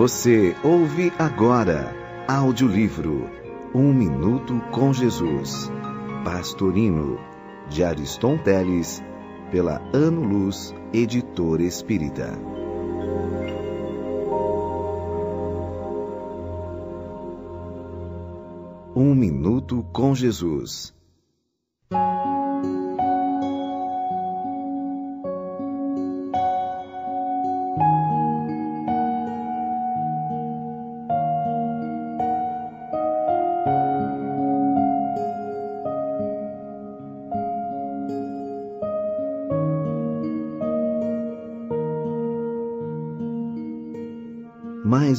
[0.00, 1.94] Você ouve agora
[2.26, 3.28] audiolivro
[3.74, 5.70] Um Minuto com Jesus.
[6.24, 7.18] Pastorino,
[7.68, 9.04] de Ariston Teles,
[9.50, 12.32] pela Ano Luz, editora espírita.
[18.96, 20.98] Um Minuto com Jesus.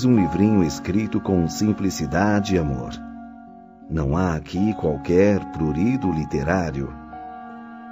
[0.02, 2.90] Mais um livrinho escrito com simplicidade e amor.
[3.88, 6.92] Não há aqui qualquer prurido literário.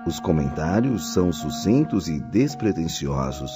[0.08, 3.52] Os comentários são sucintos e despretensiosos.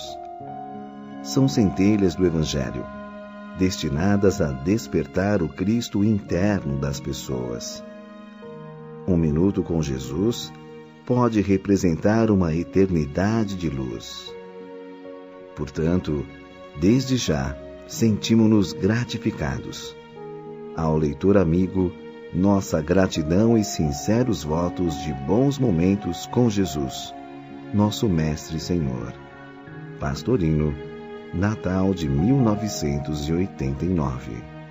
[1.24, 2.86] São centelhas do Evangelho,
[3.58, 7.84] destinadas a despertar o Cristo interno das pessoas.
[9.08, 10.54] Um minuto com Jesus
[11.08, 14.32] pode representar uma eternidade de luz.
[15.56, 16.24] Portanto,
[16.80, 17.58] desde já,
[17.94, 19.96] sentimos-nos gratificados.
[20.76, 21.94] Ao leitor amigo,
[22.34, 27.14] nossa gratidão e sinceros votos de bons momentos com Jesus,
[27.72, 29.14] nosso Mestre Senhor.
[30.00, 30.74] Pastorino,
[31.34, 34.63] Natal de 1989.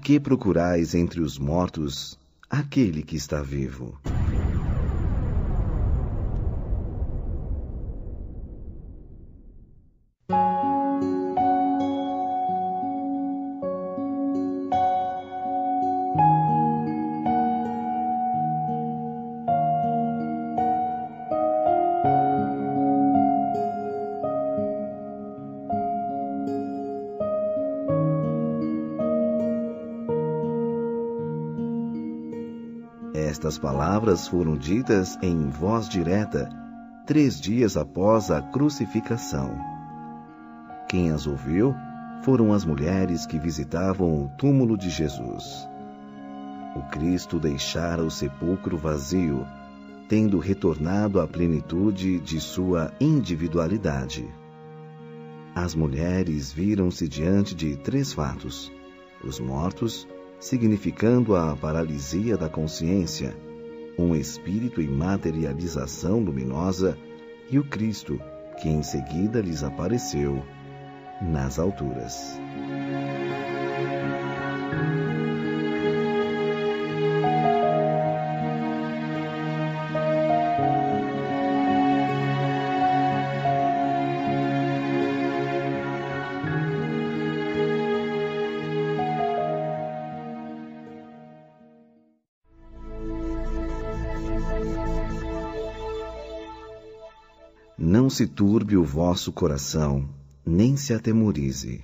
[0.00, 2.18] Que procurais entre os mortos
[2.48, 4.00] aquele que está vivo?
[34.00, 36.48] Palavras foram ditas em voz direta
[37.06, 39.54] três dias após a crucificação.
[40.88, 41.74] Quem as ouviu
[42.22, 45.68] foram as mulheres que visitavam o túmulo de Jesus.
[46.74, 49.46] O Cristo deixara o sepulcro vazio,
[50.08, 54.26] tendo retornado à plenitude de sua individualidade.
[55.54, 58.72] As mulheres viram-se diante de três fatos:
[59.22, 63.36] os mortos, significando a paralisia da consciência,
[63.98, 66.96] um espírito em materialização luminosa
[67.50, 68.20] e o Cristo,
[68.60, 70.42] que em seguida lhes apareceu
[71.20, 72.38] nas alturas.
[98.20, 100.06] Se turbe o vosso coração,
[100.44, 101.82] nem se atemorize.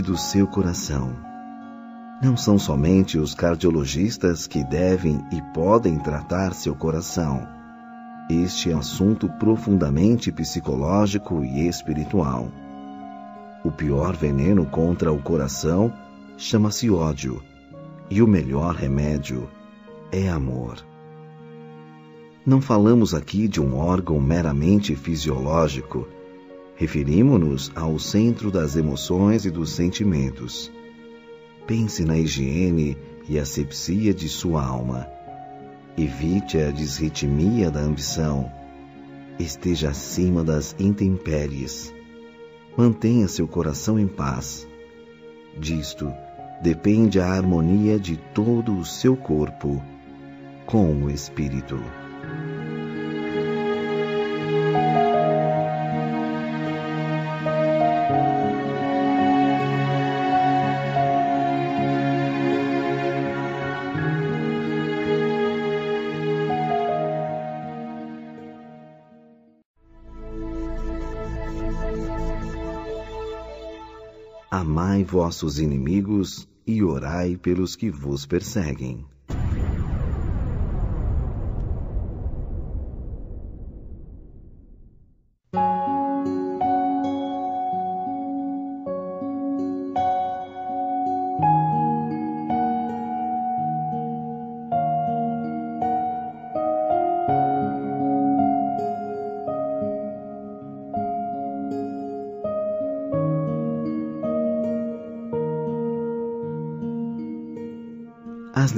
[0.00, 1.16] Do seu coração.
[2.22, 7.46] Não são somente os cardiologistas que devem e podem tratar seu coração.
[8.30, 12.48] Este é um assunto profundamente psicológico e espiritual.
[13.64, 15.92] O pior veneno contra o coração
[16.36, 17.42] chama-se ódio,
[18.08, 19.50] e o melhor remédio
[20.12, 20.76] é amor.
[22.46, 26.06] Não falamos aqui de um órgão meramente fisiológico.
[26.78, 30.70] Referimos-nos ao centro das emoções e dos sentimentos.
[31.66, 32.96] Pense na higiene
[33.28, 35.08] e asepsia de sua alma.
[35.96, 38.48] Evite a desritmia da ambição.
[39.40, 41.92] Esteja acima das intempéries.
[42.76, 44.64] Mantenha seu coração em paz.
[45.58, 46.12] Disto
[46.62, 49.82] depende a harmonia de todo o seu corpo
[50.64, 51.76] com o espírito.
[75.10, 79.06] Vossos inimigos e orai pelos que vos perseguem.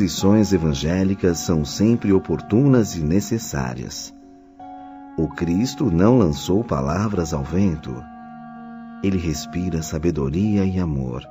[0.00, 4.14] Lições evangélicas são sempre oportunas e necessárias.
[5.18, 7.94] O Cristo não lançou palavras ao vento.
[9.02, 11.28] Ele respira sabedoria e amor.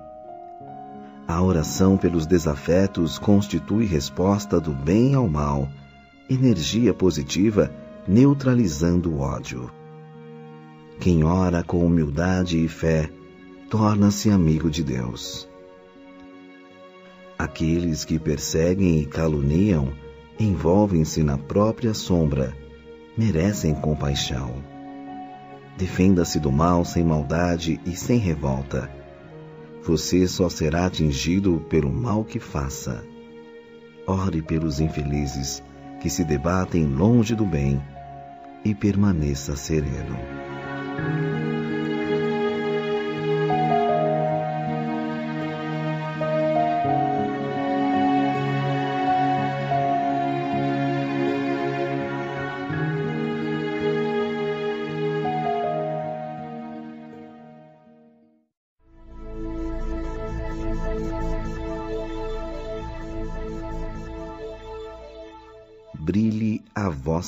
[1.28, 5.68] A oração pelos desafetos constitui resposta do bem ao mal,
[6.30, 7.72] energia positiva
[8.08, 9.72] neutralizando o ódio.
[11.00, 13.10] Quem ora com humildade e fé
[13.70, 15.49] torna-se amigo de Deus.
[17.50, 19.92] Aqueles que perseguem e caluniam
[20.40, 22.56] envolvem-se na própria sombra,
[23.18, 24.64] merecem compaixão.
[25.76, 28.88] Defenda-se do mal sem maldade e sem revolta.
[29.84, 33.04] Você só será atingido pelo mal que faça.
[34.06, 35.64] Ore pelos infelizes
[36.00, 37.82] que se debatem longe do bem
[38.64, 40.39] e permaneça sereno.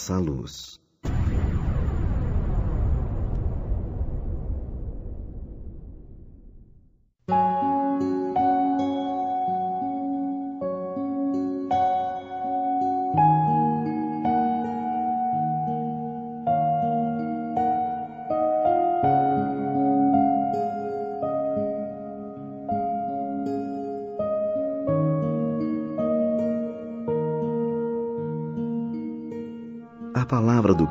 [0.01, 0.80] A vossa luz.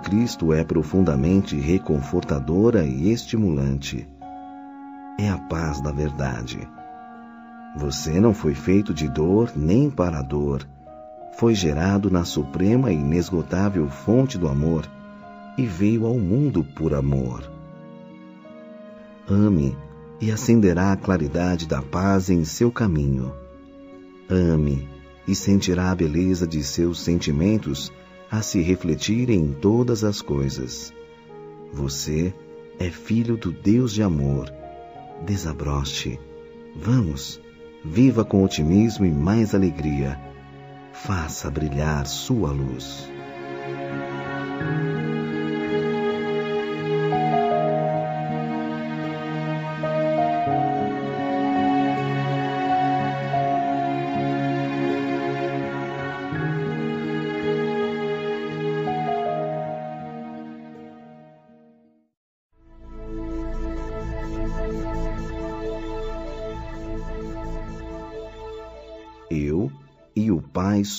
[0.02, 4.09] Cristo é profundamente reconfortadora e estimulante.
[5.19, 6.66] É a paz da verdade.
[7.76, 10.66] Você não foi feito de dor nem para dor.
[11.33, 14.85] Foi gerado na suprema e inesgotável fonte do amor
[15.57, 17.50] e veio ao mundo por amor.
[19.28, 19.76] Ame
[20.21, 23.33] e acenderá a claridade da paz em seu caminho.
[24.28, 24.88] Ame
[25.28, 27.92] e sentirá a beleza de seus sentimentos
[28.31, 30.95] a se refletir em todas as coisas.
[31.73, 32.33] Você
[32.79, 34.53] é filho do Deus de amor.
[35.27, 36.19] Desabroche.
[36.77, 37.41] Vamos,
[37.85, 40.19] viva com otimismo e mais alegria.
[40.93, 43.09] Faça brilhar sua luz.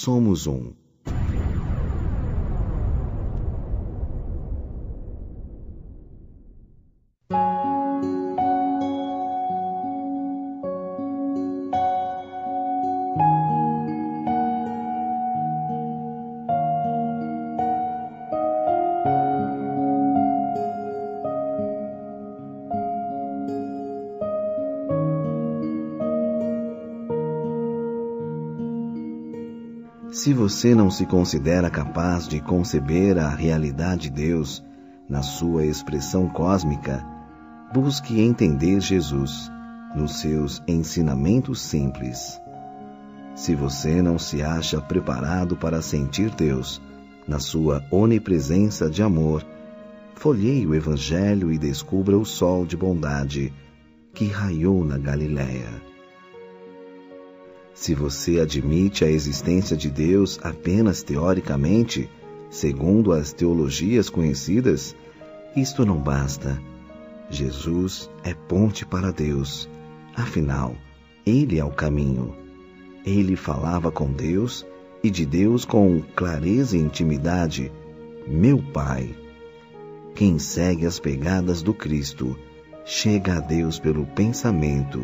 [0.01, 0.80] Somos um.
[30.41, 34.65] Você não se considera capaz de conceber a realidade de Deus
[35.07, 37.05] na sua expressão cósmica,
[37.71, 39.51] busque entender Jesus
[39.95, 42.41] nos seus ensinamentos simples.
[43.35, 46.81] Se você não se acha preparado para sentir Deus
[47.27, 49.45] na sua onipresença de amor,
[50.15, 53.53] folheie o Evangelho e descubra o sol de bondade
[54.11, 55.80] que raiou na Galiléia.
[57.81, 62.07] Se você admite a existência de Deus apenas teoricamente,
[62.47, 64.95] segundo as teologias conhecidas,
[65.55, 66.61] isto não basta.
[67.27, 69.67] Jesus é ponte para Deus.
[70.15, 70.75] Afinal,
[71.25, 72.35] Ele é o caminho.
[73.03, 74.63] Ele falava com Deus
[75.03, 77.71] e de Deus com clareza e intimidade.
[78.27, 79.09] Meu Pai.
[80.13, 82.37] Quem segue as pegadas do Cristo
[82.85, 85.03] chega a Deus pelo pensamento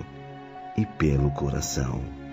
[0.77, 2.26] e pelo coração.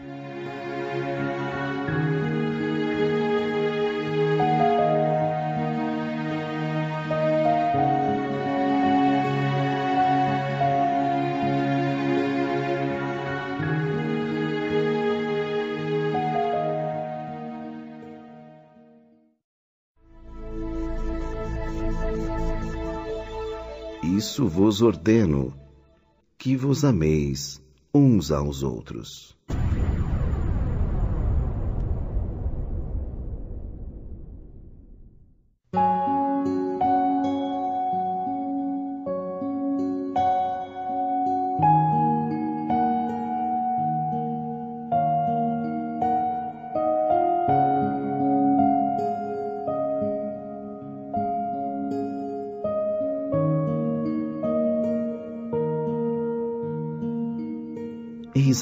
[24.55, 25.53] Vos ordeno,
[26.39, 27.61] que vos ameis
[27.93, 29.34] uns aos outros.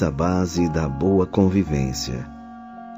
[0.03, 2.27] A base da boa convivência.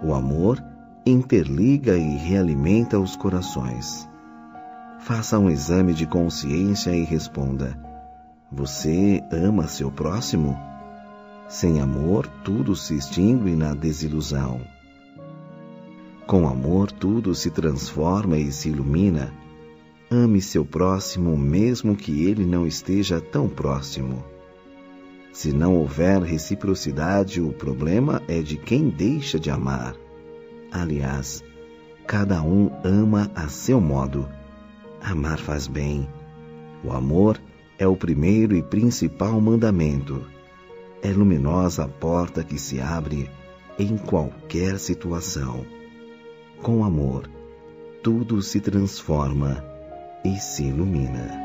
[0.03, 0.63] O amor
[1.05, 4.09] interliga e realimenta os corações.
[4.99, 7.77] Faça um exame de consciência e responda:
[8.51, 10.57] Você ama seu próximo?
[11.47, 14.61] Sem amor, tudo se extingue na desilusão.
[16.25, 19.31] Com amor, tudo se transforma e se ilumina.
[20.09, 24.23] Ame seu próximo, mesmo que ele não esteja tão próximo.
[25.35, 29.93] Se não houver reciprocidade, o problema é de quem deixa de amar.
[30.71, 31.43] Aliás,
[32.07, 34.29] cada um ama a seu modo.
[35.01, 36.07] Amar faz bem.
[36.85, 37.37] O amor
[37.77, 40.25] é o primeiro e principal mandamento.
[41.01, 43.29] É luminosa a porta que se abre
[43.77, 45.65] em qualquer situação.
[46.63, 47.29] Com amor,
[48.01, 49.61] tudo se transforma
[50.23, 51.44] e se ilumina.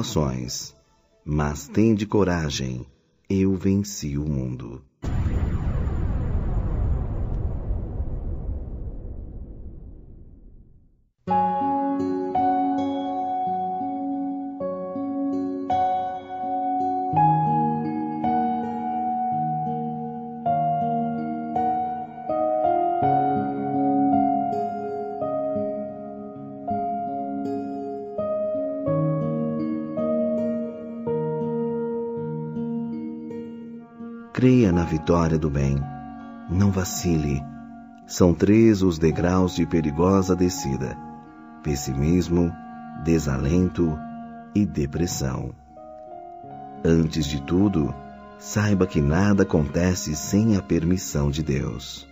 [0.00, 0.74] Tribulações,
[1.24, 2.86] mas tende coragem,
[3.28, 4.82] eu venci o mundo.
[35.10, 35.76] Vitória do bem.
[36.48, 37.42] Não vacile.
[38.06, 40.96] São três os degraus de perigosa descida:
[41.64, 42.52] pessimismo,
[43.04, 43.98] desalento
[44.54, 45.52] e depressão.
[46.84, 47.92] Antes de tudo,
[48.38, 52.06] saiba que nada acontece sem a permissão de Deus.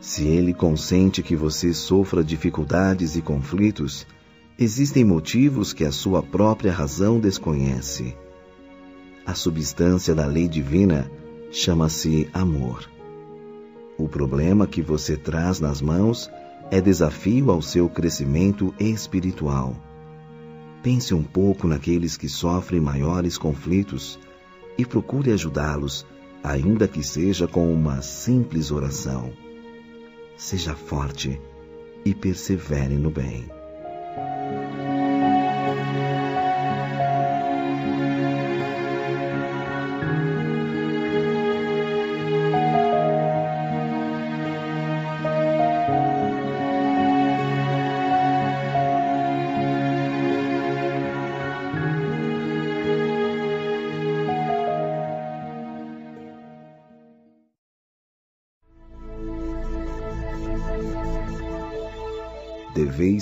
[0.00, 4.06] Se Ele consente que você sofra dificuldades e conflitos,
[4.56, 8.16] existem motivos que a sua própria razão desconhece.
[9.26, 11.10] A substância da lei divina
[11.50, 12.88] chama-se amor.
[13.98, 16.30] O problema que você traz nas mãos
[16.70, 19.76] é desafio ao seu crescimento espiritual.
[20.82, 24.18] Pense um pouco naqueles que sofrem maiores conflitos
[24.78, 26.06] e procure ajudá-los,
[26.42, 29.32] ainda que seja com uma simples oração.
[30.36, 31.38] Seja forte
[32.04, 33.59] e persevere no bem.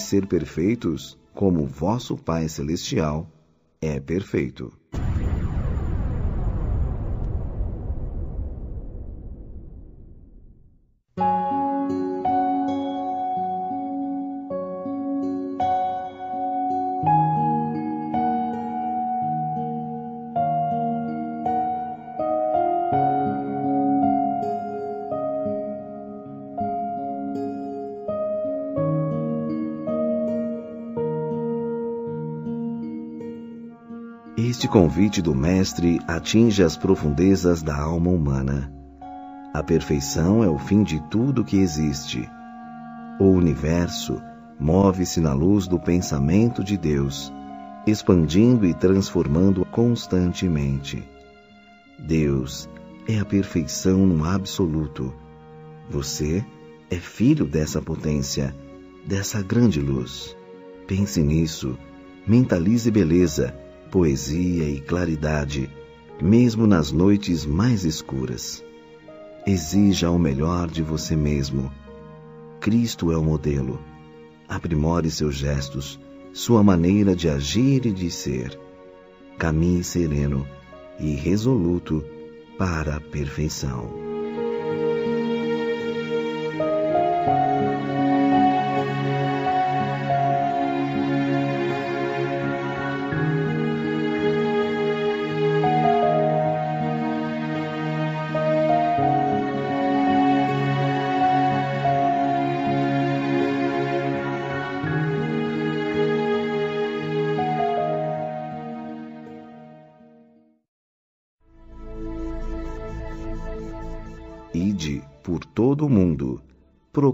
[0.08, 3.30] Ser perfeitos, como vosso Pai Celestial
[3.78, 4.77] é perfeito.
[34.68, 38.70] Este convite do Mestre atinge as profundezas da alma humana.
[39.54, 42.28] A perfeição é o fim de tudo que existe.
[43.18, 44.20] O universo
[44.60, 47.32] move-se na luz do pensamento de Deus,
[47.86, 51.02] expandindo e transformando constantemente.
[51.98, 52.68] Deus
[53.08, 55.14] é a perfeição no absoluto.
[55.88, 56.44] Você
[56.90, 58.54] é filho dessa potência,
[59.06, 60.36] dessa grande luz.
[60.86, 61.74] Pense nisso,
[62.26, 63.54] mentalize beleza
[63.90, 65.70] poesia e claridade,
[66.22, 68.64] mesmo nas noites mais escuras.
[69.46, 71.72] Exija o melhor de você mesmo.
[72.60, 73.80] Cristo é o modelo.
[74.48, 75.98] Aprimore seus gestos,
[76.32, 78.58] sua maneira de agir e de ser.
[79.38, 80.46] Caminhe sereno
[80.98, 82.04] e resoluto
[82.58, 84.07] para a perfeição.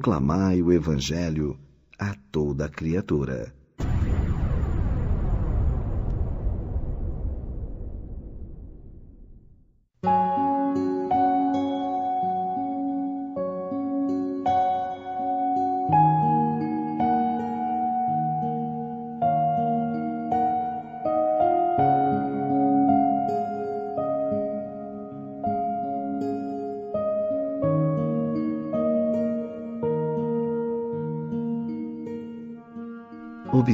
[0.05, 1.59] Proclamai o Evangelho
[1.99, 3.55] a toda criatura.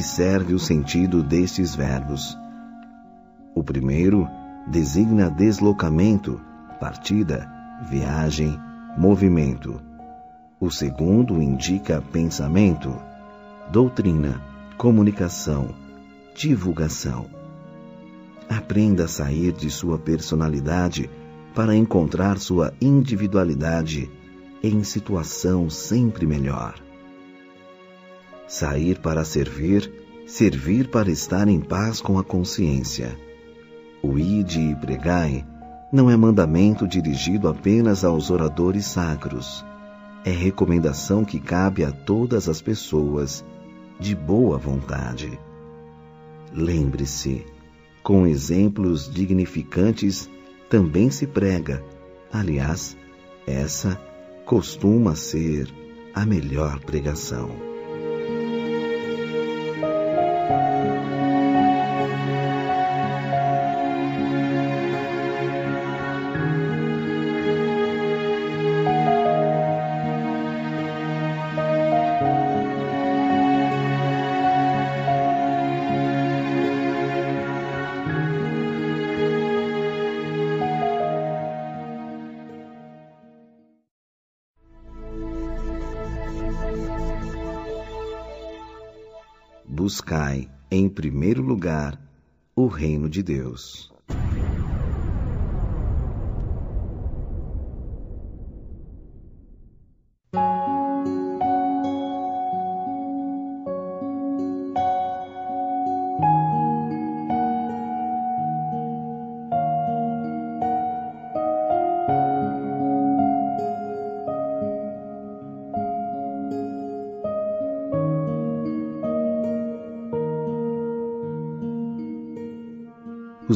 [0.01, 2.35] Observe o sentido destes verbos.
[3.55, 4.27] O primeiro
[4.67, 6.41] designa deslocamento,
[6.81, 7.47] partida,
[7.87, 8.59] viagem,
[8.97, 9.79] movimento.
[10.59, 12.97] O segundo indica pensamento,
[13.71, 14.41] doutrina,
[14.79, 15.69] comunicação,
[16.35, 17.27] divulgação.
[18.49, 21.11] Aprenda a sair de sua personalidade
[21.55, 24.11] para encontrar sua individualidade
[24.63, 26.90] em situação sempre melhor
[28.51, 29.89] sair para servir,
[30.27, 33.17] servir para estar em paz com a consciência.
[34.03, 35.47] O ide e pregai
[35.93, 39.65] não é mandamento dirigido apenas aos oradores sacros.
[40.25, 43.45] É recomendação que cabe a todas as pessoas
[44.01, 45.39] de boa vontade.
[46.53, 47.47] Lembre-se,
[48.03, 50.29] com exemplos dignificantes
[50.69, 51.85] também se prega.
[52.33, 52.97] Aliás,
[53.47, 53.97] essa
[54.45, 55.73] costuma ser
[56.13, 57.70] a melhor pregação.
[93.11, 93.90] De Deus.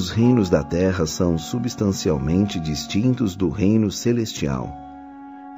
[0.04, 4.70] Os reinos da terra são substancialmente distintos do reino celestial.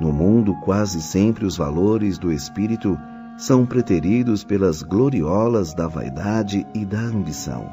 [0.00, 2.96] No mundo, quase sempre os valores do espírito
[3.36, 7.68] são preteridos pelas gloriolas da vaidade e da ambição.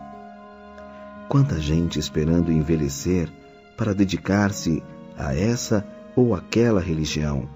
[1.30, 3.32] Quanta gente esperando envelhecer
[3.78, 4.82] para dedicar-se
[5.16, 7.48] a essa ou aquela religião,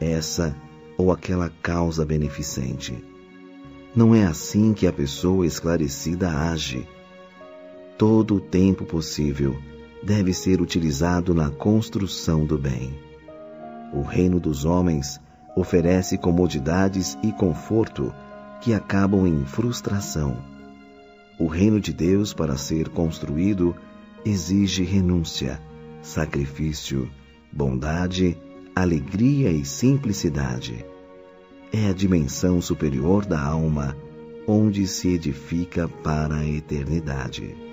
[0.00, 0.56] essa
[0.96, 2.96] ou aquela causa beneficente.
[3.94, 6.88] Não é assim que a pessoa esclarecida age.
[7.96, 9.56] Todo o tempo possível
[10.02, 12.92] deve ser utilizado na construção do bem.
[13.92, 15.20] O reino dos homens
[15.56, 18.12] oferece comodidades e conforto
[18.60, 20.38] que acabam em frustração.
[21.38, 23.76] O reino de Deus, para ser construído,
[24.24, 25.62] exige renúncia,
[26.02, 27.08] sacrifício,
[27.52, 28.36] bondade,
[28.74, 30.84] alegria e simplicidade.
[31.72, 33.96] É a dimensão superior da alma,
[34.48, 37.63] onde se edifica para a eternidade.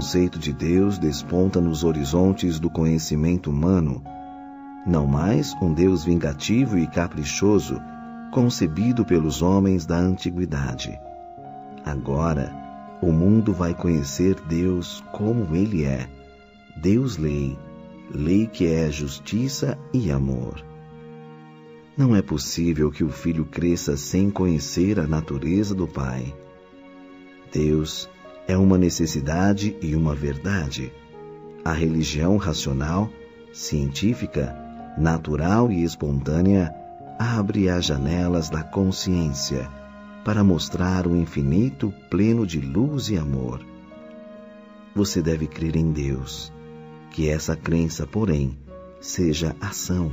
[0.00, 4.02] Conceito de Deus desponta nos horizontes do conhecimento humano,
[4.86, 7.78] não mais um Deus vingativo e caprichoso,
[8.32, 10.98] concebido pelos homens da antiguidade.
[11.84, 12.50] Agora,
[13.02, 16.08] o mundo vai conhecer Deus como Ele é.
[16.80, 17.58] Deus lei,
[18.10, 20.64] lei que é justiça e amor.
[21.94, 26.34] Não é possível que o filho cresça sem conhecer a natureza do Pai.
[27.52, 28.08] Deus
[28.50, 30.92] é uma necessidade e uma verdade.
[31.64, 33.08] A religião racional,
[33.52, 34.56] científica,
[34.98, 36.74] natural e espontânea
[37.16, 39.70] abre as janelas da consciência
[40.24, 43.64] para mostrar o infinito pleno de luz e amor.
[44.96, 46.52] Você deve crer em Deus,
[47.12, 48.58] que essa crença, porém,
[49.00, 50.10] seja ação,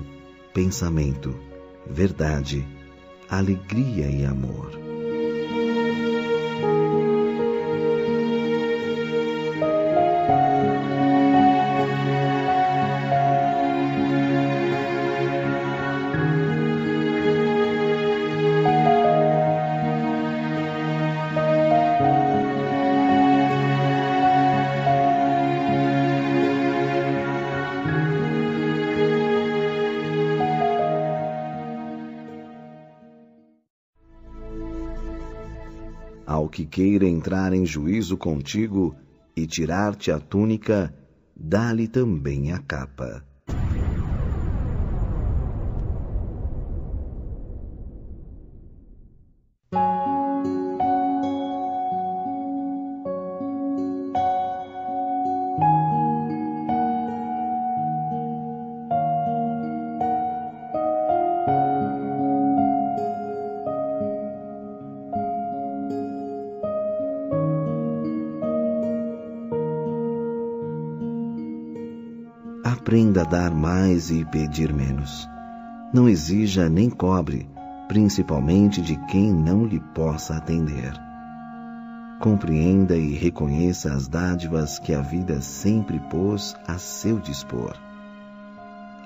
[0.54, 1.36] pensamento,
[1.90, 2.64] verdade,
[3.28, 4.87] alegria e amor.
[36.78, 38.96] Queira entrar em juízo contigo
[39.36, 40.94] e tirar-te a túnica,
[41.36, 43.27] dá-lhe também a capa.
[73.98, 75.28] Mais e pedir menos.
[75.92, 77.50] Não exija nem cobre,
[77.88, 80.94] principalmente de quem não lhe possa atender.
[82.20, 87.76] Compreenda e reconheça as dádivas que a vida sempre pôs a seu dispor.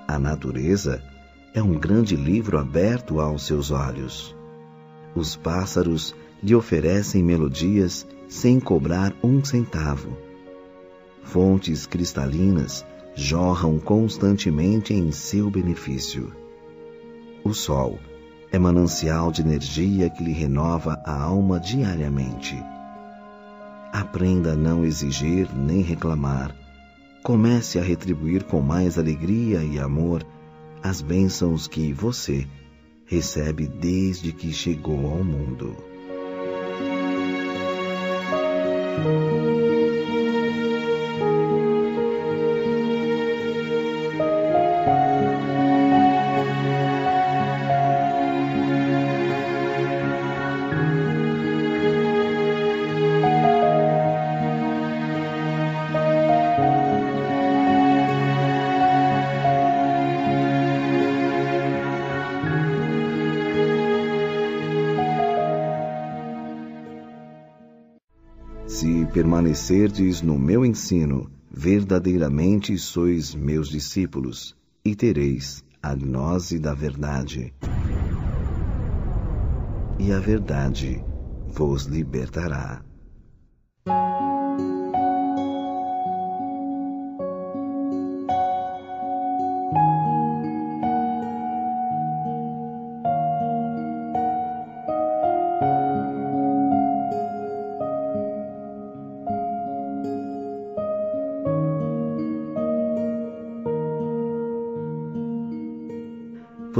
[0.07, 1.01] A natureza
[1.53, 4.35] é um grande livro aberto aos seus olhos.
[5.15, 10.17] Os pássaros lhe oferecem melodias sem cobrar um centavo.
[11.23, 16.31] Fontes cristalinas jorram constantemente em seu benefício.
[17.43, 17.99] O sol
[18.51, 22.55] é manancial de energia que lhe renova a alma diariamente.
[23.91, 26.55] Aprenda a não exigir nem reclamar.
[27.23, 30.25] Comece a retribuir com mais alegria e amor
[30.81, 32.47] as bênçãos que você
[33.05, 35.75] recebe desde que chegou ao mundo.
[69.61, 77.53] Permanecerdes no meu ensino, verdadeiramente sois meus discípulos, e tereis a gnose da verdade.
[79.99, 81.03] E a verdade
[81.47, 82.81] vos libertará.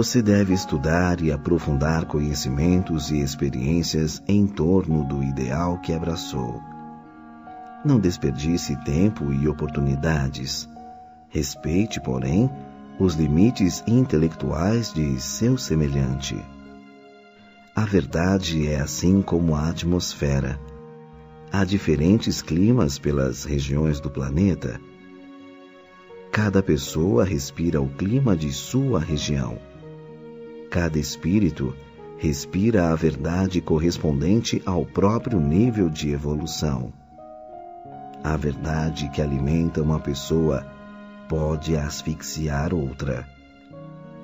[0.02, 6.60] Você deve estudar e aprofundar conhecimentos e experiências em torno do ideal que abraçou.
[7.86, 10.68] Não desperdice tempo e oportunidades.
[11.30, 12.50] Respeite, porém,
[12.98, 16.36] os limites intelectuais de seu semelhante.
[17.76, 20.60] A verdade é assim como a atmosfera.
[21.52, 24.82] Há diferentes climas pelas regiões do planeta.
[26.32, 29.70] Cada pessoa respira o clima de sua região.
[30.72, 31.76] Cada espírito
[32.18, 36.94] respira a verdade correspondente ao próprio nível de evolução.
[38.24, 40.66] A verdade que alimenta uma pessoa
[41.28, 43.28] pode asfixiar outra.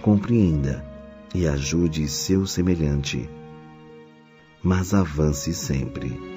[0.01, 0.85] Compreenda
[1.35, 3.29] e ajude seu semelhante,
[4.63, 6.36] mas avance sempre.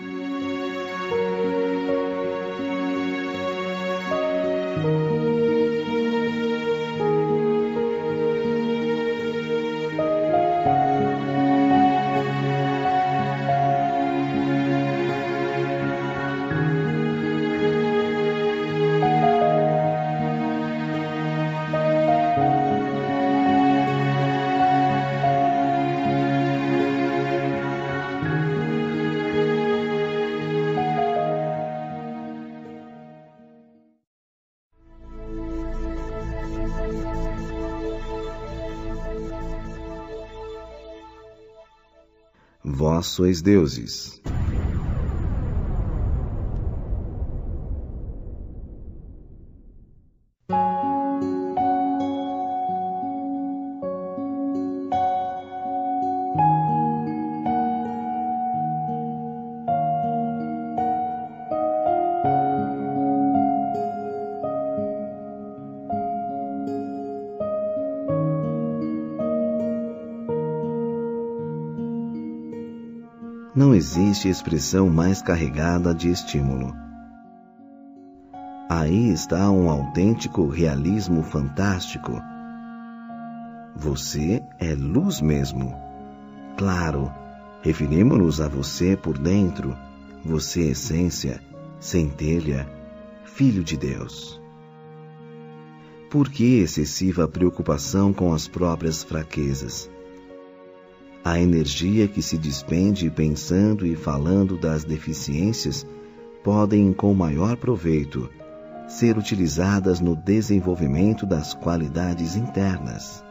[43.20, 44.19] Sois deuses.
[73.80, 76.76] Existe expressão mais carregada de estímulo.
[78.68, 82.12] Aí está um autêntico realismo fantástico.
[83.74, 85.74] Você é luz mesmo.
[86.58, 87.10] Claro,
[87.62, 89.74] referimos-nos a você por dentro,
[90.22, 91.40] você essência,
[91.80, 92.68] centelha,
[93.24, 94.38] filho de Deus.
[96.10, 99.88] Por que excessiva preocupação com as próprias fraquezas?
[101.30, 105.86] A energia que se despende pensando e falando das deficiências
[106.42, 108.28] podem, com maior proveito,
[108.88, 113.24] ser utilizadas no desenvolvimento das qualidades internas.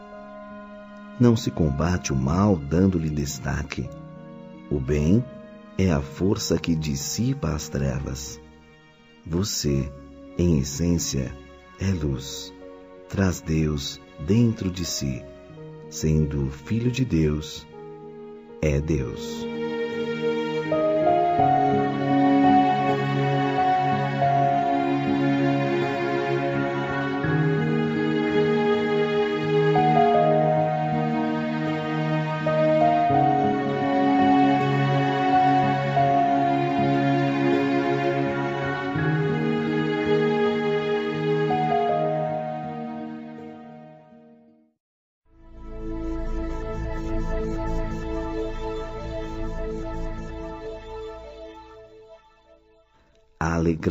[1.19, 3.89] Não se combate o mal dando-lhe destaque.
[4.71, 5.21] O bem
[5.77, 8.39] é a força que dissipa as trevas.
[9.27, 9.91] Você,
[10.37, 11.35] em essência,
[11.77, 12.53] é luz.
[13.09, 15.21] Traz Deus dentro de si,
[15.89, 17.67] sendo Filho de Deus
[18.61, 19.48] é Deus.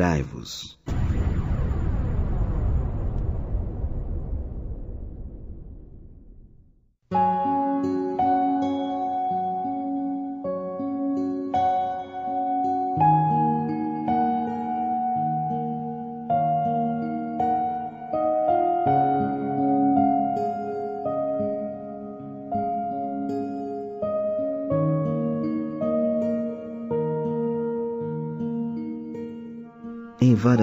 [0.01, 0.78] Alegrai-vos.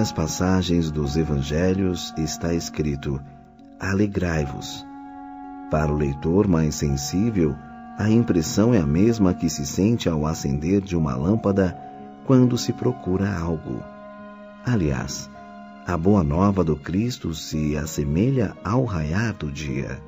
[0.06, 3.20] Várias passagens dos evangelhos está escrito:
[3.80, 4.84] Alegrai-vos.
[5.70, 7.54] Para o leitor mais sensível,
[7.98, 11.76] a impressão é a mesma que se sente ao acender de uma lâmpada
[12.24, 13.82] quando se procura algo.
[14.64, 15.28] Aliás,
[15.86, 20.00] a boa nova do Cristo se assemelha ao raiar do dia.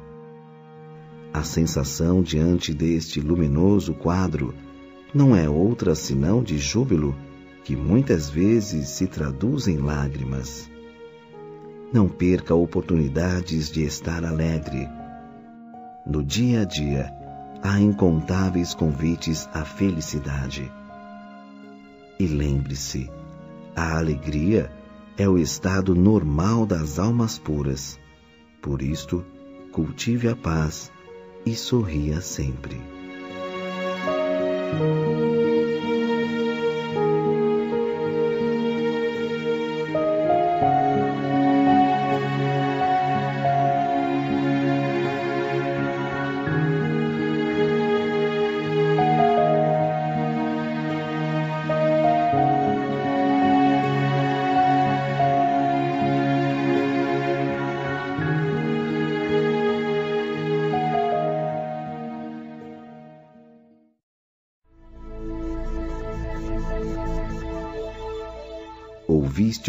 [1.33, 4.55] A sensação diante deste luminoso quadro
[5.15, 7.17] não é outra senão de júbilo
[7.65, 10.71] que muitas vezes se traduz em lágrimas.
[11.93, 14.89] Não perca oportunidades de estar alegre.
[16.07, 17.13] No dia a dia,
[17.63, 20.71] há incontáveis convites à felicidade.
[22.19, 23.11] E lembre-se,
[23.77, 24.71] a alegria
[25.17, 27.99] é o estado normal das almas puras.
[28.61, 29.25] Por isto,
[29.73, 30.91] cultive a paz
[31.45, 32.81] e sorria sempre.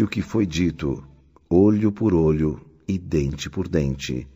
[0.02, 1.02] O que foi dito,
[1.48, 4.26] olho por olho e dente por dente.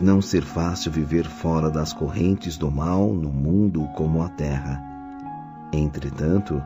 [0.00, 4.80] Não ser fácil viver fora das correntes do mal no mundo como a terra.
[5.72, 6.62] Entretanto,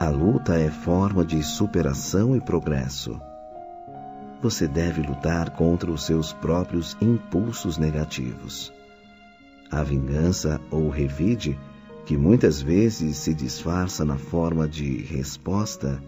[0.00, 3.20] a luta é forma de superação e progresso.
[4.40, 8.72] Você deve lutar contra os seus próprios impulsos negativos.
[9.70, 11.58] A vingança ou revide,
[12.06, 16.02] que muitas vezes se disfarça na forma de resposta,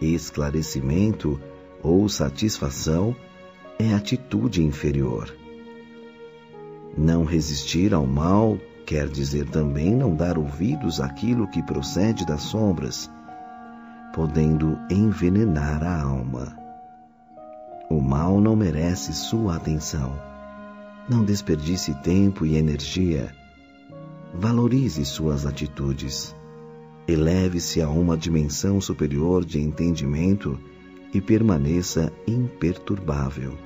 [0.00, 1.40] esclarecimento
[1.82, 3.14] ou satisfação,
[3.78, 5.32] é atitude inferior.
[6.98, 13.08] Não resistir ao mal quer dizer também não dar ouvidos àquilo que procede das sombras,
[14.12, 16.56] podendo envenenar a alma.
[17.88, 20.12] O mal não merece sua atenção.
[21.08, 23.32] Não desperdice tempo e energia.
[24.34, 26.34] Valorize suas atitudes.
[27.06, 30.58] Eleve-se a uma dimensão superior de entendimento
[31.14, 33.56] e permaneça imperturbável.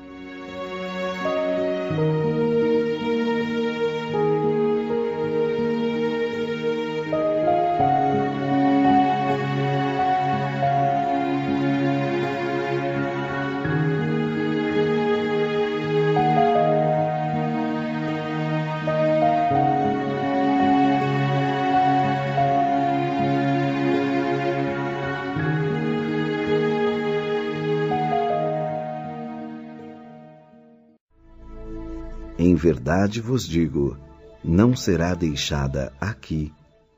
[32.53, 33.97] Em verdade vos digo:
[34.45, 36.53] não será deixada aqui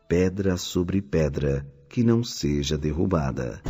[0.08, 3.62] pedra sobre pedra que não seja derrubada.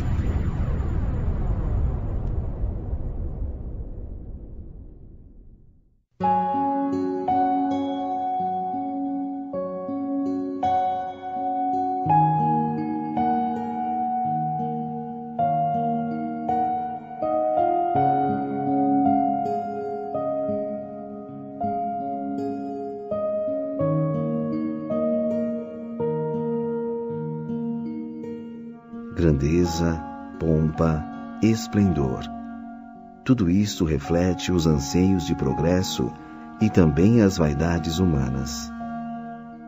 [33.25, 36.13] Tudo isto reflete os anseios de progresso
[36.61, 38.71] e também as vaidades humanas.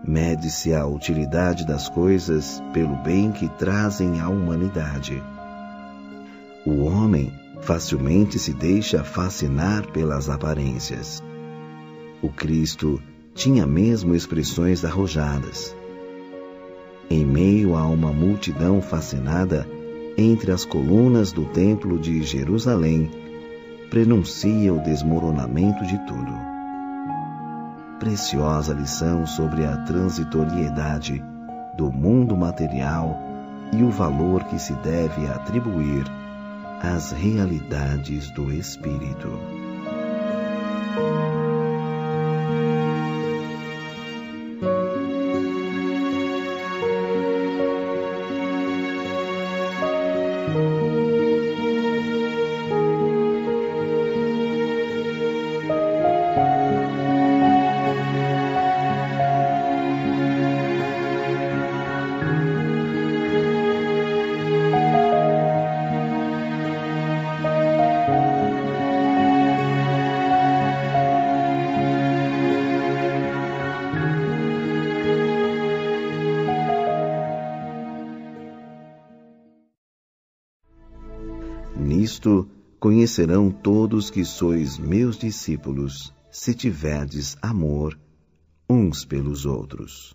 [0.07, 5.21] Mede-se a utilidade das coisas pelo bem que trazem à humanidade.
[6.65, 11.21] O homem facilmente se deixa fascinar pelas aparências.
[12.21, 13.01] O Cristo
[13.33, 15.75] tinha mesmo expressões arrojadas
[17.09, 19.67] em meio a uma multidão fascinada,
[20.17, 23.09] entre as colunas do Templo de Jerusalém,
[23.89, 26.33] prenuncia o desmoronamento de tudo.
[27.99, 31.23] Preciosa lição sobre a transitoriedade
[31.75, 33.17] do mundo material
[33.71, 36.05] e o valor que se deve atribuir
[36.81, 39.56] às realidades do espírito.
[83.17, 87.97] Conhecerão todos que sois meus discípulos, se tiverdes amor
[88.69, 90.13] uns pelos outros.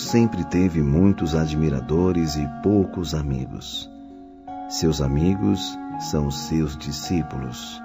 [0.00, 3.88] Sempre teve muitos admiradores e poucos amigos.
[4.68, 5.60] Seus amigos
[6.10, 7.80] são seus discípulos.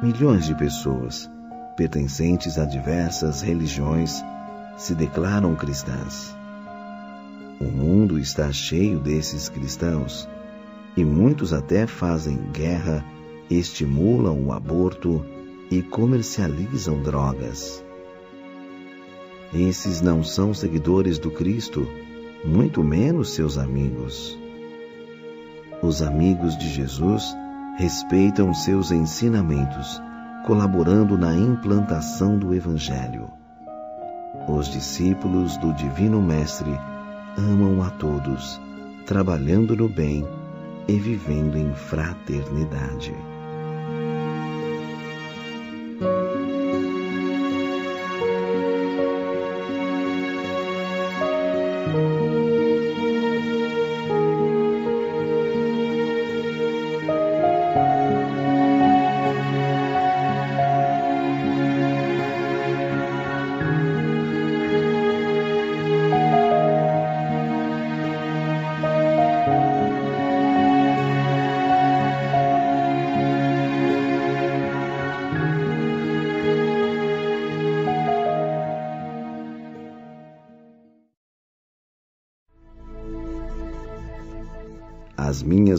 [0.00, 1.28] Milhões de pessoas,
[1.76, 4.24] pertencentes a diversas religiões,
[4.76, 6.34] se declaram cristãs.
[7.60, 10.26] O mundo está cheio desses cristãos
[10.96, 13.04] e muitos até fazem guerra,
[13.50, 15.26] estimulam o aborto
[15.68, 17.84] e comercializam drogas.
[19.52, 21.88] Esses não são seguidores do Cristo,
[22.44, 24.38] muito menos seus amigos.
[25.82, 27.34] Os amigos de Jesus
[27.78, 30.02] respeitam seus ensinamentos,
[30.44, 33.30] colaborando na implantação do Evangelho.
[34.46, 36.78] Os discípulos do Divino Mestre
[37.36, 38.60] amam a todos,
[39.06, 40.26] trabalhando no bem
[40.86, 43.14] e vivendo em fraternidade.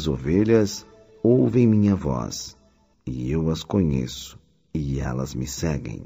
[0.10, 0.86] Ovelhas
[1.24, 2.58] ouvem minha voz,
[3.06, 4.40] e eu as conheço,
[4.74, 6.04] e elas me seguem.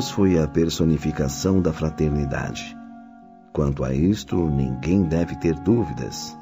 [0.00, 2.74] Jesus foi a personificação da fraternidade.
[3.52, 6.34] Quanto a isto, ninguém deve ter dúvidas.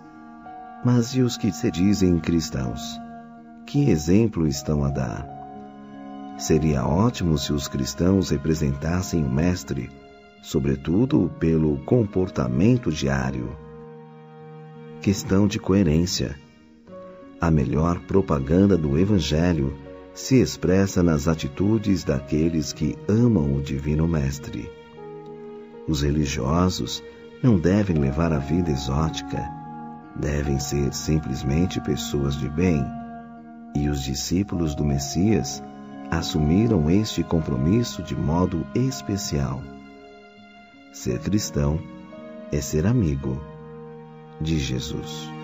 [0.84, 2.80] Mas e os que se dizem cristãos?
[3.66, 5.26] Que exemplo estão a dar?
[6.38, 9.90] Seria ótimo se os cristãos representassem o Mestre,
[10.40, 13.56] sobretudo pelo comportamento diário.
[15.02, 16.38] Questão de coerência.
[17.40, 19.76] A melhor propaganda do Evangelho
[20.18, 24.68] se expressa nas atitudes daqueles que amam o Divino Mestre.
[25.86, 27.04] Os religiosos
[27.40, 29.40] não devem levar a vida exótica,
[30.16, 32.84] devem ser simplesmente pessoas de bem,
[33.76, 35.62] e os discípulos do Messias
[36.10, 39.62] assumiram este compromisso de modo especial.
[40.92, 41.78] Ser cristão
[42.50, 43.40] é ser amigo
[44.40, 45.37] de Jesus.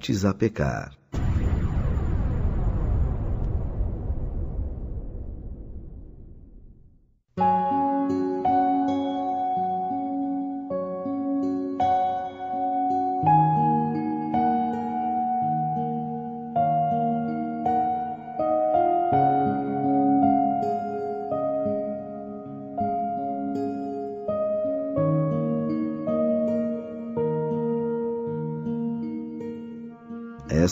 [0.00, 0.99] Não voltes a pecar.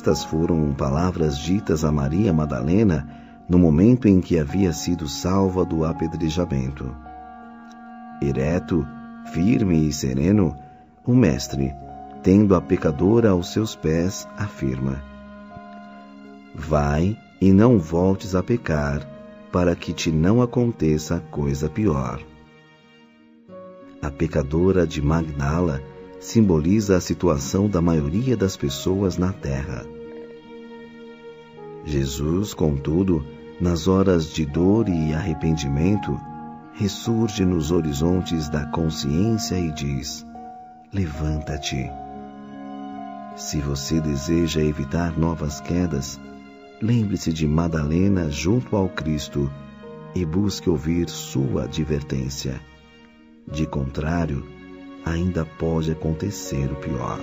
[0.08, 3.06] Estas foram palavras ditas a Maria Madalena
[3.46, 6.96] no momento em que havia sido salva do apedrejamento.
[8.22, 8.86] Ereto,
[9.34, 10.56] firme e sereno,
[11.04, 11.74] o Mestre,
[12.22, 14.98] tendo a pecadora aos seus pés, afirma:
[16.54, 19.06] Vai e não voltes a pecar,
[19.52, 22.18] para que te não aconteça coisa pior.
[24.00, 25.82] A pecadora de Magdala
[26.18, 29.97] simboliza a situação da maioria das pessoas na terra.
[31.88, 33.24] Jesus, contudo,
[33.58, 36.20] nas horas de dor e arrependimento,
[36.74, 40.26] ressurge nos horizontes da consciência e diz:
[40.92, 41.90] Levanta-te.
[43.36, 46.20] Se você deseja evitar novas quedas,
[46.82, 49.50] lembre-se de Madalena junto ao Cristo
[50.14, 52.60] e busque ouvir sua advertência.
[53.50, 54.46] De contrário,
[55.06, 57.18] ainda pode acontecer o pior.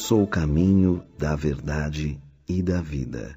[0.00, 3.36] Sou o caminho da verdade e da vida.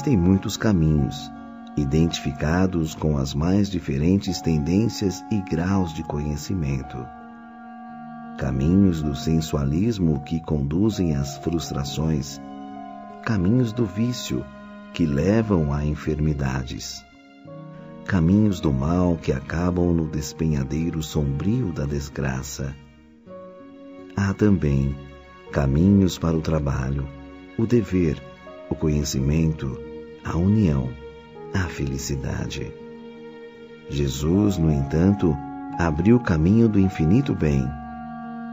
[0.00, 1.30] Existem muitos caminhos,
[1.76, 6.96] identificados com as mais diferentes tendências e graus de conhecimento.
[8.38, 12.40] Caminhos do sensualismo que conduzem às frustrações,
[13.26, 14.42] caminhos do vício
[14.94, 17.04] que levam a enfermidades,
[18.06, 22.74] caminhos do mal que acabam no despenhadeiro sombrio da desgraça.
[24.16, 24.96] Há também
[25.52, 27.06] caminhos para o trabalho,
[27.58, 28.16] o dever,
[28.70, 29.89] o conhecimento,
[30.24, 30.90] a união,
[31.54, 32.72] a felicidade.
[33.88, 35.36] Jesus, no entanto,
[35.78, 37.66] abriu o caminho do infinito bem.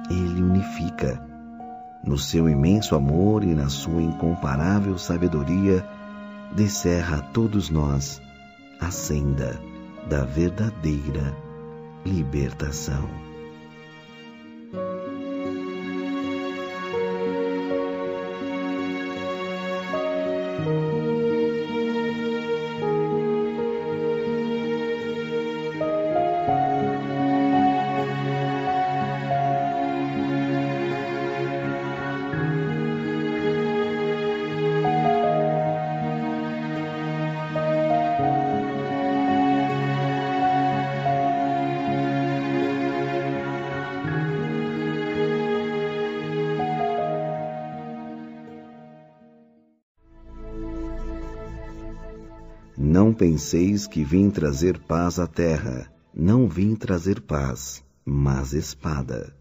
[0.09, 1.21] Ele unifica.
[2.03, 5.85] No seu imenso amor e na sua incomparável sabedoria,
[6.55, 8.21] descerra a todos nós
[8.79, 9.59] a senda
[10.07, 11.35] da verdadeira
[12.05, 13.26] libertação.
[53.37, 55.87] Penseis que vim trazer paz à terra.
[56.11, 59.36] Não vim trazer paz, mas espada.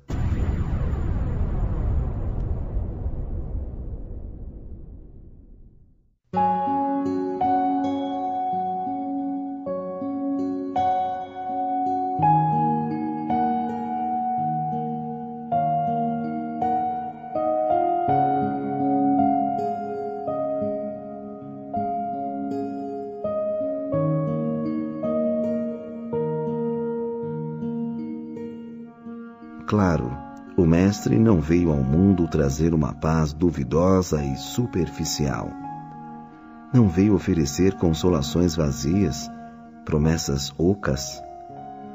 [31.37, 35.51] Não veio ao mundo trazer uma paz duvidosa e superficial.
[36.72, 39.30] Não veio oferecer consolações vazias,
[39.84, 41.22] promessas ocas.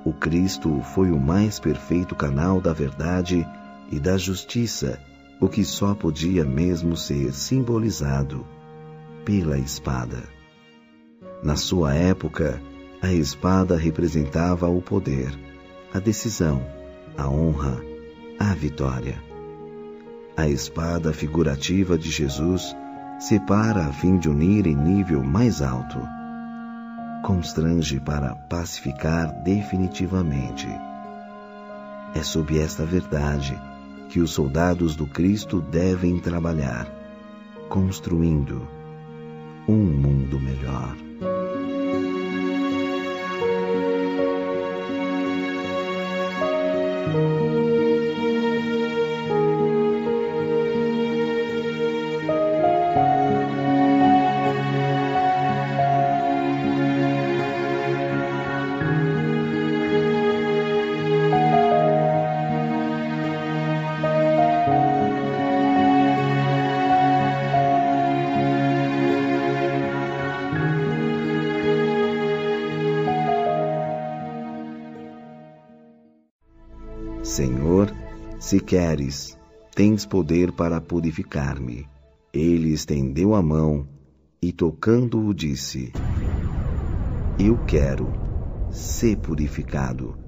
[0.06, 3.44] O Cristo foi o mais perfeito canal da verdade
[3.92, 5.00] e da justiça,
[5.40, 8.46] o que só podia mesmo ser simbolizado
[9.26, 10.22] pela espada.
[11.42, 12.62] Na sua época,
[13.02, 15.34] a espada representava o poder,
[15.92, 16.64] a decisão,
[17.18, 17.82] a honra,
[18.40, 19.31] a vitória.
[20.38, 22.76] A espada figurativa de Jesus
[23.20, 26.00] separa a fim de unir em nível mais alto.
[27.24, 30.68] Constrange para pacificar definitivamente.
[32.16, 33.60] É sob esta verdade
[34.10, 36.88] que os soldados do Cristo devem trabalhar,
[37.70, 38.68] construindo
[39.68, 41.11] um mundo melhor.
[78.52, 79.38] Se queres,
[79.74, 81.88] tens poder para purificar-me.
[82.34, 83.88] Ele estendeu a mão
[84.42, 85.94] e, tocando-o, disse:
[87.40, 88.12] Eu quero
[88.70, 90.21] ser purificado.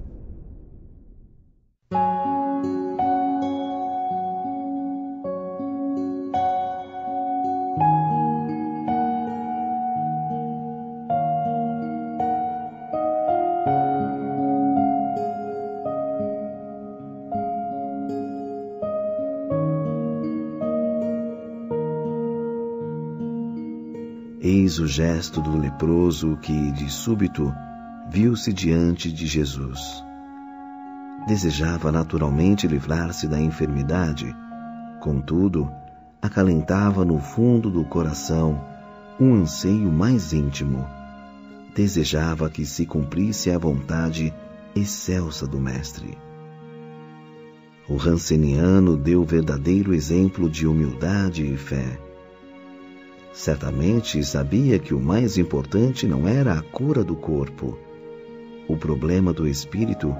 [24.94, 27.52] Gesto do leproso que, de súbito,
[28.08, 30.04] viu-se diante de Jesus.
[31.26, 34.32] Desejava naturalmente livrar-se da enfermidade,
[35.00, 35.68] contudo,
[36.22, 38.64] acalentava no fundo do coração
[39.18, 40.86] um anseio mais íntimo.
[41.74, 44.32] Desejava que se cumprisse a vontade
[44.76, 46.16] excelsa do Mestre.
[47.88, 51.98] O ranceniano deu verdadeiro exemplo de humildade e fé
[53.34, 57.76] Certamente sabia que o mais importante não era a cura do corpo.
[58.68, 60.14] O problema do espírito,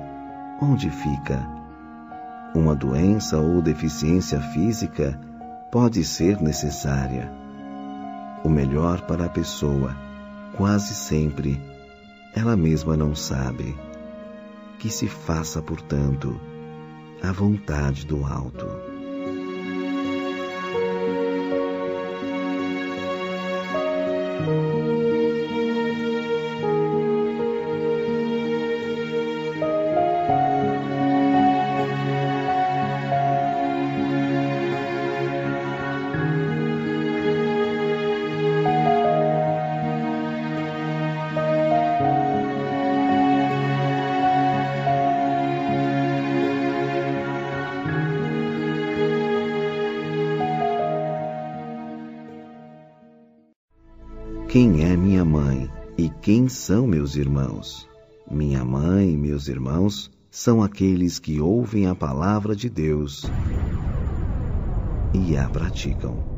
[0.60, 1.48] onde fica?
[2.56, 5.18] Uma doença ou deficiência física
[5.70, 7.32] pode ser necessária.
[8.42, 9.96] O melhor para a pessoa,
[10.56, 11.60] quase sempre,
[12.34, 13.76] ela mesma não sabe.
[14.76, 16.38] Que se faça, portanto,
[17.22, 18.93] a vontade do alto.
[24.44, 24.83] Quem
[56.24, 57.86] quem são meus irmãos?
[58.30, 63.30] Minha mãe e meus irmãos são aqueles que ouvem a palavra de Deus
[65.12, 66.33] e a praticam.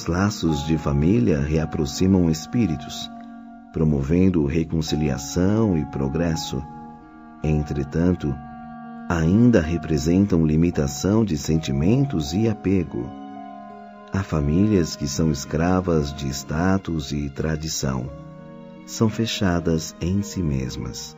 [0.00, 3.10] Os laços de família reaproximam espíritos,
[3.70, 6.62] promovendo reconciliação e progresso.
[7.44, 8.34] Entretanto,
[9.10, 13.10] ainda representam limitação de sentimentos e apego.
[14.10, 18.08] Há famílias que são escravas de status e tradição.
[18.86, 21.14] São fechadas em si mesmas.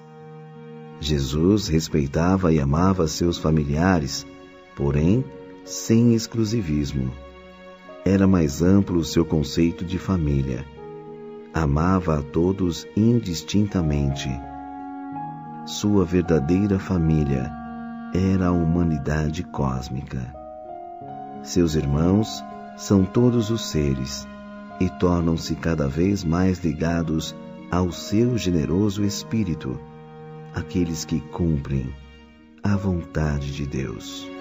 [0.98, 4.26] Jesus respeitava e amava seus familiares,
[4.74, 5.24] porém
[5.64, 7.12] sem exclusivismo
[8.04, 10.64] era mais amplo o seu conceito de família.
[11.54, 14.28] Amava a todos indistintamente.
[15.66, 17.50] Sua verdadeira família
[18.12, 20.34] era a humanidade cósmica.
[21.42, 22.42] Seus irmãos
[22.76, 24.26] são todos os seres
[24.80, 27.34] e tornam-se cada vez mais ligados
[27.70, 29.78] ao seu generoso espírito,
[30.54, 31.94] aqueles que cumprem
[32.62, 34.31] a vontade de Deus.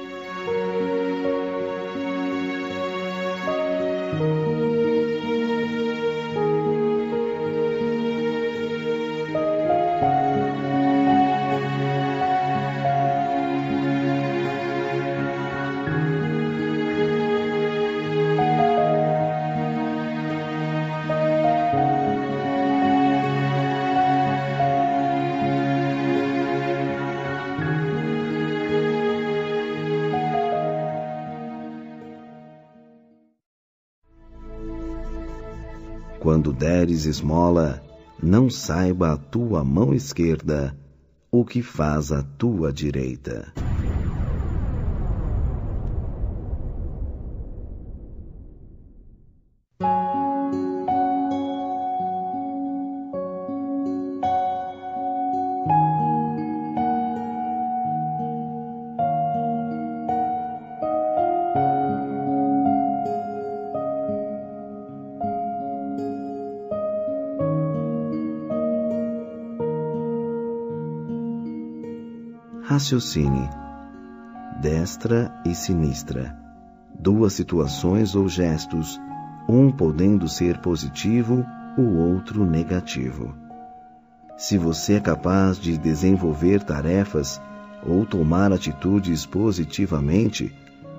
[36.62, 37.82] Deres esmola,
[38.22, 40.78] não saiba a tua mão esquerda
[41.32, 43.52] o que faz a tua direita.
[72.82, 73.48] Raciocine.
[74.60, 76.36] Destra e sinistra.
[77.00, 79.00] Duas situações ou gestos,
[79.48, 81.46] um podendo ser positivo,
[81.78, 83.36] o outro negativo.
[84.36, 87.40] Se você é capaz de desenvolver tarefas
[87.86, 90.52] ou tomar atitudes positivamente,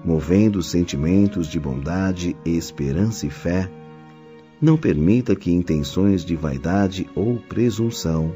[0.04, 3.68] movendo sentimentos de bondade, esperança e fé,
[4.60, 8.32] não permita que intenções de vaidade ou presunção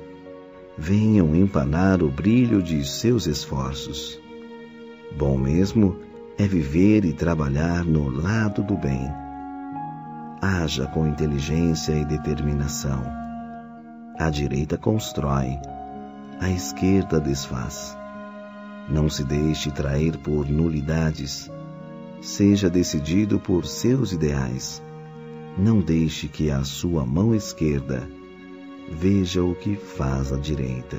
[0.78, 4.20] venham empanar o brilho de seus esforços.
[5.16, 5.96] Bom mesmo
[6.36, 9.10] é viver e trabalhar no lado do bem.
[10.42, 13.02] Haja com inteligência e determinação.
[14.18, 15.58] A direita constrói,
[16.40, 17.96] a esquerda desfaz.
[18.88, 21.50] Não se deixe trair por nulidades.
[22.20, 24.82] Seja decidido por seus ideais.
[25.56, 28.06] Não deixe que a sua mão esquerda
[28.88, 30.96] veja o que faz a direita.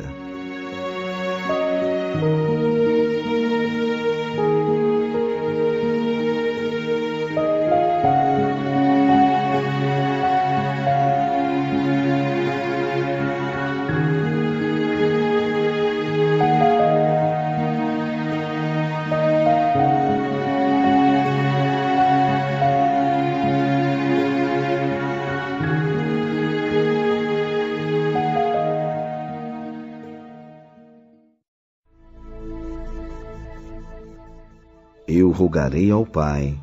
[35.19, 36.55] Eu rogarei ao Pai,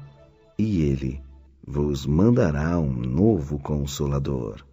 [0.57, 1.20] e Ele
[1.66, 4.64] vos mandará um novo Consolador.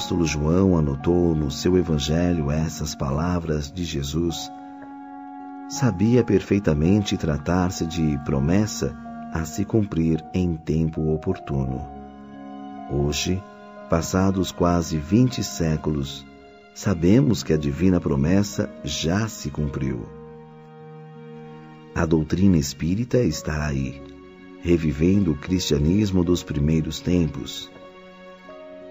[0.00, 4.50] Apóstolo João anotou no seu evangelho essas palavras de Jesus,
[5.68, 8.96] sabia perfeitamente tratar-se de promessa
[9.30, 11.86] a se cumprir em tempo oportuno.
[12.90, 13.42] Hoje,
[13.90, 16.26] passados quase vinte séculos,
[16.74, 20.08] sabemos que a divina promessa já se cumpriu.
[21.94, 24.02] A doutrina espírita está aí,
[24.62, 27.70] revivendo o cristianismo dos primeiros tempos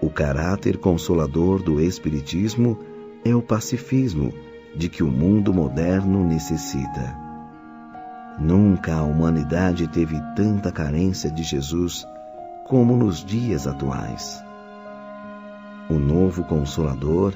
[0.01, 2.79] o caráter consolador do Espiritismo
[3.25, 4.33] é o pacifismo
[4.75, 7.17] de que o mundo moderno necessita.
[8.39, 12.07] Nunca a humanidade teve tanta carência de Jesus
[12.65, 14.41] como nos dias atuais.
[15.89, 17.33] O novo Consolador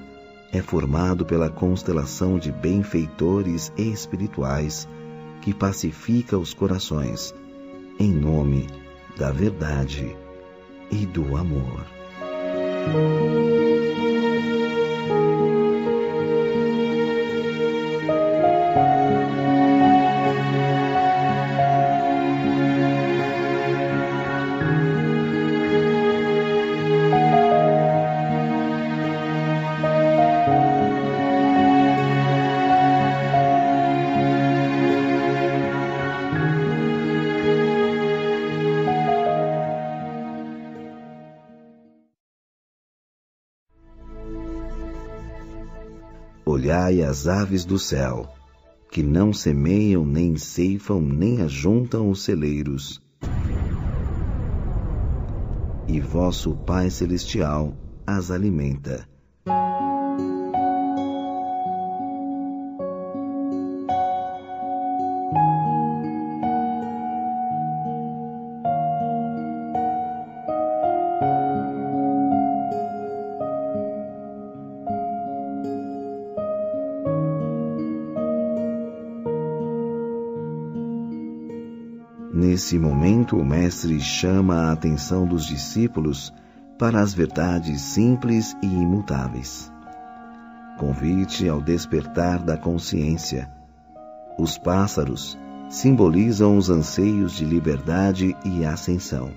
[0.51, 4.87] é formado pela constelação de benfeitores espirituais
[5.41, 7.33] que pacifica os corações,
[7.99, 8.67] em nome
[9.17, 10.15] da verdade
[10.91, 11.92] e do amor.
[12.85, 14.12] うん。
[47.03, 48.33] As aves do céu,
[48.89, 53.01] que não semeiam, nem ceifam, nem ajuntam os celeiros.
[55.87, 57.73] E vosso Pai Celestial
[58.07, 59.12] as alimenta.
[82.63, 86.33] Nesse momento, o Mestre chama a atenção dos discípulos
[86.79, 89.69] para as verdades simples e imutáveis.
[90.77, 93.51] Convite ao despertar da consciência.
[94.39, 95.37] Os pássaros
[95.69, 99.31] simbolizam os anseios de liberdade e ascensão.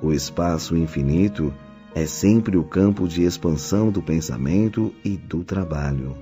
[0.00, 1.52] O espaço infinito
[1.92, 6.16] é sempre o campo de expansão do pensamento e do trabalho.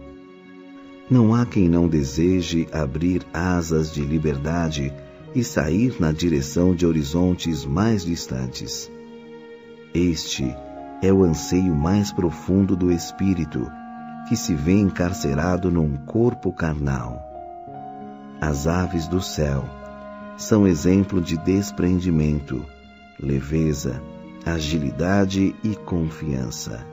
[1.10, 4.94] Não há quem não deseje abrir asas de liberdade
[5.34, 8.90] e sair na direção de horizontes mais distantes.
[9.94, 10.54] Este
[11.02, 13.70] é o anseio mais profundo do espírito,
[14.28, 17.24] que se vê encarcerado num corpo carnal.
[18.40, 19.64] As aves do céu
[20.36, 22.64] são exemplo de desprendimento,
[23.20, 24.02] leveza,
[24.44, 26.86] agilidade e confiança.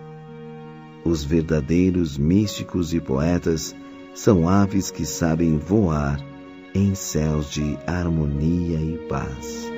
[1.03, 3.75] Os verdadeiros místicos e poetas
[4.13, 6.19] são aves que sabem voar
[6.75, 9.74] em céus de harmonia e paz.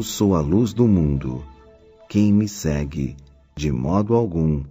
[0.00, 1.44] Eu sou a luz do mundo.
[2.08, 3.18] Quem me segue,
[3.54, 4.64] de modo algum,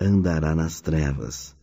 [0.00, 1.54] andará nas trevas,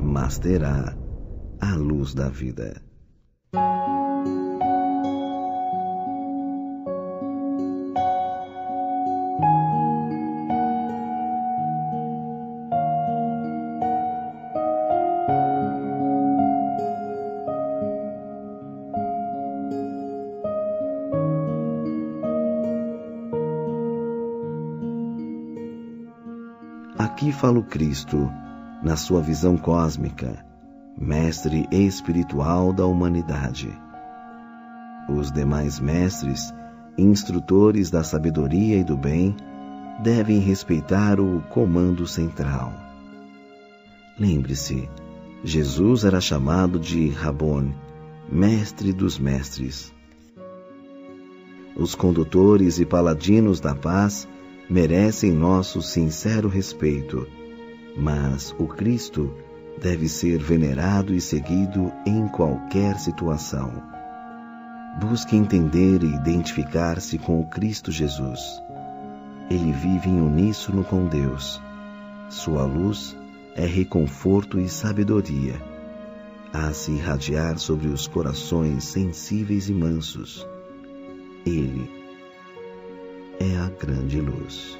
[0.00, 0.98] mas terá
[1.60, 2.82] a luz da vida.
[27.54, 28.32] Aqui fala o Cristo,
[28.82, 30.44] na sua visão cósmica,
[30.98, 33.70] mestre espiritual da humanidade.
[35.08, 36.52] Os demais mestres,
[36.98, 39.36] instrutores da sabedoria e do bem,
[40.02, 42.72] devem respeitar o comando central.
[44.18, 44.88] Lembre-se,
[45.44, 47.72] Jesus era chamado de Rabon,
[48.30, 49.92] mestre dos mestres.
[51.76, 54.26] Os condutores e paladinos da paz
[54.68, 57.26] merecem nosso sincero respeito,
[57.96, 59.32] mas o Cristo
[59.80, 63.82] deve ser venerado e seguido em qualquer situação.
[65.00, 68.40] Busque entender e identificar-se com o Cristo Jesus.
[69.50, 71.60] Ele vive em uníssono com Deus.
[72.30, 73.16] Sua luz
[73.54, 75.60] é reconforto e sabedoria.
[76.52, 80.46] A se irradiar sobre os corações sensíveis e mansos.
[81.44, 81.90] Ele
[83.40, 84.78] é a grande luz.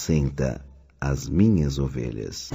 [0.00, 0.64] Apacenta
[0.98, 2.50] as minhas ovelhas.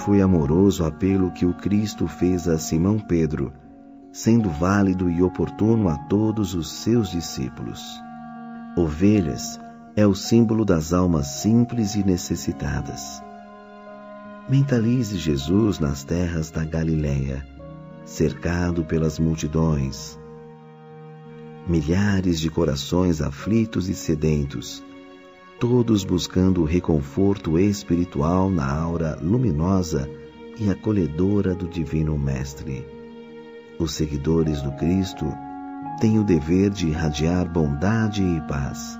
[0.00, 3.52] Foi amoroso apelo que o Cristo fez a Simão Pedro,
[4.10, 7.82] sendo válido e oportuno a todos os seus discípulos.
[8.76, 9.60] Ovelhas
[9.94, 13.22] é o símbolo das almas simples e necessitadas.
[14.48, 17.46] Mentalize Jesus nas terras da Galileia,
[18.04, 20.18] cercado pelas multidões.
[21.68, 24.82] Milhares de corações aflitos e sedentos,
[25.60, 30.08] todos buscando o reconforto espiritual na aura luminosa
[30.58, 32.86] e acolhedora do Divino Mestre.
[33.78, 35.26] Os seguidores do Cristo
[36.00, 38.98] têm o dever de irradiar bondade e paz.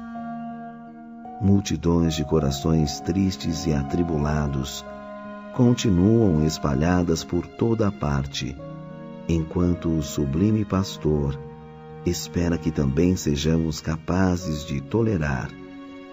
[1.41, 4.85] Multidões de corações tristes e atribulados
[5.57, 8.55] continuam espalhadas por toda a parte,
[9.27, 11.41] enquanto o sublime pastor
[12.05, 15.49] espera que também sejamos capazes de tolerar,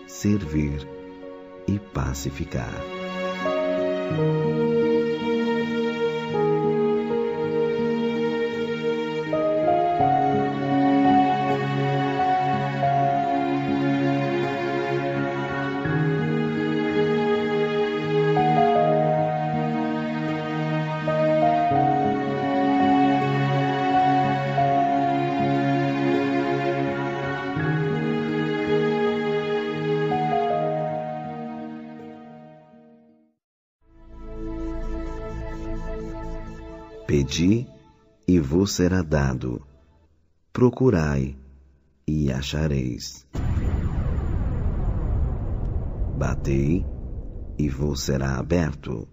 [0.08, 0.88] servir
[1.68, 2.74] e pacificar.
[38.78, 39.66] Será dado.
[40.54, 41.36] Procurai
[42.08, 43.26] e achareis.
[46.16, 46.86] Batei
[47.58, 49.08] e vos será aberto.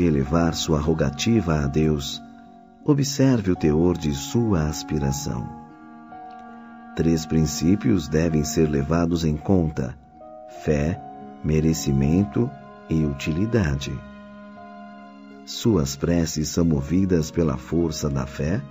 [0.00, 2.22] De elevar sua rogativa a Deus,
[2.82, 5.46] observe o teor de sua aspiração.
[6.96, 9.94] Três princípios devem ser levados em conta:
[10.64, 10.98] fé,
[11.44, 12.50] merecimento
[12.88, 13.92] e utilidade.
[15.44, 18.62] Suas preces são movidas pela força da fé?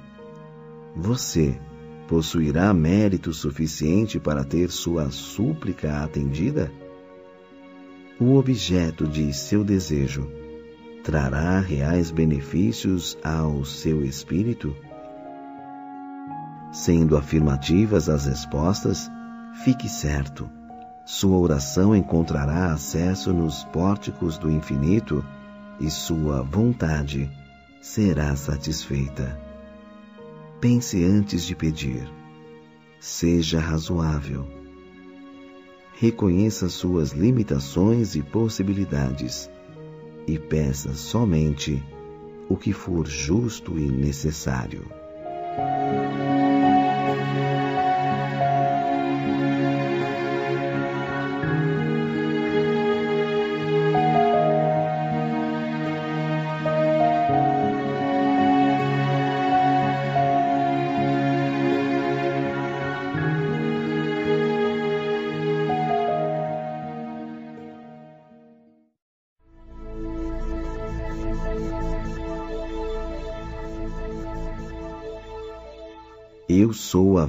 [0.95, 1.59] Você
[2.07, 6.71] possuirá mérito suficiente para ter sua súplica atendida?
[8.19, 10.48] O objeto de seu desejo
[11.09, 14.75] trará reais benefícios ao seu espírito?
[16.71, 19.09] Sendo afirmativas as respostas,
[19.63, 20.47] fique certo,
[21.03, 25.25] sua oração encontrará acesso nos pórticos do infinito
[25.79, 27.27] e sua vontade
[27.81, 29.35] será satisfeita.
[30.61, 32.07] Pense antes de pedir.
[32.99, 34.47] Seja razoável.
[35.99, 39.49] Reconheça suas limitações e possibilidades
[40.27, 41.83] e peça somente
[42.47, 44.85] o que for justo e necessário.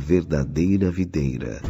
[0.01, 1.61] Verdadeira videira.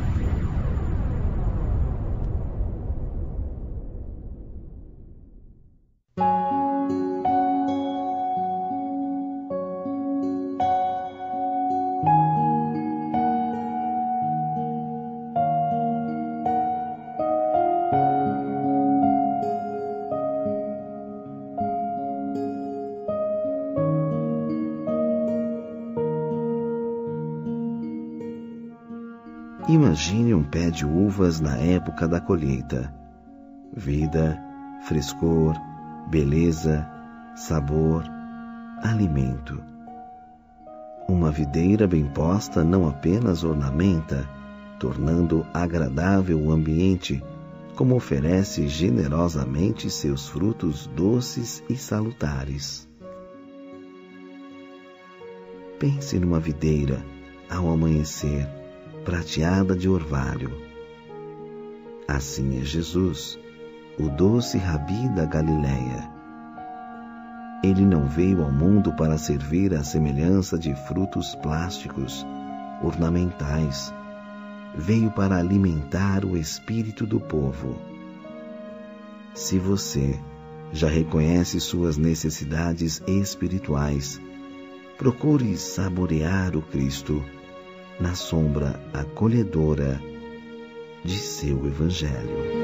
[30.81, 32.91] De uvas na época da colheita.
[33.77, 34.43] Vida,
[34.87, 35.55] frescor,
[36.09, 36.89] beleza,
[37.37, 38.03] sabor,
[38.83, 39.63] alimento.
[41.07, 44.27] Uma videira bem posta não apenas ornamenta,
[44.79, 47.23] tornando agradável o ambiente,
[47.77, 52.89] como oferece generosamente seus frutos doces e salutares.
[55.79, 57.05] Pense numa videira
[57.51, 58.49] ao amanhecer
[59.05, 60.70] prateada de orvalho.
[62.11, 63.39] Assim é Jesus,
[63.97, 66.11] o doce rabi da Galileia.
[67.63, 72.27] Ele não veio ao mundo para servir à semelhança de frutos plásticos,
[72.83, 73.95] ornamentais.
[74.75, 77.81] Veio para alimentar o espírito do povo.
[79.33, 80.19] Se você
[80.73, 84.21] já reconhece suas necessidades espirituais,
[84.99, 87.25] procure saborear o Cristo
[88.01, 90.10] na sombra acolhedora
[91.05, 92.60] de seu Evangelho.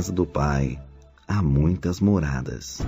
[0.00, 0.78] Casa do Pai
[1.28, 2.80] há muitas moradas.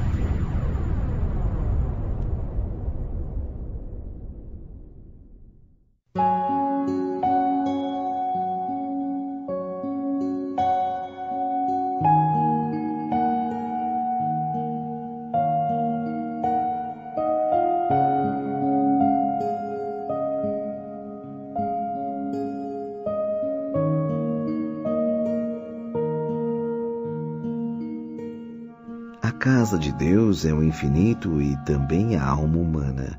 [29.62, 33.16] Casa de Deus é o infinito e também a alma humana.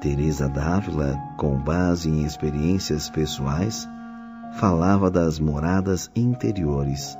[0.00, 3.88] Teresa d'Ávila, com base em experiências pessoais,
[4.54, 7.16] falava das moradas interiores,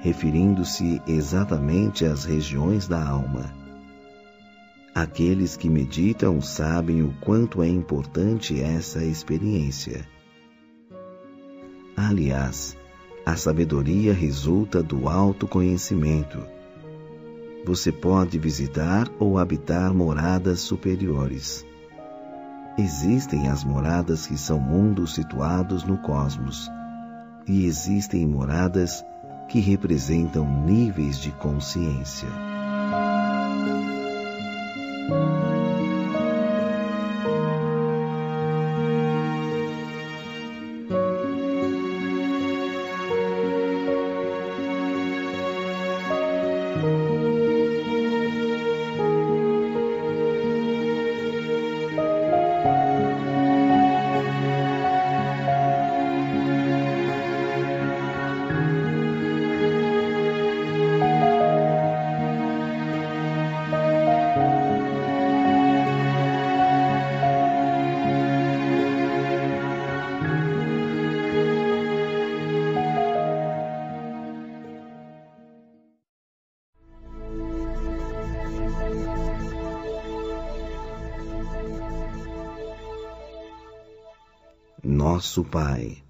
[0.00, 3.44] referindo-se exatamente às regiões da alma.
[4.92, 10.04] Aqueles que meditam sabem o quanto é importante essa experiência.
[11.96, 12.76] Aliás,
[13.24, 16.52] a sabedoria resulta do autoconhecimento
[17.64, 21.64] você pode visitar ou habitar moradas superiores.
[22.76, 26.68] Existem as moradas que são mundos situados no cosmos,
[27.46, 29.04] e existem moradas
[29.48, 32.28] que representam níveis de consciência.
[85.34, 86.03] Nosso Pai.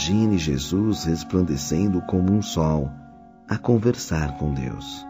[0.00, 2.90] Imagine Jesus resplandecendo como um sol
[3.46, 5.06] a conversar com Deus.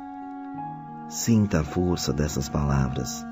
[1.09, 3.25] Sinta a força dessas palavras.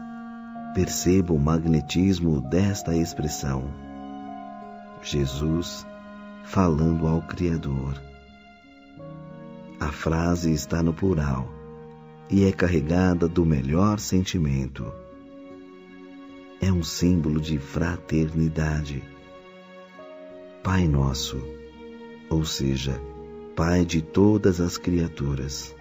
[0.72, 3.64] Perceba o magnetismo desta expressão.
[5.02, 5.84] Jesus
[6.44, 8.00] falando ao Criador.
[9.80, 11.48] A frase está no plural
[12.30, 14.86] e é carregada do melhor sentimento.
[16.60, 19.02] É um símbolo de fraternidade
[20.70, 21.42] Pai Nosso,
[22.28, 23.00] ou seja,
[23.56, 25.74] Pai de todas as criaturas.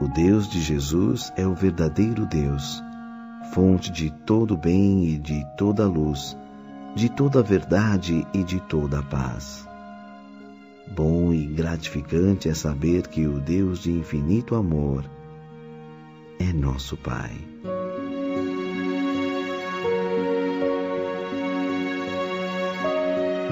[0.00, 2.82] O Deus de Jesus é o verdadeiro Deus,
[3.52, 6.36] fonte de todo bem e de toda luz,
[6.96, 9.64] de toda verdade e de toda paz.
[10.92, 15.04] Bom e gratificante é saber que o Deus de infinito amor
[16.40, 17.30] é nosso Pai.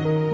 [0.03, 0.32] Que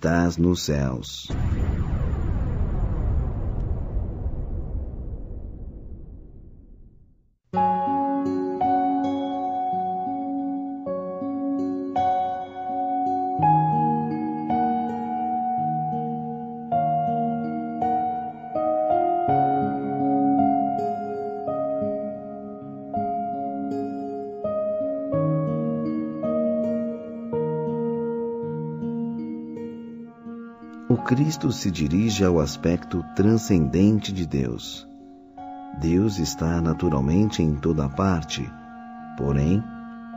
[0.00, 1.39] estás nos céus.
[31.30, 34.84] Cristo se dirige ao aspecto transcendente de Deus.
[35.80, 38.44] Deus está naturalmente em toda parte,
[39.16, 39.62] porém,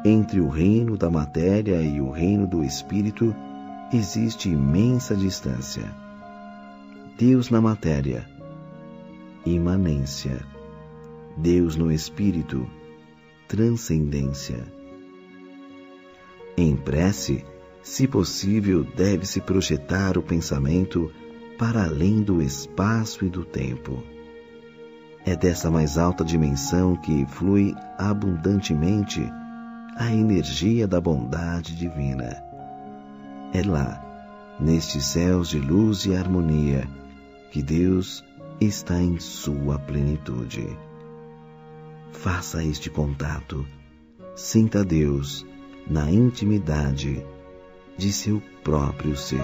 [0.04, 3.32] entre o reino da matéria e o reino do espírito
[3.94, 5.84] existe imensa distância.
[7.16, 8.28] Deus na matéria,
[9.46, 10.44] imanência.
[11.38, 12.68] Deus no espírito,
[13.48, 14.66] transcendência.
[16.58, 17.46] Em prece,
[17.84, 21.12] se possível, deve-se projetar o pensamento
[21.60, 24.02] para além do espaço e do tempo.
[25.26, 29.22] É dessa mais alta dimensão que flui abundantemente
[29.98, 32.42] a energia da bondade divina.
[33.54, 34.02] É lá,
[34.60, 36.88] nestes céus de luz e harmonia,
[37.52, 38.24] que Deus
[38.60, 40.66] está em sua plenitude.
[42.12, 43.66] Faça este contato,
[44.36, 45.46] sinta Deus
[45.86, 47.24] na intimidade
[47.98, 49.40] de seu próprio ser.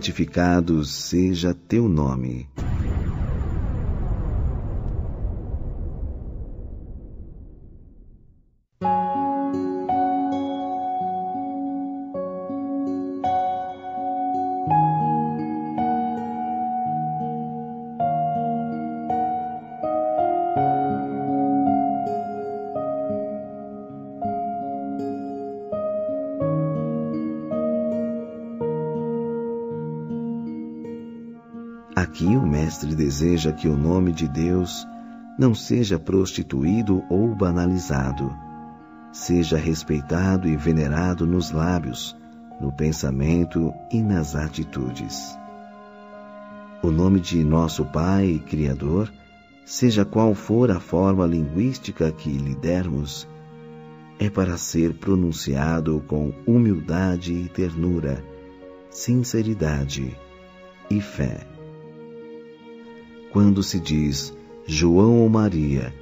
[0.00, 2.48] Santificado seja teu nome.
[33.10, 34.86] Deseja que o nome de Deus
[35.36, 38.32] não seja prostituído ou banalizado,
[39.10, 42.16] seja respeitado e venerado nos lábios,
[42.60, 45.36] no pensamento e nas atitudes.
[46.84, 49.12] O nome de nosso Pai e Criador,
[49.64, 53.26] seja qual for a forma linguística que lhe dermos,
[54.20, 58.24] é para ser pronunciado com humildade e ternura,
[58.88, 60.16] sinceridade
[60.88, 61.49] e fé.
[63.32, 64.36] Quando se diz
[64.66, 65.94] João ou Maria,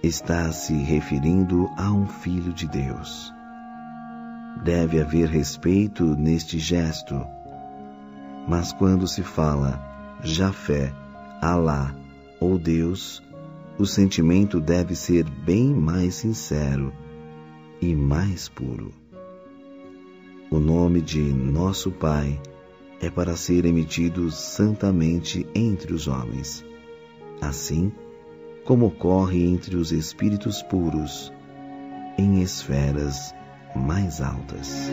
[0.00, 3.32] está se referindo a um filho de Deus.
[4.62, 7.20] Deve haver respeito neste gesto.
[8.46, 9.82] Mas quando se fala
[10.22, 10.94] Jafé,
[11.42, 11.92] Alá
[12.38, 13.20] ou Deus,
[13.76, 16.92] o sentimento deve ser bem mais sincero
[17.80, 18.92] e mais puro.
[20.48, 22.40] O nome de nosso Pai
[23.00, 26.64] é para ser emitido santamente entre os homens
[27.40, 27.92] assim
[28.64, 31.32] como ocorre entre os espíritos puros
[32.18, 33.32] em esferas
[33.74, 34.90] mais altas.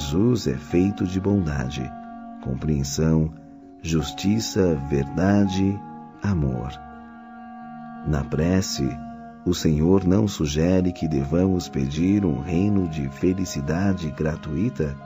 [0.00, 1.82] Jesus é feito de bondade,
[2.42, 3.34] compreensão,
[3.82, 5.78] justiça, verdade,
[6.22, 6.70] amor.
[8.08, 8.88] Na prece,
[9.44, 14.96] o Senhor não sugere que devamos pedir um reino de felicidade gratuita?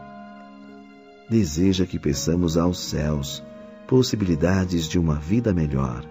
[1.29, 3.43] Deseja que peçamos aos céus
[3.89, 6.05] possibilidades de uma vida melhor.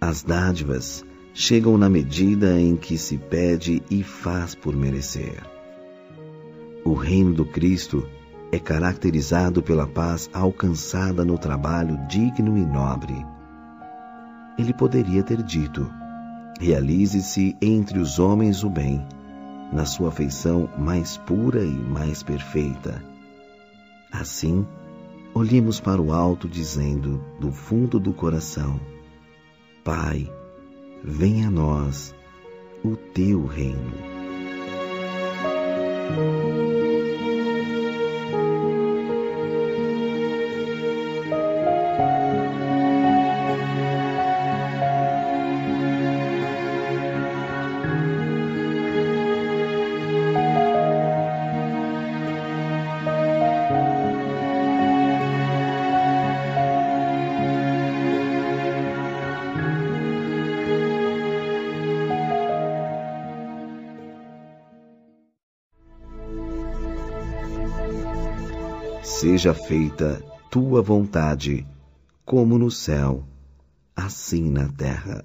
[0.00, 1.04] As dádivas
[1.34, 5.55] chegam na medida em que se pede e faz por merecer.
[6.86, 8.08] O reino do Cristo
[8.52, 13.26] é caracterizado pela paz alcançada no trabalho digno e nobre.
[14.56, 15.90] Ele poderia ter dito:
[16.60, 19.04] realize-se entre os homens o bem,
[19.72, 23.02] na sua feição mais pura e mais perfeita.
[24.12, 24.64] Assim,
[25.34, 28.78] olhemos para o alto, dizendo, do fundo do coração:
[29.82, 30.32] Pai,
[31.02, 32.14] venha a nós
[32.84, 34.15] o teu reino.
[36.08, 36.95] Música
[69.36, 71.66] Seja feita tua vontade,
[72.24, 73.22] como no céu,
[73.94, 75.22] assim na terra.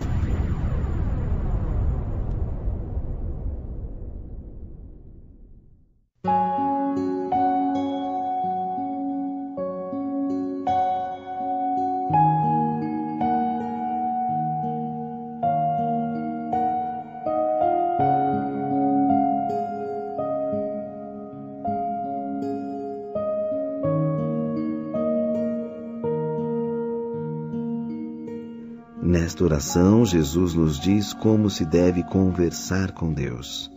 [29.62, 33.72] Oração, Jesus nos diz como se deve conversar com Deus.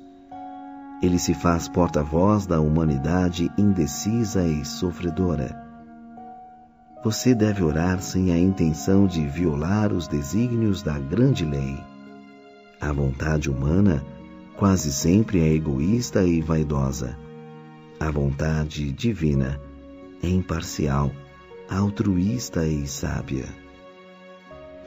[1.02, 5.62] Ele se faz porta-voz da humanidade indecisa e sofredora.
[7.05, 11.78] Você deve orar sem a intenção de violar os desígnios da grande lei.
[12.81, 14.02] A vontade humana
[14.56, 17.15] quase sempre é egoísta e vaidosa.
[18.01, 19.61] A vontade divina
[20.23, 21.11] é imparcial,
[21.69, 23.63] altruísta e sábia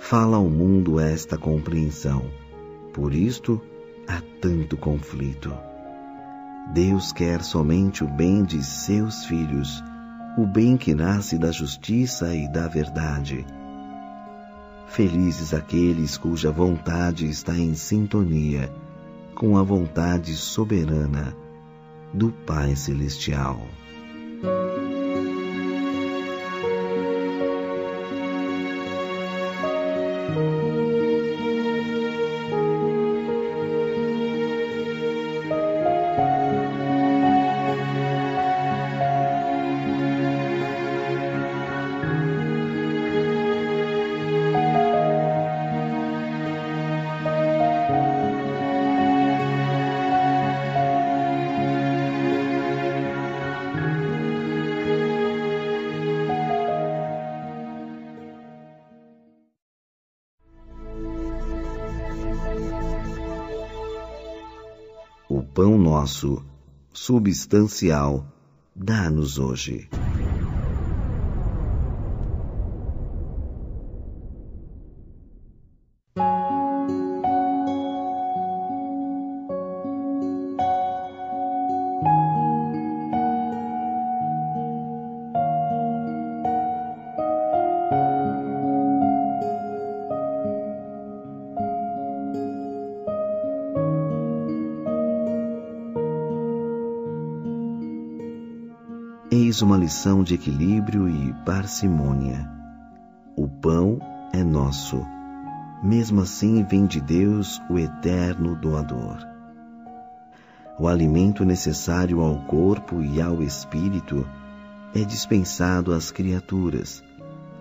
[0.09, 2.31] fala ao mundo esta compreensão.
[2.93, 3.61] Por isto
[4.07, 5.53] há tanto conflito.
[6.73, 9.83] Deus quer somente o bem de seus filhos,
[10.37, 13.45] o bem que nasce da justiça e da verdade.
[14.87, 18.73] Felizes aqueles cuja vontade está em sintonia
[19.35, 21.35] com a vontade soberana
[22.13, 23.59] do Pai Celestial.
[30.37, 30.76] O
[66.17, 66.43] nosso,
[66.93, 68.25] substancial,
[68.75, 69.87] dá-nos hoje.
[99.87, 102.45] Lição de equilíbrio e parcimônia.
[103.37, 103.97] O pão
[104.33, 105.01] é nosso,
[105.81, 109.17] mesmo assim vem de Deus o eterno doador.
[110.77, 114.27] O alimento necessário ao corpo e ao espírito
[114.93, 117.01] é dispensado às criaturas,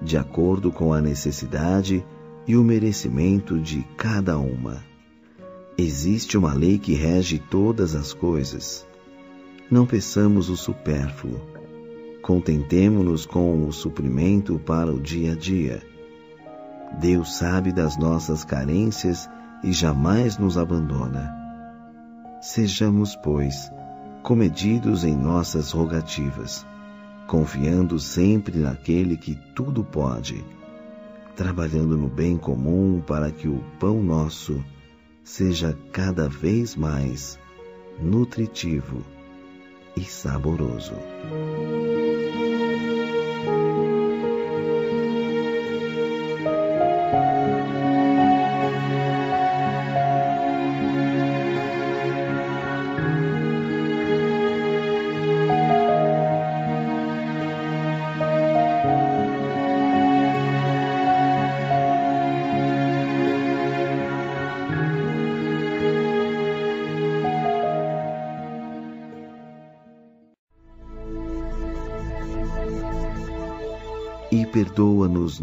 [0.02, 2.04] de acordo com a necessidade
[2.44, 4.82] e o merecimento de cada uma.
[5.78, 8.84] Existe uma lei que rege todas as coisas.
[9.70, 11.54] Não peçamos o supérfluo
[12.26, 15.80] Contentemo-nos com o suprimento para o dia a dia.
[16.98, 19.30] Deus sabe das nossas carências
[19.62, 21.32] e jamais nos abandona.
[22.40, 23.70] Sejamos, pois,
[24.24, 26.66] comedidos em nossas rogativas,
[27.28, 30.44] confiando sempre naquele que tudo pode,
[31.36, 34.64] trabalhando no bem comum para que o pão nosso
[35.22, 37.38] seja cada vez mais
[38.02, 39.15] nutritivo
[39.96, 40.94] e saboroso.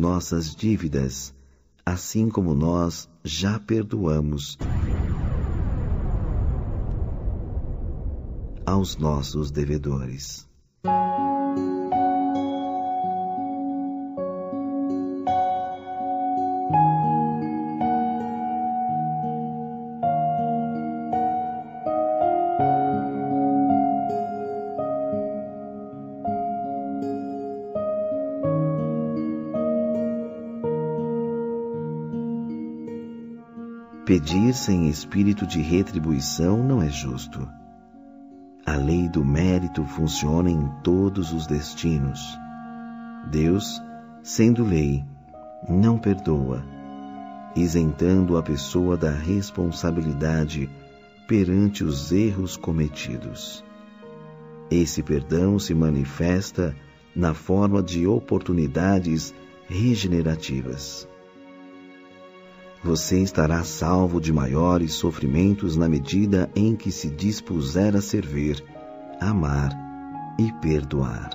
[0.03, 1.34] Nossas dívidas,
[1.85, 4.57] assim como nós já perdoamos
[8.65, 10.45] aos nossos devedores.
[34.14, 37.49] Pedir sem espírito de retribuição não é justo.
[38.64, 42.22] A lei do mérito funciona em todos os destinos.
[43.31, 43.81] Deus,
[44.22, 45.03] sendo lei,
[45.68, 46.64] não perdoa,
[47.56, 50.69] isentando a pessoa da responsabilidade
[51.27, 53.65] perante os erros cometidos.
[54.69, 56.76] Esse perdão se manifesta
[57.15, 59.34] na forma de oportunidades
[59.68, 61.11] regenerativas
[62.84, 68.64] você estará salvo de maiores sofrimentos na medida em que se dispuser a servir,
[69.22, 69.72] amar
[70.38, 71.30] e perdoar.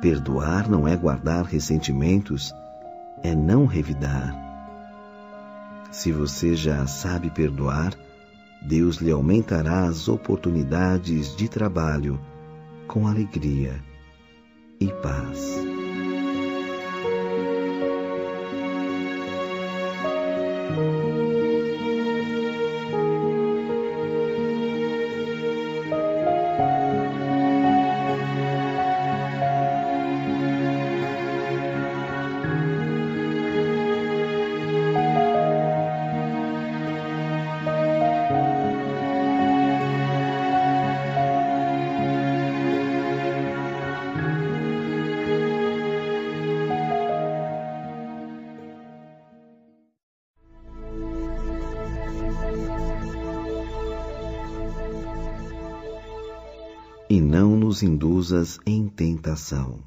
[0.00, 2.54] Perdoar não é guardar ressentimentos,
[3.22, 4.34] é não revidar.
[5.90, 7.92] Se você já sabe perdoar,
[8.62, 12.18] Deus lhe aumentará as oportunidades de trabalho
[12.86, 13.74] com alegria
[14.80, 15.69] e paz.
[20.70, 21.09] E
[57.82, 59.78] induzas em tentação.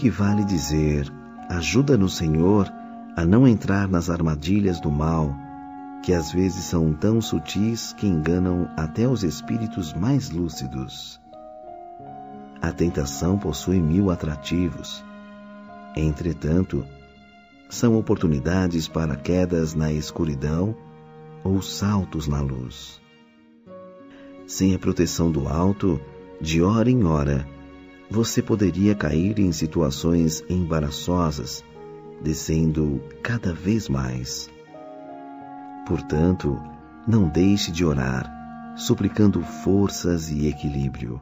[0.00, 1.12] Equivale dizer:
[1.50, 2.72] ajuda-nos, Senhor,
[3.14, 5.36] a não entrar nas armadilhas do mal,
[6.02, 11.20] que às vezes são tão sutis que enganam até os espíritos mais lúcidos.
[12.62, 15.04] A tentação possui mil atrativos.
[15.94, 16.82] Entretanto,
[17.68, 20.74] são oportunidades para quedas na escuridão
[21.44, 22.98] ou saltos na luz.
[24.46, 26.00] Sem a proteção do alto,
[26.40, 27.46] de hora em hora,
[28.10, 31.64] você poderia cair em situações embaraçosas,
[32.20, 34.50] descendo cada vez mais.
[35.86, 36.60] Portanto,
[37.06, 38.28] não deixe de orar,
[38.76, 41.20] suplicando forças e equilíbrio.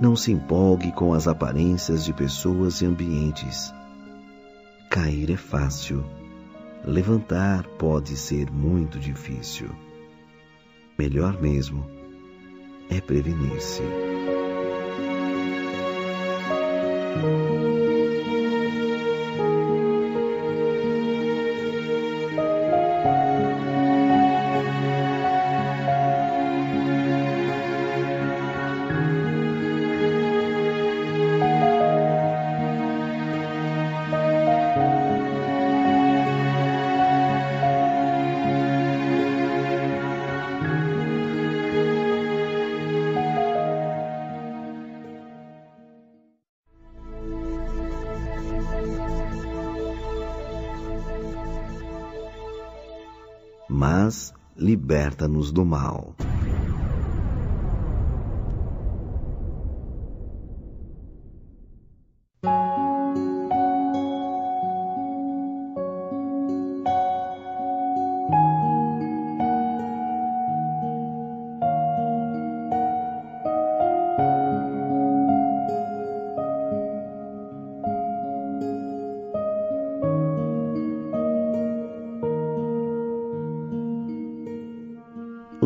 [0.00, 3.74] Não se empolgue com as aparências de pessoas e ambientes.
[4.88, 6.04] Cair é fácil,
[6.84, 9.68] levantar pode ser muito difícil.
[10.96, 11.84] Melhor mesmo
[12.88, 14.13] é prevenir-se.
[17.24, 17.63] Mas
[55.04, 56.13] liberta-nos do mal.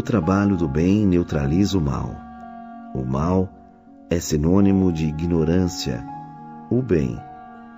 [0.09, 2.17] Trabalho do bem neutraliza o mal.
[2.95, 3.47] O mal
[4.09, 6.03] é sinônimo de ignorância.
[6.71, 7.21] O bem,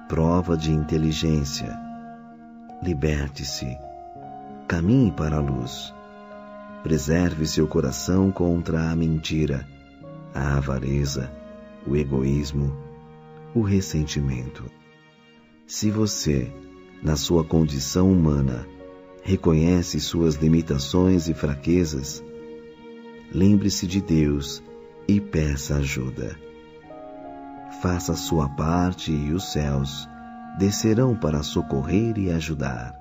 [0.07, 1.77] prova de inteligência.
[2.85, 3.77] Liberte-se.
[4.69, 5.93] Caminhe para a luz.
[6.85, 9.67] Preserve seu coração contra a mentira,
[10.33, 11.33] a avareza,
[11.85, 12.73] o egoísmo,
[13.53, 14.71] o ressentimento.
[15.67, 16.49] Se você,
[17.03, 18.65] na sua condição humana,
[19.31, 22.21] reconhece suas limitações e fraquezas,
[23.33, 24.61] lembre-se de Deus
[25.07, 26.37] e peça ajuda.
[27.81, 30.09] Faça sua parte e os céus
[30.59, 32.93] descerão para socorrer e ajudar.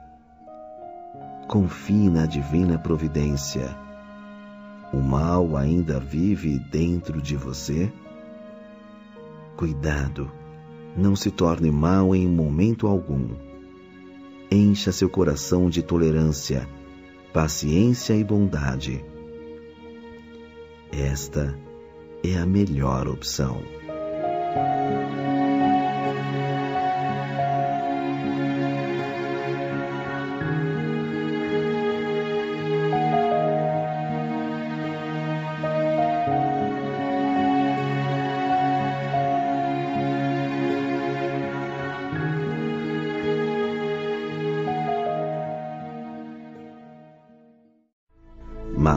[1.48, 3.76] Confie na divina providência.
[4.94, 7.92] O mal ainda vive dentro de você?
[9.58, 10.32] Cuidado,
[10.96, 13.49] não se torne mal em momento algum.
[14.52, 16.68] Encha seu coração de tolerância,
[17.32, 19.06] paciência e bondade.
[20.92, 21.56] Esta
[22.24, 23.62] é a melhor opção.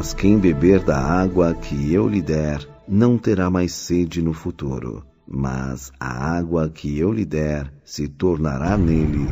[0.03, 2.59] Mas quem beber da água que eu lhe der,
[2.89, 5.07] não terá mais sede no futuro.
[5.25, 9.29] Mas a água que eu lhe der se tornará nele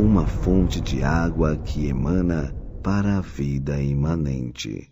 [0.00, 4.90] uma fonte de água que emana para a vida imanente.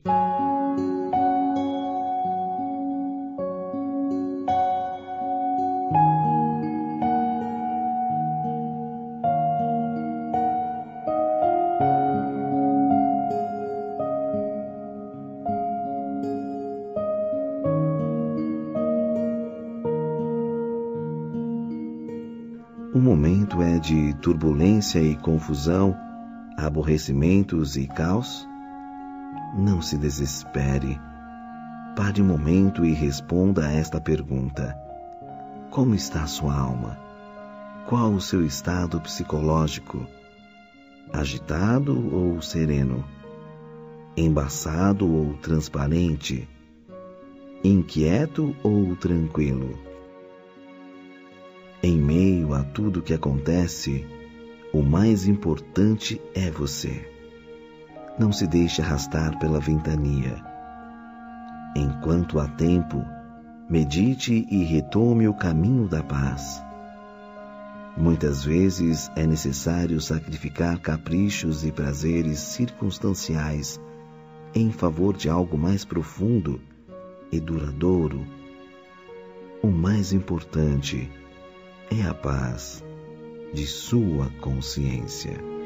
[24.19, 25.97] Turbulência e confusão,
[26.57, 28.47] aborrecimentos e caos?
[29.57, 31.01] Não se desespere.
[31.97, 34.77] Pare um momento e responda a esta pergunta:
[35.71, 36.99] Como está sua alma?
[37.87, 40.07] Qual o seu estado psicológico?
[41.13, 43.05] Agitado ou sereno?
[44.17, 46.47] Embaçado ou transparente?
[47.65, 49.88] Inquieto ou tranquilo?
[51.83, 54.05] Em meio a tudo que acontece,
[54.73, 57.09] o mais importante é você.
[58.19, 60.45] Não se deixe arrastar pela ventania.
[61.77, 63.05] Enquanto há tempo,
[63.71, 66.61] medite e retome o caminho da paz.
[67.97, 73.81] Muitas vezes é necessário sacrificar caprichos e prazeres circunstanciais
[74.55, 76.61] em favor de algo mais profundo
[77.31, 78.27] e duradouro.
[79.63, 81.11] O mais importante
[81.91, 82.85] é a paz
[83.53, 85.58] de sua consciência.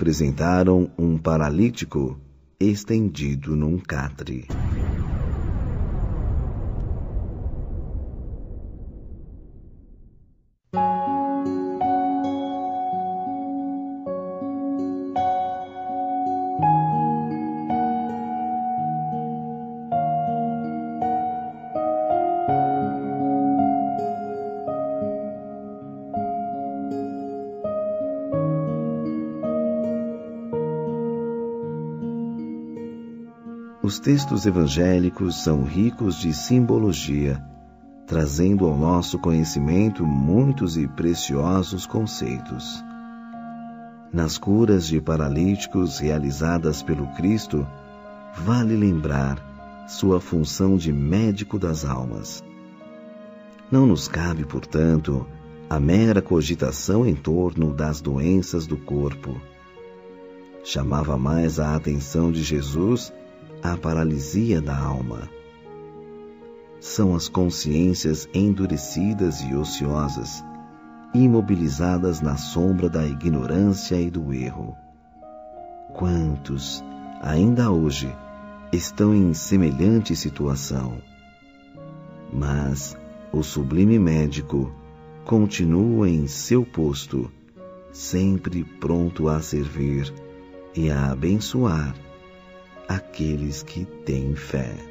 [0.00, 2.18] Apresentaram um paralítico
[2.58, 4.48] estendido num catre.
[34.00, 37.44] Textos evangélicos são ricos de simbologia,
[38.06, 42.82] trazendo ao nosso conhecimento muitos e preciosos conceitos.
[44.10, 47.66] Nas curas de paralíticos realizadas pelo Cristo,
[48.38, 52.42] vale lembrar sua função de médico das almas.
[53.70, 55.26] Não nos cabe, portanto,
[55.68, 59.38] a mera cogitação em torno das doenças do corpo.
[60.64, 63.12] Chamava mais a atenção de Jesus
[63.62, 65.28] a paralisia da alma.
[66.80, 70.42] São as consciências endurecidas e ociosas,
[71.12, 74.74] imobilizadas na sombra da ignorância e do erro.
[75.94, 76.82] Quantos,
[77.20, 78.10] ainda hoje,
[78.72, 80.98] estão em semelhante situação?
[82.32, 82.96] Mas
[83.32, 84.72] o sublime médico
[85.26, 87.30] continua em seu posto,
[87.92, 90.12] sempre pronto a servir
[90.74, 91.94] e a abençoar
[92.90, 94.89] aqueles que têm fé.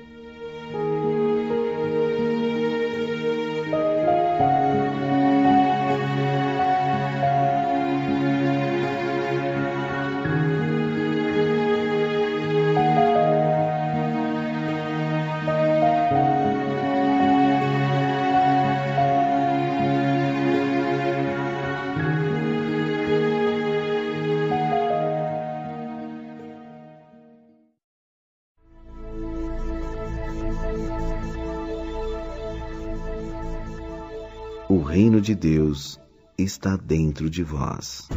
[35.39, 35.97] Deus
[36.37, 38.09] está dentro de vós.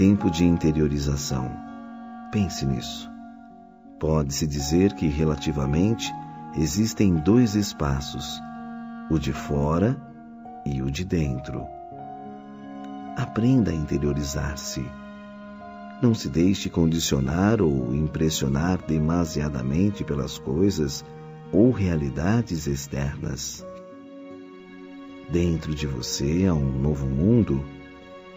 [0.00, 1.54] Tempo de interiorização.
[2.32, 3.06] Pense nisso.
[3.98, 6.10] Pode-se dizer que, relativamente,
[6.56, 8.40] existem dois espaços,
[9.10, 10.00] o de fora
[10.64, 11.66] e o de dentro.
[13.14, 14.82] Aprenda a interiorizar-se.
[16.00, 21.04] Não se deixe condicionar ou impressionar demasiadamente pelas coisas
[21.52, 23.62] ou realidades externas.
[25.30, 27.62] Dentro de você há um novo mundo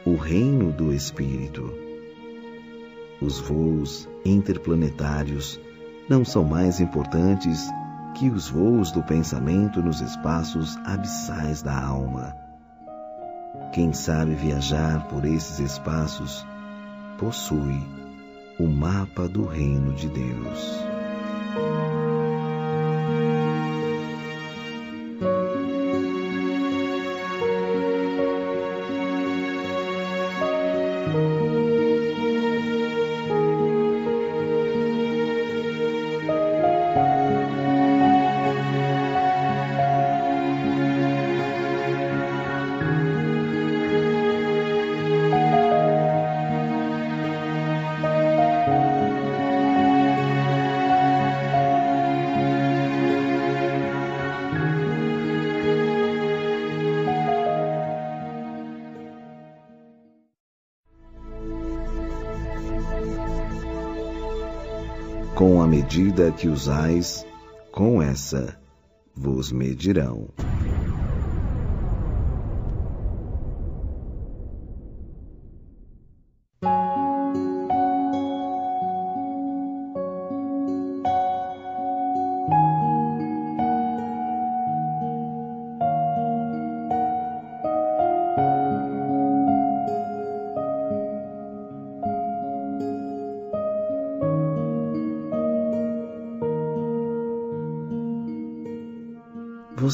[0.06, 1.74] o reino do Espírito.
[3.22, 5.60] Os voos interplanetários
[6.10, 7.70] não são mais importantes
[8.16, 12.36] que os voos do pensamento nos espaços abissais da alma.
[13.72, 16.46] Quem sabe viajar por esses espaços
[17.18, 17.82] possui
[18.60, 20.93] o mapa do reino de Deus.
[65.94, 67.24] Medida que usais,
[67.72, 68.60] com essa
[69.16, 70.28] vos medirão.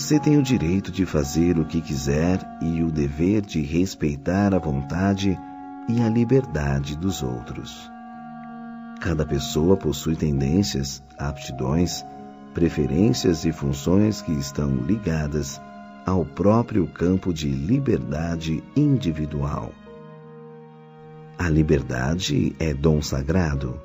[0.10, 4.57] Você tem o direito de fazer o que quiser e o dever de respeitar a
[4.57, 5.38] vontade
[5.88, 7.88] e a liberdade dos outros.
[8.99, 12.03] Cada pessoa possui tendências, aptidões,
[12.56, 15.61] preferências e funções que estão ligadas
[16.07, 19.72] ao próprio campo de liberdade individual.
[21.38, 23.80] A liberdade é dom sagrado.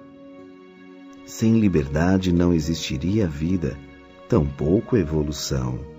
[1.26, 3.76] Sem liberdade não existiria vida,
[4.26, 5.92] tampouco evolução.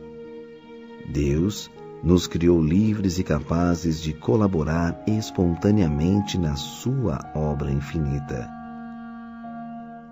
[1.07, 1.69] Deus
[2.03, 8.48] nos criou livres e capazes de colaborar espontaneamente na Sua obra infinita.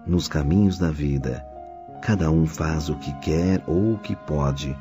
[0.06, 1.46] Nos caminhos da vida,
[2.02, 4.76] cada um faz o que quer ou o que pode,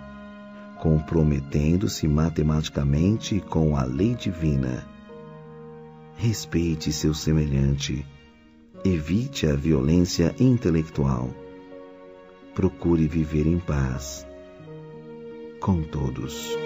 [0.80, 4.84] comprometendo-se matematicamente com a lei divina.
[6.16, 8.06] Respeite seu semelhante.
[8.84, 11.30] Evite a violência intelectual.
[12.54, 14.26] Procure viver em paz
[15.62, 16.61] com todos.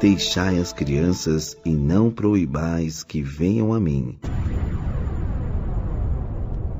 [0.00, 4.16] Deixai as crianças e não proibais que venham a mim,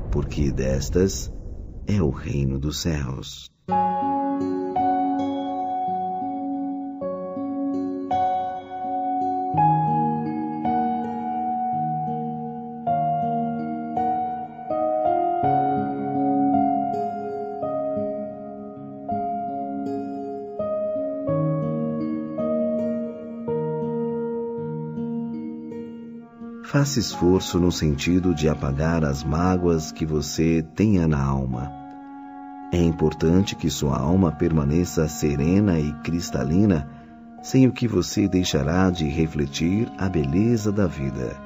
[0.09, 1.29] porque destas
[1.85, 3.48] é o reino dos céus.
[26.79, 31.69] Faça esforço no sentido de apagar as mágoas que você tenha na alma.
[32.71, 36.89] É importante que sua alma permaneça serena e cristalina,
[37.43, 41.37] sem o que você deixará de refletir a beleza da vida.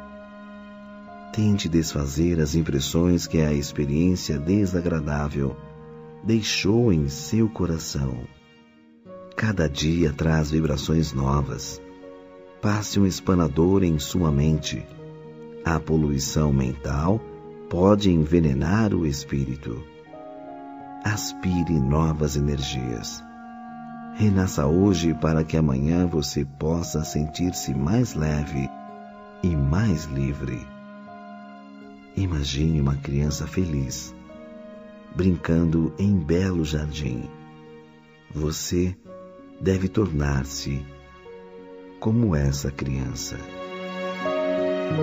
[1.31, 5.57] Tente desfazer as impressões que a experiência desagradável
[6.23, 8.19] deixou em seu coração.
[9.35, 11.81] Cada dia traz vibrações novas.
[12.61, 14.85] Passe um espanador em sua mente
[15.65, 17.21] a poluição mental
[17.69, 19.81] pode envenenar o espírito.
[21.03, 23.23] Aspire novas energias.
[24.15, 28.69] Renasça hoje para que amanhã você possa sentir-se mais leve
[29.41, 30.59] e mais livre.
[32.15, 34.13] Imagine uma criança feliz,
[35.15, 37.29] brincando em belo jardim.
[38.31, 38.95] Você
[39.59, 40.85] deve tornar-se
[41.99, 43.37] como essa criança.
[44.89, 44.97] Thank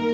[0.00, 0.09] you.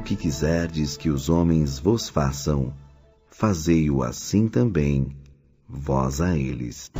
[0.00, 2.72] O que quiserdes que os homens vos façam,
[3.30, 5.14] fazei-o assim também,
[5.68, 6.90] vós a eles.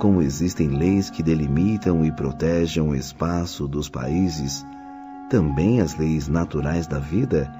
[0.00, 4.64] Como existem leis que delimitam e protegem o espaço dos países,
[5.28, 7.52] também as leis naturais da vida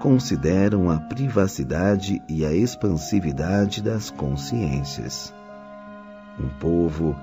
[0.00, 5.34] consideram a privacidade e a expansividade das consciências.
[6.38, 7.16] Um povo,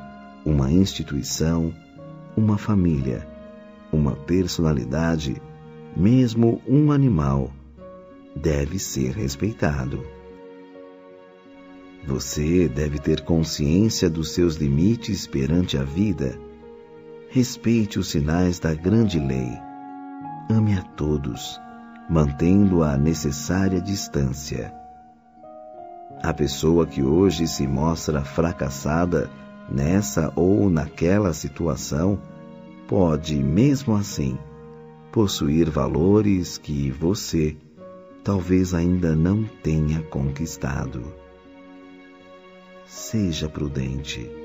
[0.45, 1.73] uma instituição,
[2.35, 3.25] uma família,
[3.93, 5.41] uma personalidade,
[5.95, 7.49] mesmo um animal,
[8.35, 10.14] deve ser respeitado.
[12.07, 16.39] Você deve ter consciência dos seus limites perante a vida.
[17.29, 19.49] Respeite os sinais da grande lei.
[20.47, 21.59] Ame a todos,
[22.07, 24.71] mantendo a necessária distância.
[26.21, 29.27] A pessoa que hoje se mostra fracassada
[29.67, 32.19] nessa ou naquela situação
[32.87, 34.37] pode, mesmo assim,
[35.11, 37.57] possuir valores que você
[38.23, 41.24] talvez ainda não tenha conquistado
[42.87, 44.44] seja prudente.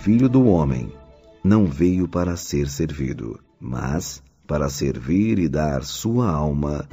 [0.00, 0.92] Filho do Homem
[1.42, 6.88] não veio para ser servido, mas para servir e dar sua alma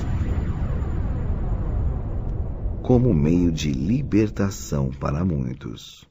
[2.81, 6.05] como meio de libertação para muitos.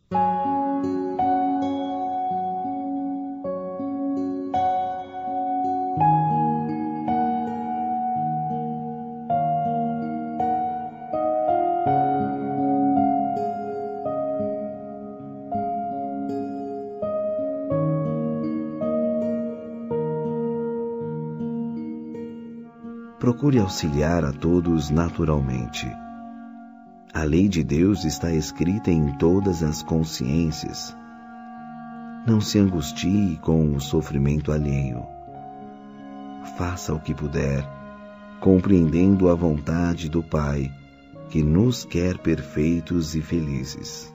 [23.64, 25.90] Auxiliar a todos naturalmente.
[27.14, 30.94] A lei de Deus está escrita em todas as consciências.
[32.26, 35.02] Não se angustie com o sofrimento alheio.
[36.58, 37.66] Faça o que puder,
[38.38, 40.70] compreendendo a vontade do Pai,
[41.30, 44.12] que nos quer perfeitos e felizes.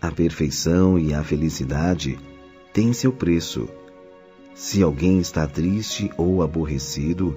[0.00, 2.18] A perfeição e a felicidade
[2.74, 3.66] têm seu preço.
[4.60, 7.34] Se alguém está triste ou aborrecido,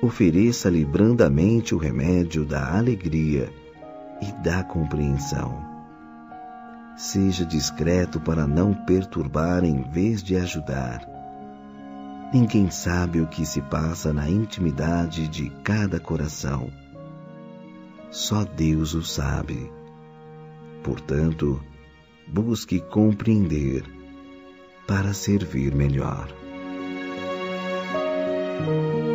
[0.00, 3.52] ofereça-lhe brandamente o remédio da alegria
[4.22, 5.62] e da compreensão.
[6.96, 11.06] Seja discreto para não perturbar em vez de ajudar.
[12.32, 16.72] Ninguém sabe o que se passa na intimidade de cada coração.
[18.10, 19.70] Só Deus o sabe.
[20.82, 21.62] Portanto,
[22.26, 23.84] busque compreender
[24.86, 26.43] para servir melhor.
[28.66, 29.13] Eu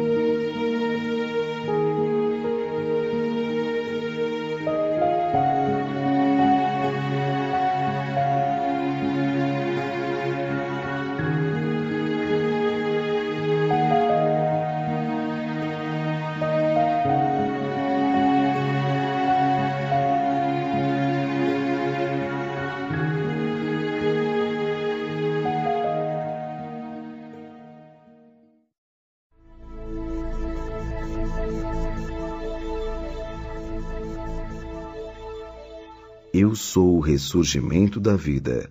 [36.70, 38.70] sou o ressurgimento da vida.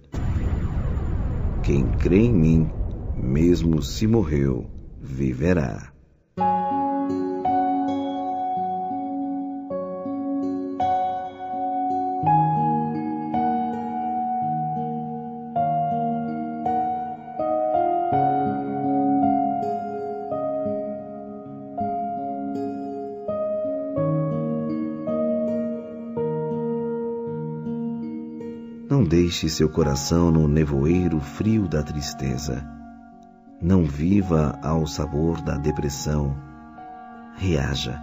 [1.64, 2.70] Quem crê em mim,
[3.16, 4.64] mesmo se morreu,
[5.00, 5.97] viverá.
[29.38, 32.68] Deixe seu coração no nevoeiro frio da tristeza.
[33.62, 36.36] Não viva ao sabor da depressão.
[37.36, 38.00] Reaja.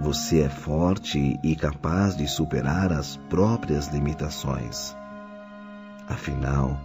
[0.00, 4.96] Você é forte e capaz de superar as próprias limitações.
[6.08, 6.80] Afinal,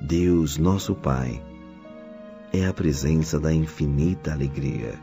[0.00, 1.42] Deus, nosso Pai,
[2.52, 4.94] é a presença da infinita alegria.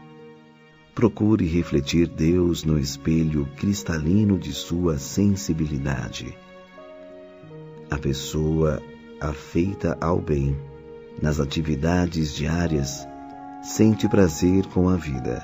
[0.94, 6.45] Procure refletir Deus no espelho cristalino de sua sensibilidade
[7.96, 8.84] a pessoa
[9.22, 10.54] afeita ao bem,
[11.22, 13.08] nas atividades diárias,
[13.64, 15.42] sente prazer com a vida.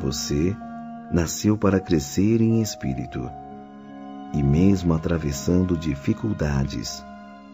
[0.00, 0.56] Você
[1.12, 3.30] nasceu para crescer em espírito
[4.34, 7.04] e, mesmo atravessando dificuldades,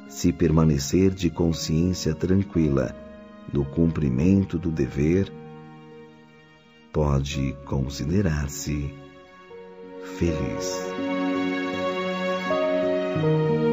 [0.08, 2.96] se permanecer de consciência tranquila
[3.52, 5.30] no cumprimento do dever,
[6.90, 8.94] pode considerar-se
[10.16, 11.17] feliz.
[13.20, 13.67] O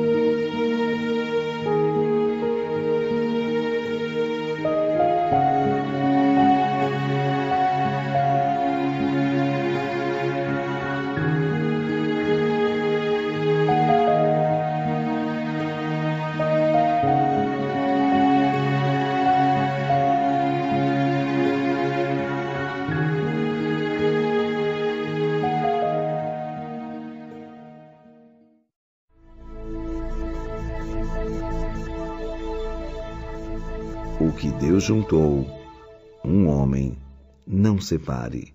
[34.85, 35.47] juntou,
[36.23, 36.95] um homem
[37.47, 38.54] não separe.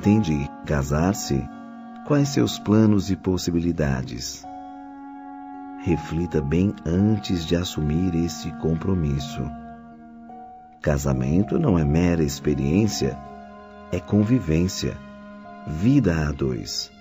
[0.00, 1.42] Pretende casar-se?
[2.06, 4.44] Quais seus planos e possibilidades?
[5.82, 9.42] Reflita bem antes de assumir esse compromisso.
[10.80, 13.18] Casamento não é mera experiência,
[13.90, 14.96] é convivência,
[15.66, 16.92] vida a dois.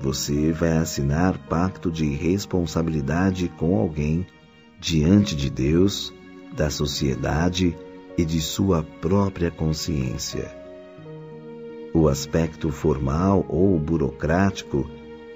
[0.00, 4.26] Você vai assinar pacto de responsabilidade com alguém
[4.80, 6.14] diante de Deus,
[6.56, 7.76] da sociedade
[8.16, 10.57] e de sua própria consciência.
[11.94, 14.88] O aspecto formal ou burocrático,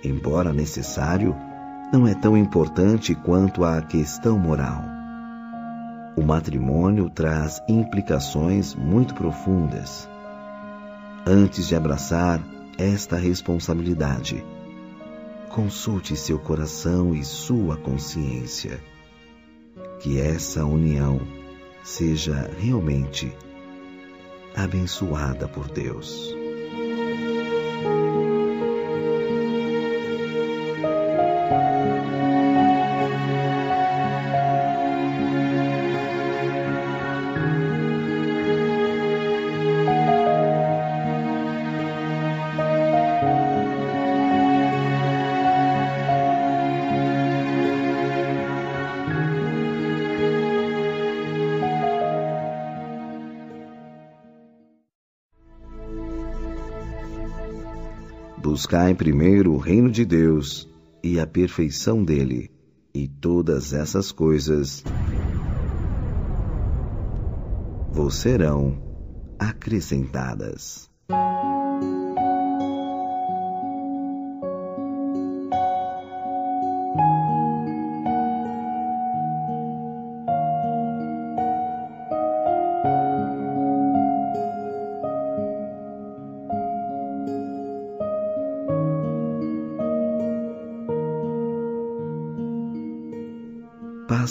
[0.04, 1.34] embora necessário,
[1.92, 4.82] não é tão importante quanto a questão moral.
[6.14, 10.08] O matrimônio traz implicações muito profundas.
[11.26, 12.40] Antes de abraçar
[12.76, 14.44] esta responsabilidade,
[15.48, 18.78] consulte seu coração e sua consciência.
[20.00, 21.20] Que essa união
[21.82, 23.32] seja realmente
[24.54, 26.41] abençoada por Deus.
[58.52, 60.68] Buscai primeiro o reino de Deus
[61.02, 62.50] e a perfeição dele,
[62.94, 64.84] e todas essas coisas
[67.90, 68.76] vos serão
[69.38, 70.91] acrescentadas.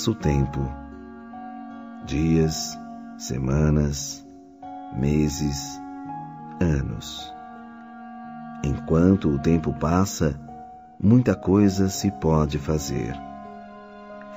[0.02, 0.60] Passa o tempo,
[2.08, 2.76] dias,
[3.20, 4.26] semanas,
[4.98, 5.80] meses,
[6.60, 7.32] anos.
[8.64, 10.40] Enquanto o tempo passa,
[11.00, 13.14] muita coisa se pode fazer.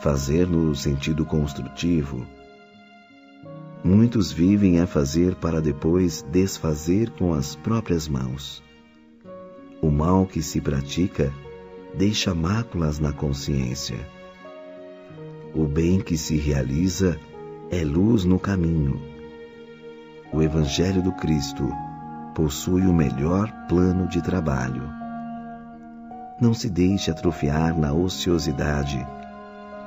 [0.00, 2.26] Fazer no sentido construtivo.
[3.82, 8.62] Muitos vivem a fazer para depois desfazer com as próprias mãos.
[9.80, 11.32] O mal que se pratica
[11.96, 14.13] deixa máculas na consciência
[15.54, 17.18] o bem que se realiza
[17.70, 19.00] é luz no caminho.
[20.32, 21.68] O Evangelho do Cristo
[22.34, 24.90] possui o melhor plano de trabalho.
[26.40, 29.06] Não se deixe atrofiar na ociosidade.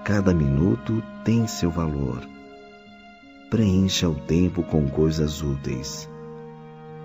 [0.06, 2.22] Cada minuto tem seu valor.
[3.49, 6.10] Preencha o tempo com coisas úteis.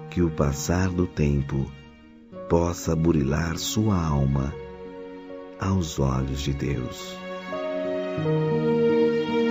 [0.08, 1.68] Que o passar do tempo
[2.48, 4.54] possa burilar sua alma
[5.58, 7.16] aos olhos de Deus.
[8.16, 9.41] Thank you.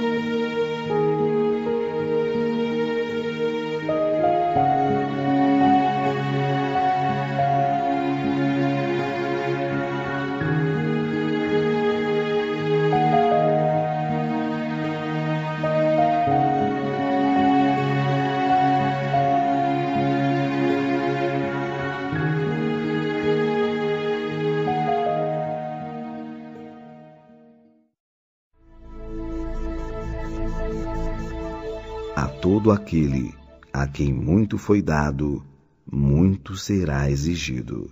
[32.82, 33.32] Aquele
[33.72, 35.46] a quem muito foi dado,
[35.90, 37.92] muito será exigido.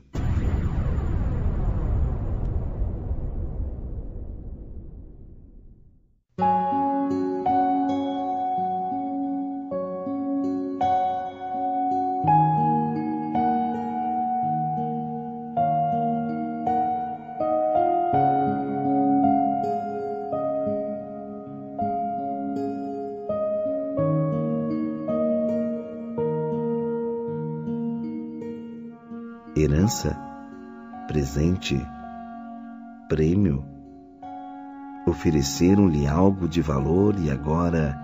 [36.09, 37.97] Algo de valor e agora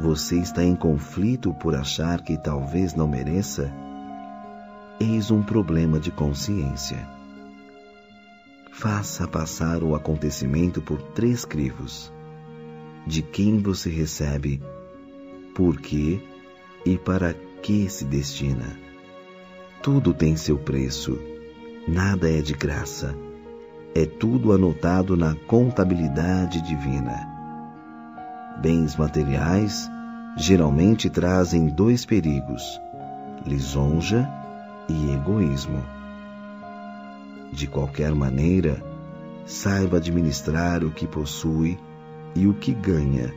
[0.00, 3.72] você está em conflito por achar que talvez não mereça?
[5.00, 7.08] Eis um problema de consciência.
[8.70, 12.12] Faça passar o acontecimento por três crivos.
[13.04, 14.62] De quem você recebe,
[15.54, 16.20] por quê
[16.86, 18.78] e para que se destina.
[19.82, 21.18] Tudo tem seu preço.
[21.88, 23.16] Nada é de graça.
[23.94, 27.27] É tudo anotado na contabilidade divina.
[28.60, 29.88] Bens materiais
[30.36, 32.80] geralmente trazem dois perigos:
[33.46, 34.28] lisonja
[34.88, 35.82] e egoísmo.
[37.52, 38.82] De qualquer maneira,
[39.46, 41.78] saiba administrar o que possui
[42.34, 43.32] e o que ganha,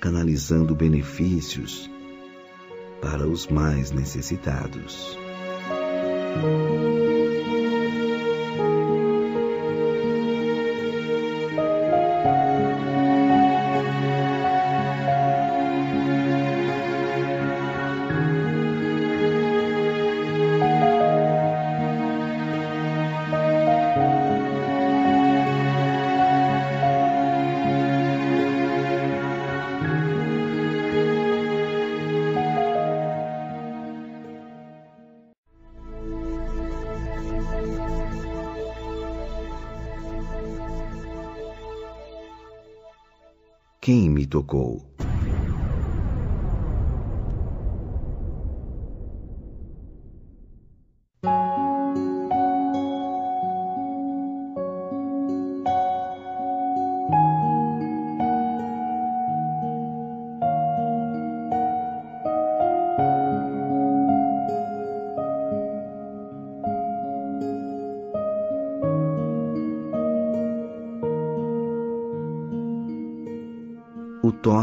[0.00, 1.90] canalizando benefícios
[3.00, 5.16] para os mais necessitados.
[44.28, 44.87] Tocou?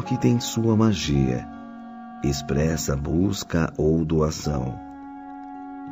[0.06, 1.48] O toque tem sua magia.
[2.24, 4.78] Expressa busca ou doação.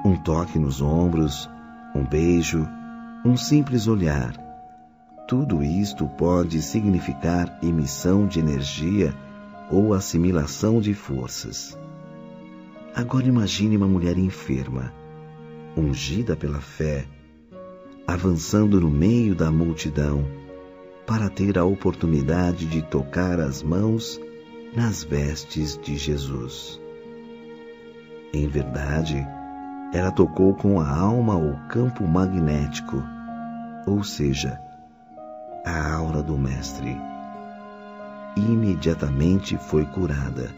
[0.05, 1.49] Um toque nos ombros,
[1.95, 2.63] um beijo,
[3.25, 4.35] um simples olhar.
[5.27, 9.15] Tudo isto pode significar emissão de energia
[9.71, 11.75] ou assimilação de forças.
[12.93, 14.93] Agora imagine uma mulher enferma,
[15.75, 17.07] ungida pela fé,
[18.05, 20.42] avançando no meio da multidão
[21.05, 24.19] para ter a oportunidade de tocar as mãos
[24.75, 26.79] nas vestes de Jesus.
[28.33, 29.15] Em verdade,
[29.93, 33.03] ela tocou com a alma o campo magnético,
[33.85, 34.59] ou seja,
[35.65, 36.97] a aura do Mestre.
[38.35, 40.49] Imediatamente foi curada.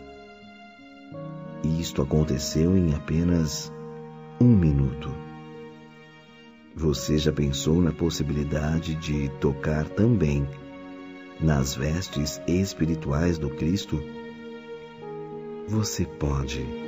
[1.63, 3.71] Isto aconteceu em apenas
[4.39, 5.24] um minuto.
[6.77, 10.45] Você já pensou na possibilidade de tocar também
[11.39, 14.03] nas vestes espirituais do Cristo?
[15.69, 16.84] Você pode.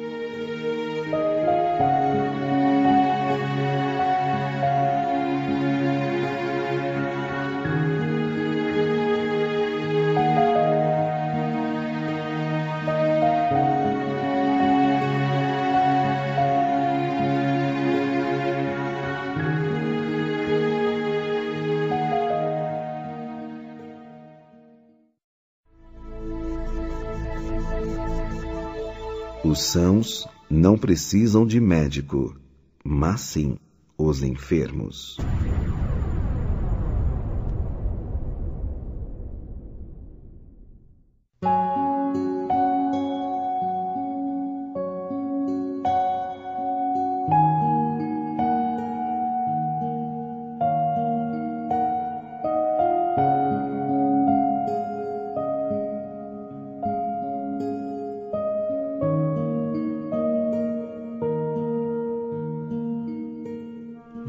[29.58, 32.36] Os sãos não precisam de médico,
[32.86, 33.58] mas sim
[33.98, 35.18] os enfermos.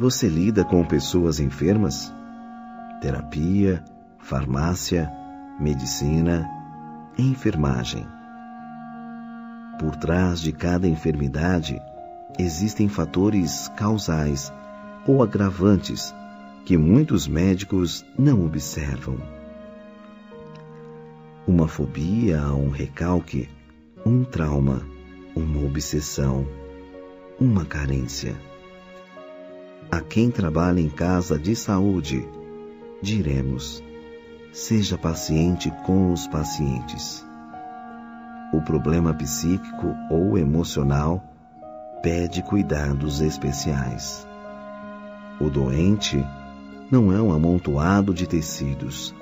[0.09, 2.10] Você lida com pessoas enfermas?
[3.02, 3.85] Terapia,
[4.18, 5.12] farmácia,
[5.60, 6.48] medicina,
[7.18, 8.06] enfermagem.
[9.78, 11.78] Por trás de cada enfermidade
[12.39, 14.51] existem fatores causais
[15.06, 16.14] ou agravantes
[16.64, 19.18] que muitos médicos não observam.
[21.47, 23.47] Uma fobia um recalque,
[24.06, 24.80] um trauma,
[25.36, 26.48] uma obsessão,
[27.39, 28.35] uma carência
[29.90, 32.27] a quem trabalha em casa de saúde,
[33.01, 33.82] diremos:
[34.52, 37.27] seja paciente com os pacientes.
[38.52, 41.23] O problema psíquico ou emocional
[42.02, 44.27] pede cuidados especiais.
[45.40, 46.24] O doente
[46.90, 49.15] não é um amontoado de tecidos,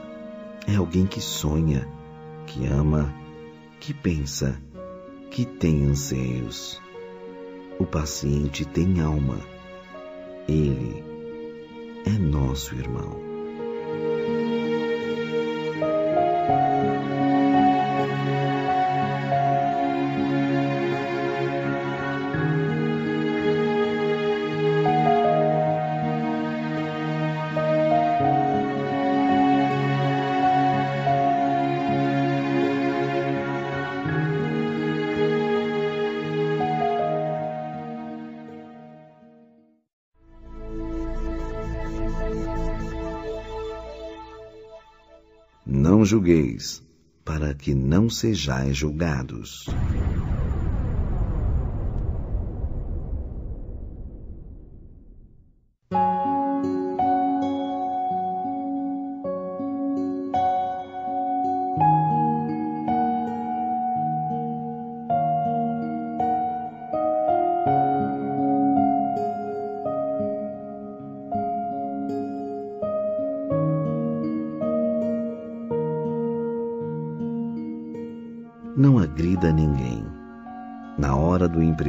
[0.66, 1.86] é alguém que sonha,
[2.46, 3.12] que ama,
[3.80, 4.56] que pensa,
[5.30, 6.80] que tem anseios.
[7.78, 9.38] O paciente tem alma
[10.48, 11.02] ele
[12.06, 13.25] é nosso irmão.
[46.26, 46.82] Julgueis,
[47.24, 49.66] para que não sejais julgados.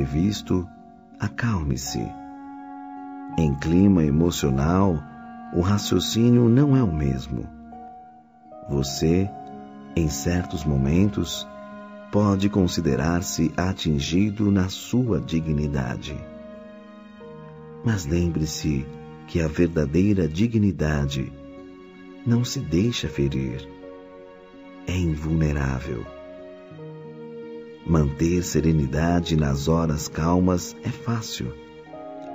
[0.07, 0.67] Imprevisto,
[1.19, 2.01] acalme-se.
[3.37, 4.97] Em clima emocional,
[5.53, 7.45] o raciocínio não é o mesmo.
[8.69, 9.29] Você
[9.95, 11.47] Em certos momentos,
[12.11, 16.15] pode considerar-se atingido na sua dignidade.
[17.83, 18.85] Mas lembre-se
[19.25, 21.33] que a verdadeira dignidade
[22.27, 23.67] não se deixa ferir,
[24.85, 26.16] é invulnerável.
[27.87, 31.53] Manter serenidade nas horas calmas é fácil.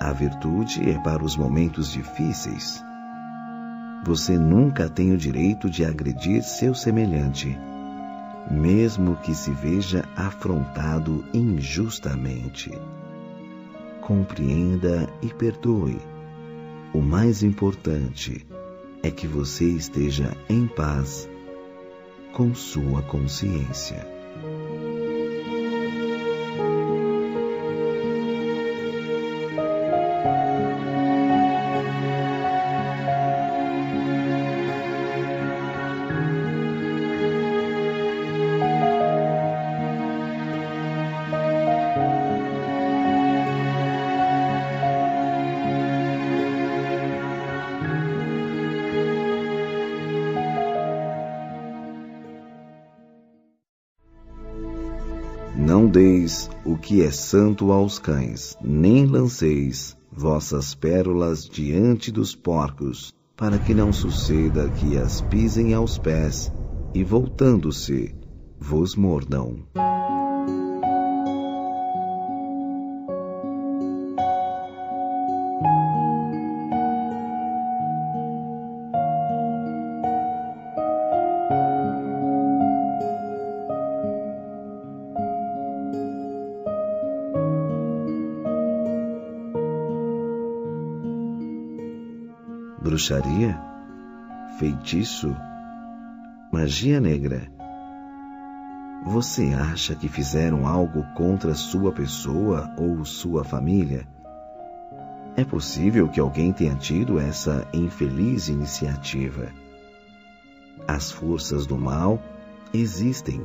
[0.00, 2.82] A virtude é para os momentos difíceis.
[4.04, 7.56] Você nunca tem o direito de agredir seu semelhante
[8.50, 12.70] mesmo que se veja afrontado injustamente.
[14.00, 15.98] Compreenda e perdoe.
[16.92, 18.46] O mais importante
[19.02, 21.28] é que você esteja em paz
[22.32, 24.11] com sua consciência.
[56.92, 63.90] Que é santo aos cães, nem lanceis vossas pérolas diante dos porcos, para que não
[63.94, 66.52] suceda que as pisem aos pés
[66.94, 68.14] e, voltando-se,
[68.60, 69.60] vos mordam.
[93.02, 93.60] Bruxaria,
[94.60, 95.34] feitiço,
[96.52, 97.50] magia negra.
[99.06, 104.06] Você acha que fizeram algo contra sua pessoa ou sua família?
[105.36, 109.48] É possível que alguém tenha tido essa infeliz iniciativa.
[110.86, 112.22] As forças do mal
[112.72, 113.44] existem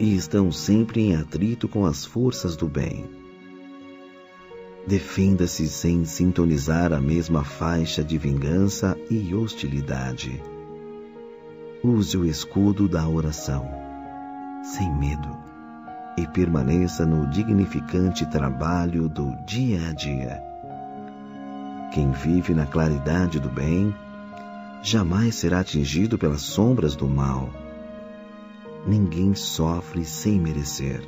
[0.00, 3.23] e estão sempre em atrito com as forças do bem.
[4.86, 10.42] Defenda-se sem sintonizar a mesma faixa de vingança e hostilidade.
[11.82, 13.66] Use o escudo da oração,
[14.62, 15.34] sem medo,
[16.18, 20.42] e permaneça no dignificante trabalho do dia a dia.
[21.94, 23.94] Quem vive na claridade do bem
[24.82, 27.48] jamais será atingido pelas sombras do mal.
[28.86, 31.02] Ninguém sofre sem merecer.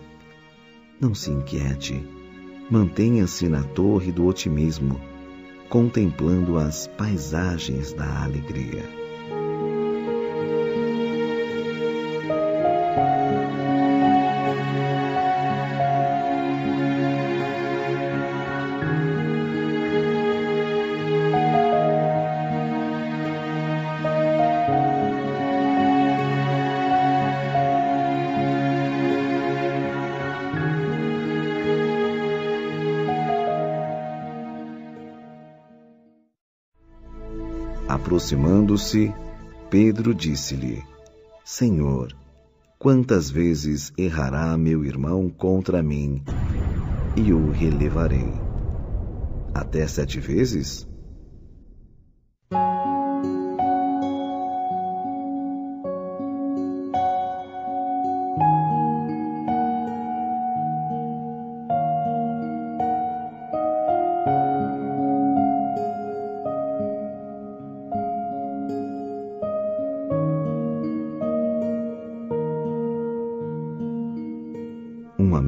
[0.98, 2.15] Não se inquiete
[2.70, 5.00] mantenha-se na torre do otimismo,
[5.68, 9.05] contemplando as paisagens da alegria.
[38.16, 39.12] Aproximando-se,
[39.68, 40.82] Pedro disse-lhe:
[41.44, 42.16] Senhor,
[42.78, 46.22] quantas vezes errará meu irmão contra mim
[47.14, 48.40] e o relevarei?
[49.52, 50.88] Até sete vezes?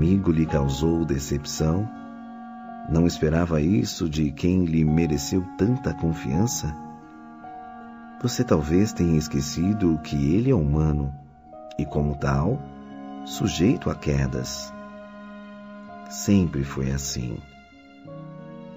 [0.09, 1.87] Amigo lhe causou decepção?
[2.89, 6.75] Não esperava isso de quem lhe mereceu tanta confiança?
[8.23, 11.15] Você talvez tenha esquecido que ele é humano
[11.79, 12.59] e, como tal,
[13.27, 14.73] sujeito a quedas.
[16.09, 17.37] Sempre foi assim.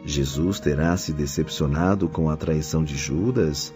[0.04, 3.74] Jesus terá se decepcionado com a traição de Judas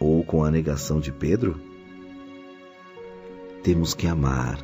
[0.00, 1.60] ou com a negação de Pedro?
[3.62, 4.58] Temos que amar,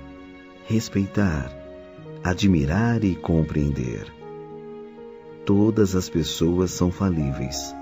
[0.66, 1.63] respeitar,
[2.24, 4.10] admirar e compreender.
[5.44, 7.76] Todas as pessoas são falíveis,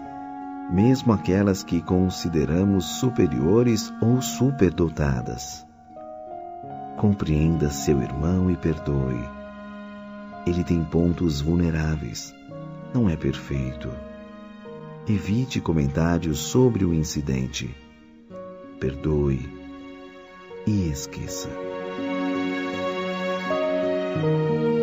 [0.73, 5.65] mesmo aquelas que consideramos superiores ou superdotadas.
[6.97, 9.31] Compreenda seu irmão e perdoe.
[10.45, 12.35] Ele tem pontos vulneráveis,
[12.93, 13.89] não é perfeito.
[15.09, 17.73] Evite comentários sobre o incidente.
[18.81, 19.63] Perdoe.
[20.67, 21.72] e esqueça.
[24.17, 24.82] Meu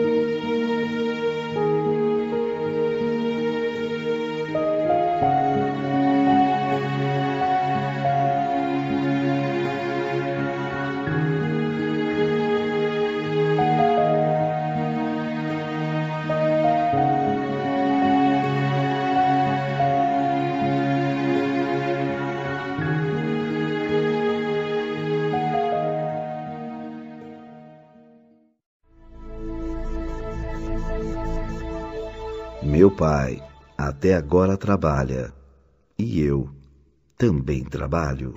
[34.00, 35.34] até agora trabalha
[35.98, 36.50] e eu
[37.18, 38.34] também trabalho.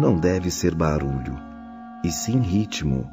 [0.00, 1.38] Não deve ser barulho,
[2.04, 3.08] e sim ritmo.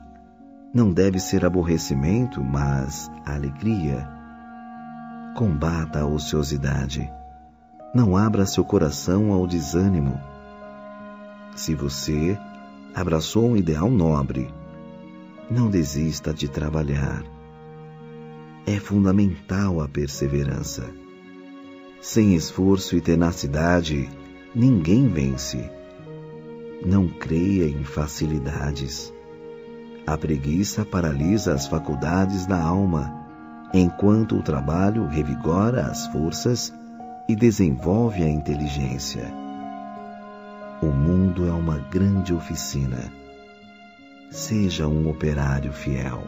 [0.74, 4.08] Não deve ser aborrecimento, mas alegria.
[5.36, 7.12] Combata a ociosidade.
[7.94, 10.20] Não abra seu coração ao desânimo.
[11.56, 12.38] Se você
[12.94, 14.54] abraçou um ideal nobre,
[15.50, 17.24] não desista de trabalhar.
[18.66, 20.86] É fundamental a perseverança.
[22.02, 24.08] Sem esforço e tenacidade,
[24.54, 25.79] ninguém vence.
[26.86, 29.14] Não creia em facilidades.
[30.08, 33.14] A preguiça paralisa as faculdades da alma,
[33.74, 36.74] enquanto o trabalho revigora as forças
[37.28, 39.32] e desenvolve a inteligência.
[40.82, 43.12] O mundo é uma grande oficina.
[44.32, 46.24] Seja um operário fiel.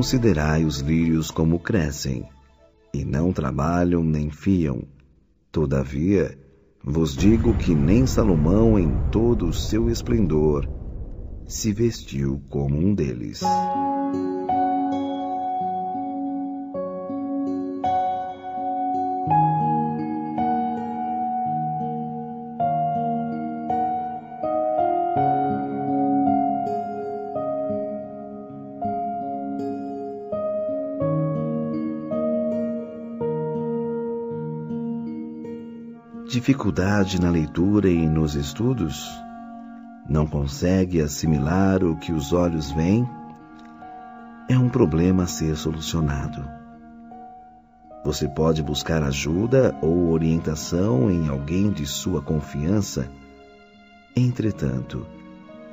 [0.00, 2.26] Considerai os lírios como crescem,
[2.94, 4.84] e não trabalham nem fiam.
[5.52, 6.38] Todavia,
[6.82, 10.66] vos digo que nem Salomão, em todo o seu esplendor,
[11.46, 13.42] se vestiu como um deles.
[36.50, 39.08] Dificuldade na leitura e nos estudos?
[40.08, 43.08] Não consegue assimilar o que os olhos veem?
[44.48, 46.44] É um problema a ser solucionado.
[48.04, 53.08] Você pode buscar ajuda ou orientação em alguém de sua confiança.
[54.16, 55.06] Entretanto,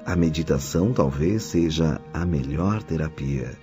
[0.06, 3.58] a meditação talvez seja a melhor terapia.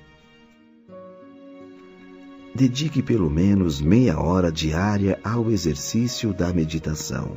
[2.55, 7.37] Dedique pelo menos meia hora diária ao exercício da meditação.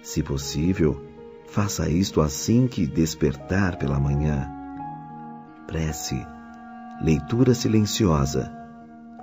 [0.00, 1.04] Se possível,
[1.48, 4.48] faça isto assim que despertar pela manhã.
[5.66, 6.24] Prece,
[7.02, 8.52] leitura silenciosa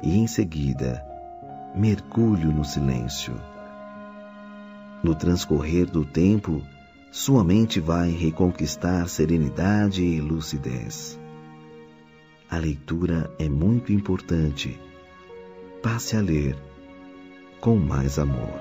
[0.03, 1.01] e, em seguida,
[1.73, 3.33] mergulho no silêncio.
[5.01, 6.61] No transcorrer do tempo,
[7.09, 11.17] sua mente vai reconquistar serenidade e lucidez.
[12.49, 14.79] A leitura é muito importante.
[15.81, 16.55] Passe a ler
[17.59, 18.59] com mais amor.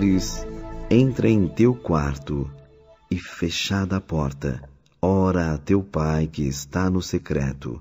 [0.00, 0.46] Quando orares,
[0.90, 2.50] entra em teu quarto
[3.10, 4.62] e, fechada a porta,
[5.02, 7.78] ora a teu pai que está no secreto.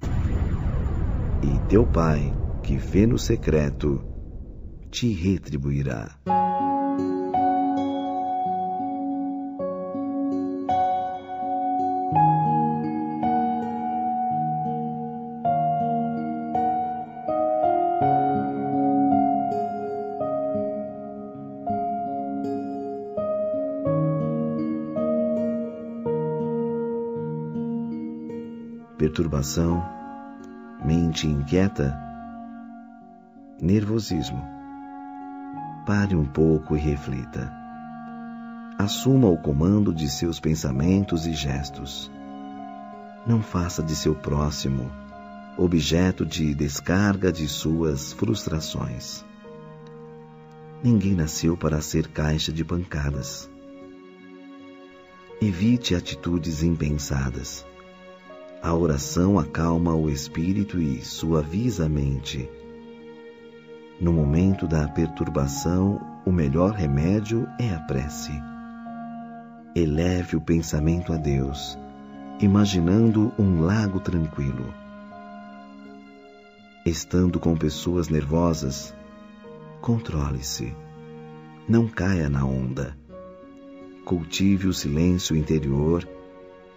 [1.41, 4.03] e teu Pai, que vê no secreto,
[4.91, 6.09] te retribuirá.
[29.39, 29.83] Perturbação,
[30.83, 31.97] mente inquieta,
[33.61, 34.43] nervosismo.
[35.85, 37.51] Pare um pouco e reflita.
[38.77, 42.11] Assuma o comando de seus pensamentos e gestos.
[43.25, 44.91] Não faça de seu próximo
[45.57, 49.25] objeto de descarga de suas frustrações.
[50.83, 53.49] Ninguém nasceu para ser caixa de pancadas.
[55.41, 57.65] Evite atitudes impensadas.
[58.61, 62.49] A oração acalma o espírito e suaviza a mente.
[64.01, 68.33] No momento da perturbação, o melhor remédio é a prece.
[69.73, 71.79] Eleve o pensamento a Deus,
[72.41, 74.73] imaginando um lago tranquilo.
[76.85, 78.93] Estando com pessoas nervosas,
[79.79, 80.75] controle-se.
[81.65, 82.97] Não caia na onda.
[84.03, 86.05] Cultive o silêncio interior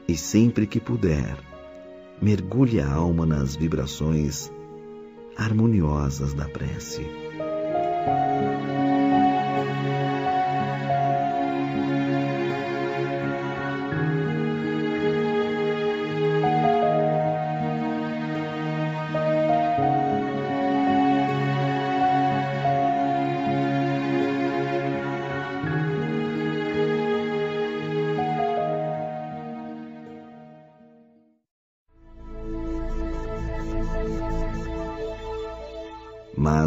[0.06, 1.51] e, sempre que puder,
[2.22, 4.48] mergulhe a alma nas vibrações
[5.36, 7.04] harmoniosas da prece.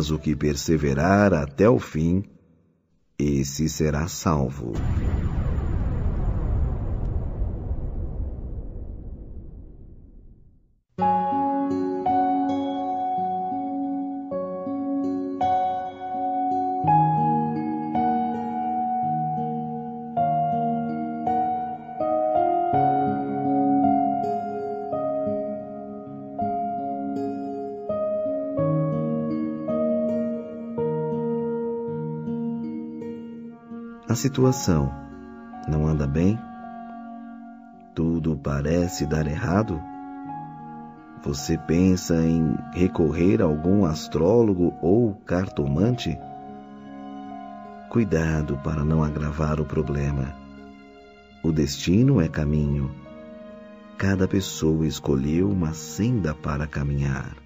[0.06, 2.24] Mas o que perseverar até o fim,
[3.18, 4.74] esse será salvo.
[34.26, 34.92] Situação
[35.68, 36.40] não anda bem?
[37.94, 39.80] Tudo parece dar errado?
[41.24, 46.18] Você pensa em recorrer a algum astrólogo ou cartomante?
[47.88, 50.34] Cuidado para não agravar o problema.
[51.44, 52.90] O destino é caminho.
[53.96, 57.45] Cada pessoa escolheu uma senda para caminhar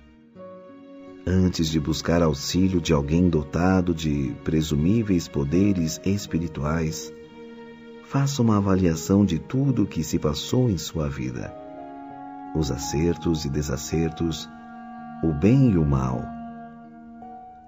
[1.25, 7.13] antes de buscar auxílio de alguém dotado de presumíveis poderes espirituais,
[8.05, 11.53] faça uma avaliação de tudo o que se passou em sua vida,
[12.55, 14.49] os acertos e desacertos,
[15.23, 16.23] o bem e o mal.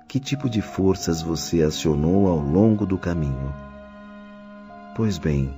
[0.08, 3.54] Que tipo de forças você acionou ao longo do caminho?
[4.96, 5.54] Pois bem,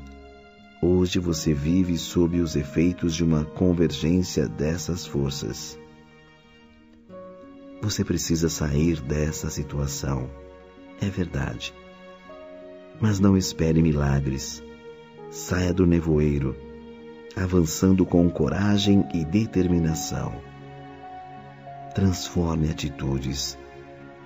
[0.82, 5.80] hoje você vive sob os efeitos de uma convergência dessas forças.
[7.84, 10.30] Você precisa sair dessa situação.
[11.02, 11.74] É verdade.
[13.02, 14.64] Mas não espere milagres.
[15.30, 16.56] Saia do nevoeiro,
[17.36, 20.34] avançando com coragem e determinação.
[21.94, 23.58] Transforme atitudes,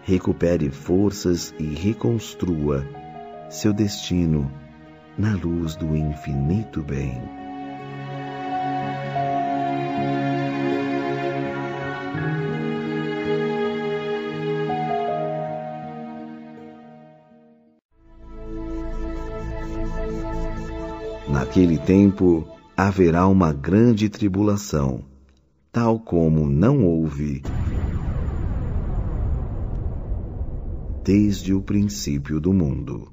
[0.03, 2.85] recupere forças e reconstrua
[3.49, 4.51] seu destino
[5.17, 7.36] na luz do infinito bem.
[21.57, 22.47] Naquele tempo
[22.77, 25.03] haverá uma grande tribulação,
[25.71, 27.43] tal como não houve
[31.03, 33.11] desde o princípio do mundo.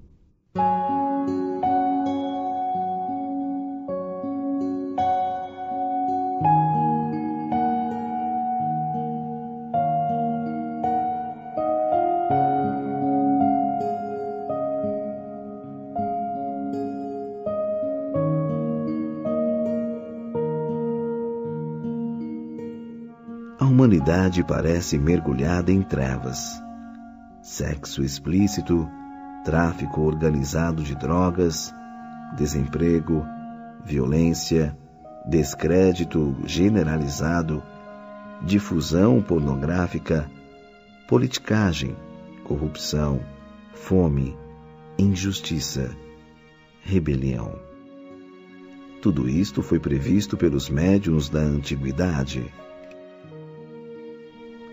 [24.34, 26.60] Humanidade parece mergulhada em trevas.
[27.40, 28.88] Sexo explícito,
[29.44, 31.72] tráfico organizado de drogas,
[32.36, 33.24] desemprego,
[33.84, 34.76] violência,
[35.28, 37.62] descrédito generalizado,
[38.42, 40.28] difusão pornográfica,
[41.06, 41.94] politicagem,
[42.44, 43.20] corrupção,
[43.72, 44.36] fome,
[44.98, 45.90] injustiça,
[46.82, 47.56] rebelião.
[49.00, 52.50] Tudo isto foi previsto pelos médiuns da antiguidade.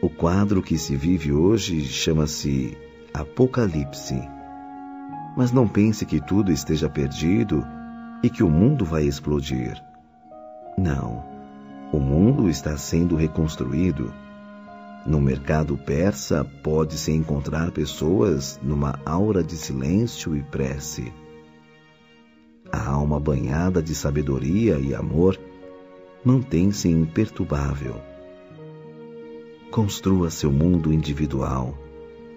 [0.01, 2.75] O quadro que se vive hoje chama-se
[3.13, 4.19] Apocalipse.
[5.37, 7.63] Mas não pense que tudo esteja perdido
[8.23, 9.79] e que o mundo vai explodir.
[10.75, 11.23] Não.
[11.93, 14.11] O mundo está sendo reconstruído.
[15.05, 21.13] No mercado persa pode-se encontrar pessoas numa aura de silêncio e prece.
[22.71, 25.39] A alma banhada de sabedoria e amor
[26.25, 28.10] mantém-se imperturbável.
[29.71, 31.73] Construa seu mundo individual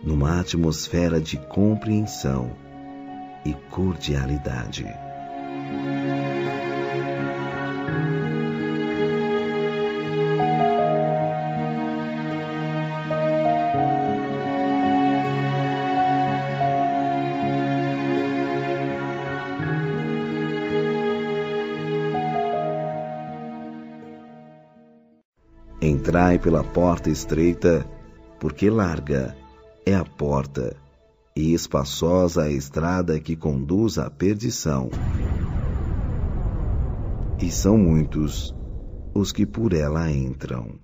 [0.05, 2.57] numa atmosfera de compreensão
[3.45, 4.87] e cordialidade.
[26.25, 27.87] Entrai pela porta estreita,
[28.41, 29.37] porque larga
[29.85, 30.75] é a porta
[31.37, 34.89] e espaçosa a estrada que conduz à perdição.
[37.39, 38.57] E são muitos
[39.15, 40.84] os que por ela entram.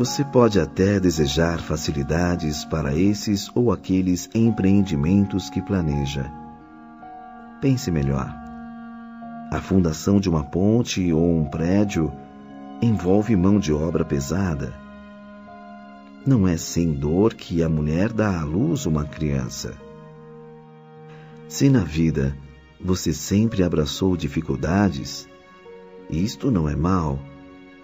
[0.00, 6.32] Você pode até desejar facilidades para esses ou aqueles empreendimentos que planeja.
[7.60, 8.34] Pense melhor.
[9.52, 12.10] A fundação de uma ponte ou um prédio
[12.80, 14.72] envolve mão de obra pesada.
[16.26, 19.74] Não é sem dor que a mulher dá à luz uma criança.
[21.46, 22.34] Se na vida
[22.82, 25.28] você sempre abraçou dificuldades,
[26.08, 27.18] isto não é mal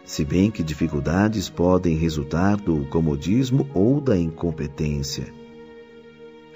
[0.07, 5.27] se bem que dificuldades podem resultar do comodismo ou da incompetência.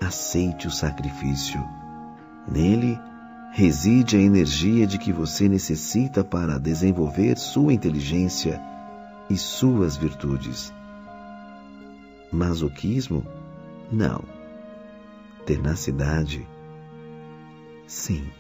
[0.00, 1.60] Aceite o sacrifício.
[2.50, 2.96] Nele
[3.52, 8.60] reside a energia de que você necessita para desenvolver sua inteligência
[9.28, 10.72] e suas virtudes.
[12.32, 13.26] Masoquismo?
[13.90, 14.22] Não.
[15.44, 16.46] Tenacidade?
[17.88, 18.30] Sim.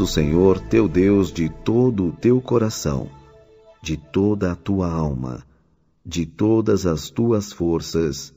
[0.00, 3.08] O Senhor teu Deus de todo o teu coração,
[3.82, 5.44] de toda a tua alma,
[6.04, 8.34] de todas as tuas forças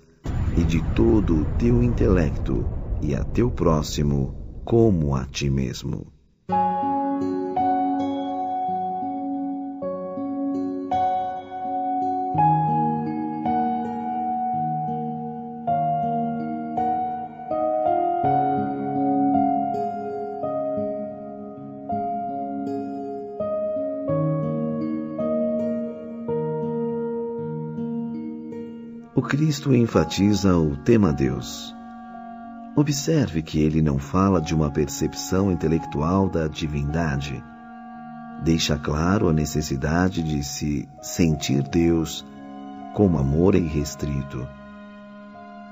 [0.55, 2.67] e de todo o teu intelecto,
[3.01, 6.12] e a teu próximo como a ti mesmo.
[29.53, 31.75] Cristo enfatiza o tema Deus.
[32.75, 37.39] Observe que ele não fala de uma percepção intelectual da divindade.
[38.43, 42.25] Deixa claro a necessidade de se sentir Deus
[42.95, 44.47] com amor irrestrito.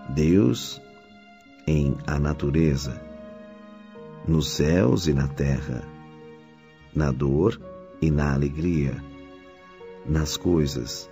[0.09, 0.79] Deus
[1.65, 3.01] em a natureza,
[4.27, 5.81] nos céus e na terra,
[6.93, 7.59] na dor
[7.99, 8.93] e na alegria,
[10.05, 11.09] nas coisas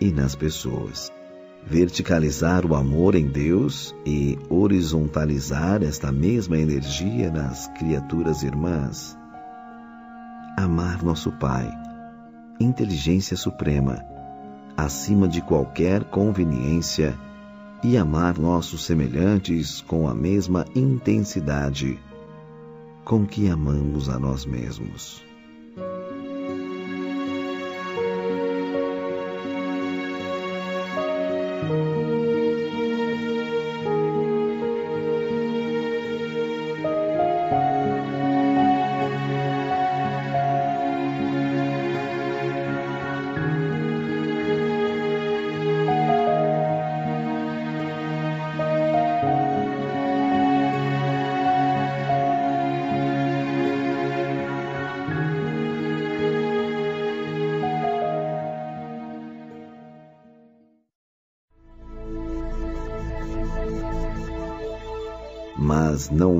[0.00, 1.17] e nas pessoas
[1.66, 9.16] verticalizar o amor em Deus e horizontalizar esta mesma energia nas criaturas irmãs.
[10.56, 11.70] Amar nosso Pai,
[12.58, 14.04] inteligência suprema,
[14.76, 17.16] acima de qualquer conveniência,
[17.82, 21.98] e amar nossos semelhantes com a mesma intensidade
[23.04, 25.27] com que amamos a nós mesmos.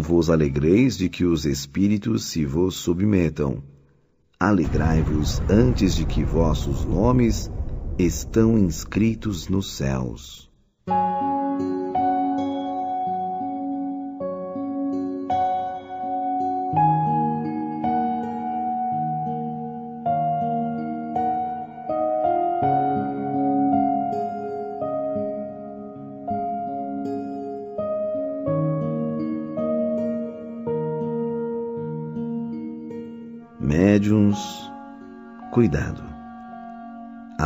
[0.08, 3.62] Vos alegreis de que os espíritos se vos submetam.
[4.40, 7.50] Alegrai-vos antes de que vossos nomes
[7.98, 10.47] estão inscritos nos céus.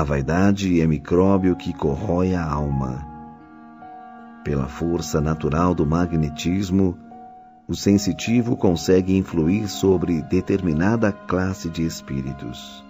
[0.03, 3.07] A vaidade é micróbio que corrói a alma.
[4.43, 6.99] Pela força natural do magnetismo,
[7.69, 12.85] o sensitivo consegue influir sobre determinada classe de espíritos.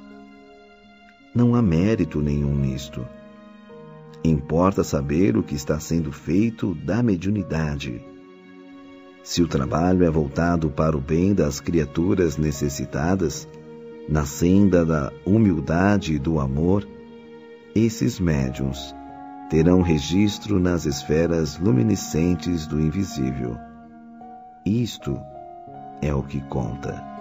[1.35, 3.07] Não há mérito nenhum nisto.
[4.25, 8.03] Importa saber o que está sendo feito da mediunidade
[9.23, 13.47] se o trabalho é voltado para o bem das criaturas necessitadas,
[14.09, 16.85] na senda da humildade e do amor,
[17.75, 18.95] esses médiums
[19.49, 23.57] terão registro nas esferas luminescentes do invisível.
[24.65, 25.19] Isto
[26.03, 27.12] é o que conta.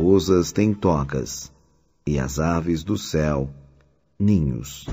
[0.00, 1.52] Raposas têm tocas,
[2.06, 3.50] e as aves do céu,
[4.18, 4.86] ninhos.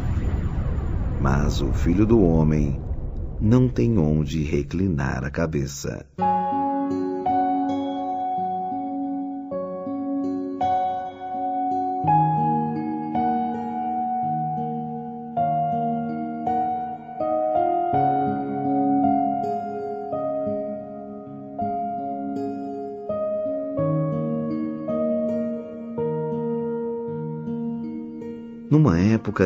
[1.22, 2.78] Mas o filho do homem
[3.40, 6.06] não tem onde reclinar a cabeça.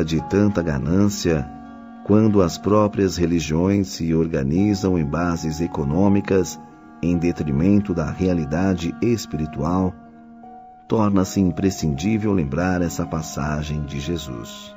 [0.00, 1.46] De tanta ganância,
[2.04, 6.58] quando as próprias religiões se organizam em bases econômicas
[7.02, 9.94] em detrimento da realidade espiritual,
[10.88, 14.74] torna-se imprescindível lembrar essa passagem de Jesus.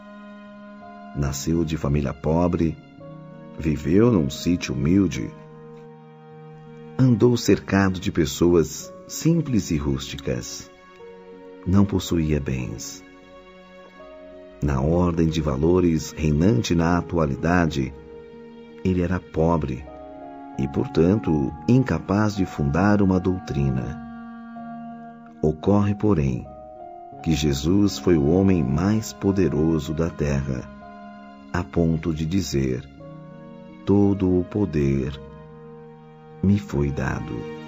[1.15, 2.77] Nasceu de família pobre,
[3.57, 5.31] viveu num sítio humilde,
[6.99, 10.69] andou cercado de pessoas simples e rústicas,
[11.65, 13.04] não possuía bens
[14.65, 17.93] na ordem de valores reinante na atualidade,
[18.83, 19.85] ele era pobre
[20.57, 24.01] e, portanto, incapaz de fundar uma doutrina.
[25.39, 26.47] Ocorre, porém,
[27.23, 30.67] que Jesus foi o homem mais poderoso da terra,
[31.53, 32.83] a ponto de dizer:
[33.85, 35.19] Todo o poder
[36.41, 37.64] me foi dado.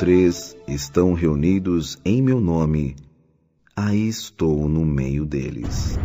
[0.00, 2.96] Três estão reunidos em meu nome,
[3.76, 5.98] aí estou no meio deles.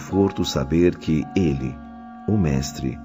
[0.00, 1.76] Reconforto saber que Ele,
[2.26, 2.98] o Mestre,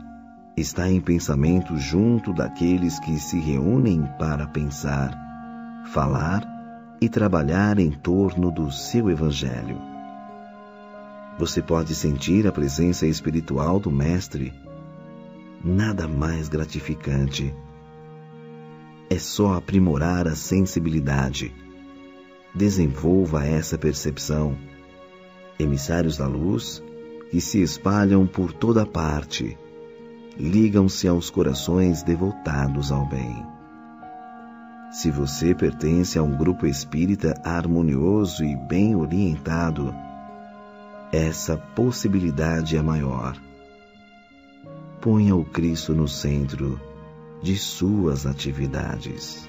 [0.56, 5.14] está em pensamento junto daqueles que se reúnem para pensar,
[5.92, 6.48] falar
[7.02, 9.78] e trabalhar em torno do seu Evangelho.
[11.38, 14.54] Você pode sentir a presença espiritual do Mestre.
[15.64, 17.54] Nada mais gratificante.
[19.10, 21.54] É só aprimorar a sensibilidade.
[22.56, 24.58] Desenvolva essa percepção.
[25.58, 26.84] Emissários da luz
[27.32, 29.58] que se espalham por toda parte
[30.38, 33.46] ligam-se aos corações devotados ao bem.
[34.92, 39.94] Se você pertence a um grupo espírita harmonioso e bem orientado,
[41.12, 43.38] essa possibilidade é maior.
[45.02, 46.80] Ponha o Cristo no centro
[47.42, 49.48] de suas atividades.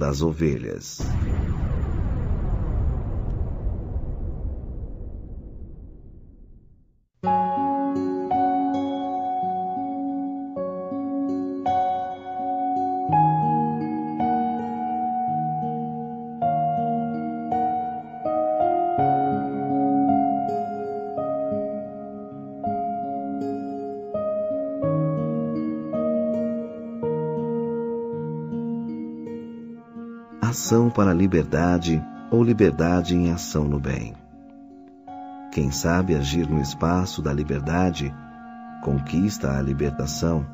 [0.00, 1.09] Das ovelhas.
[30.90, 34.14] Para a liberdade ou liberdade em ação no bem.
[35.52, 38.14] Quem sabe agir no espaço da liberdade
[38.82, 40.46] conquista a libertação.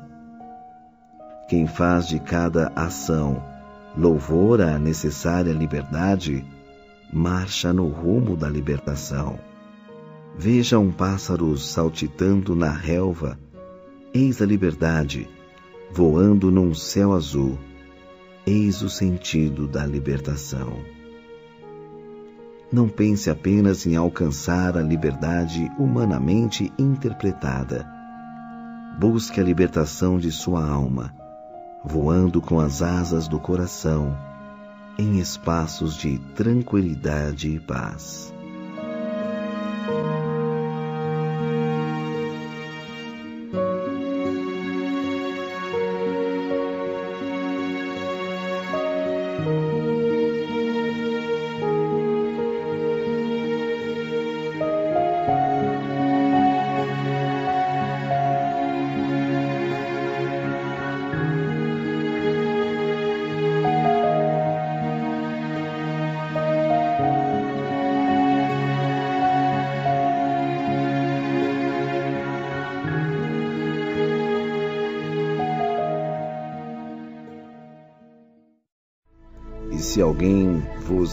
[1.47, 3.43] Quem faz de cada ação
[3.95, 6.45] louvor à necessária liberdade
[7.11, 9.39] marcha no rumo da libertação.
[10.37, 13.39] Veja um pássaro saltitando na relva,
[14.13, 15.27] eis a liberdade,
[15.91, 17.57] voando num céu azul
[18.49, 20.79] Eis o sentido da libertação.
[22.71, 27.85] Não pense apenas em alcançar a liberdade humanamente interpretada.
[28.97, 31.13] Busque a libertação de sua alma,
[31.83, 34.17] voando com as asas do coração
[34.97, 38.33] em espaços de tranquilidade e paz.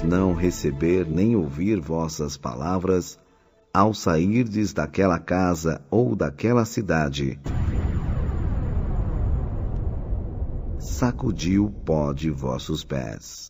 [0.04, 3.18] Não receber nem ouvir vossas palavras,
[3.72, 7.40] ao sairdes daquela casa ou daquela cidade,
[10.78, 13.43] sacudiu o pó de vossos pés.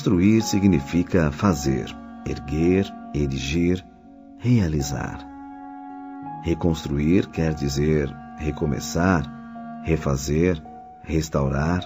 [0.00, 3.84] Construir significa fazer, erguer, erigir,
[4.38, 5.20] realizar.
[6.42, 9.30] Reconstruir quer dizer recomeçar,
[9.84, 10.58] refazer,
[11.02, 11.82] restaurar,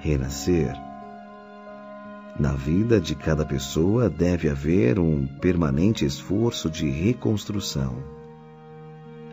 [0.00, 0.74] renascer.
[2.38, 8.04] Na vida de cada pessoa deve haver um permanente esforço de reconstrução.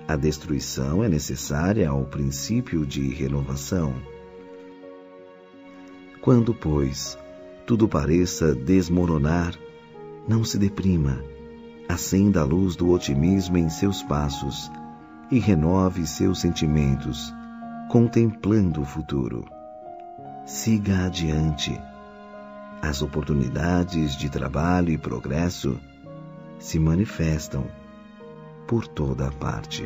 [0.08, 3.94] A destruição é necessária ao princípio de renovação.
[6.22, 7.18] Quando, pois,
[7.68, 9.54] tudo pareça desmoronar,
[10.26, 11.22] não se deprima.
[11.90, 14.72] Acenda a luz do otimismo em seus passos
[15.30, 17.34] e renove seus sentimentos,
[17.90, 19.46] contemplando o futuro.
[20.46, 21.78] Siga adiante.
[22.82, 25.78] As oportunidades de trabalho e progresso
[26.60, 27.66] se manifestam
[28.66, 29.86] por toda a parte.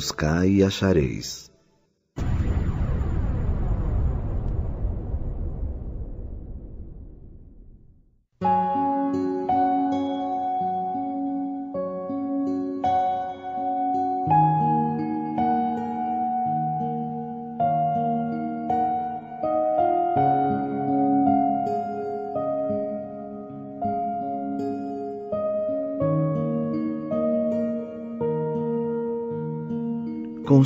[0.00, 1.49] Buscai e achareis.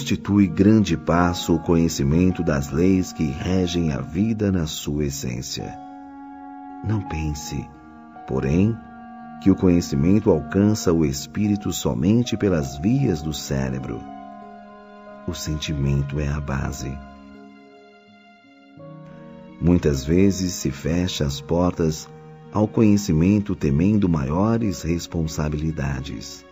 [0.05, 5.74] Constitui grande passo o conhecimento das leis que regem a vida na sua essência.
[6.86, 7.66] Não pense,
[8.28, 8.76] porém,
[9.42, 13.99] que o conhecimento alcança o espírito somente pelas vias do cérebro.
[15.26, 16.92] O sentimento é a base.
[19.58, 22.07] Muitas vezes se fecha as portas
[22.52, 26.44] ao conhecimento temendo maiores responsabilidades.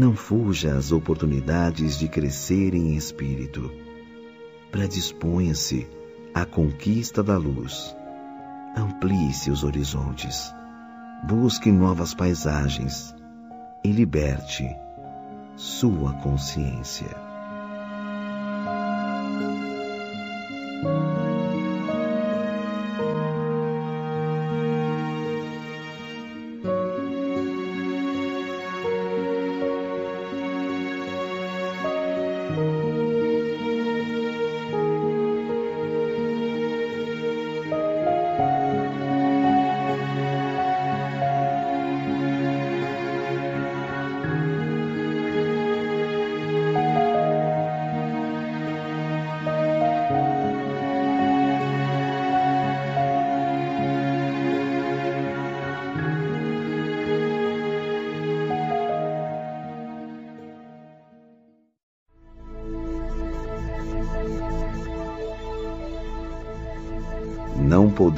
[0.00, 3.70] Não fuja às oportunidades de crescer em espírito.
[4.70, 5.86] Predisponha-se
[6.32, 7.94] à conquista da luz.
[8.74, 10.54] Amplie seus horizontes.
[11.28, 13.14] Busque novas paisagens
[13.84, 14.64] e liberte
[15.54, 17.29] sua consciência.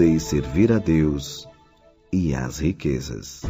[0.02, 1.48] Podeis servir a Deus
[2.12, 3.42] e às riquezas.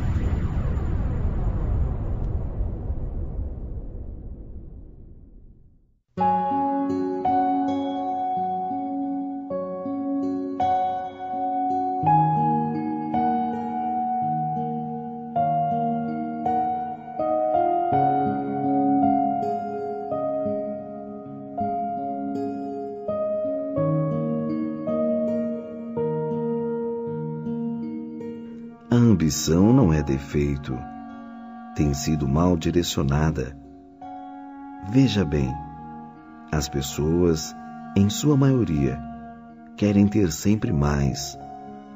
[30.33, 30.79] Defeito,
[31.77, 33.55] tem sido mal direcionada.
[34.91, 35.53] Veja bem,
[36.51, 37.55] as pessoas,
[37.95, 38.99] em sua maioria,
[39.77, 41.39] querem ter sempre mais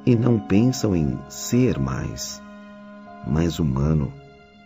[0.05, 2.43] e não pensam em ser mais,
[3.27, 4.13] mais humano,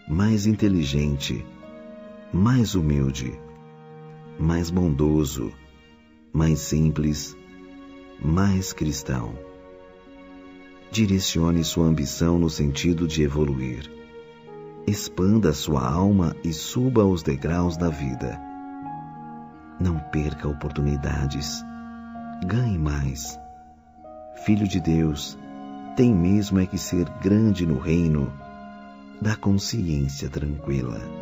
[0.08, 1.46] mais inteligente,
[2.32, 3.38] mais humilde,
[4.38, 5.52] mais bondoso,
[6.32, 7.36] mais simples,
[8.20, 9.49] mais cristão
[10.90, 13.90] direcione sua ambição no sentido de evoluir.
[14.86, 18.40] Expanda sua alma e suba os degraus da vida.
[19.78, 21.62] Não perca oportunidades.
[22.44, 23.38] Ganhe mais.
[24.44, 25.38] Filho de Deus,
[25.96, 28.32] tem mesmo é que ser grande no reino
[29.20, 31.19] da consciência tranquila.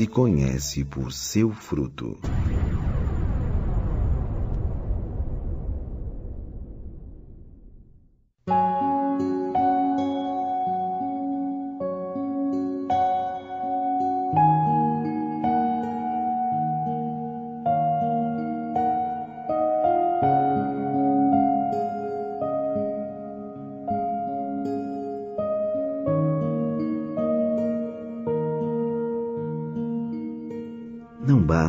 [0.00, 2.16] Se conhece por seu fruto.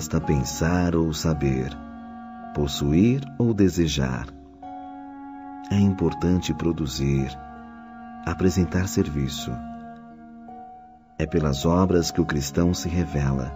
[0.01, 1.69] Basta pensar ou saber,
[2.55, 4.25] possuir ou desejar.
[5.69, 7.29] É importante produzir,
[8.25, 9.51] apresentar serviço.
[11.19, 13.53] É pelas obras que o cristão se revela.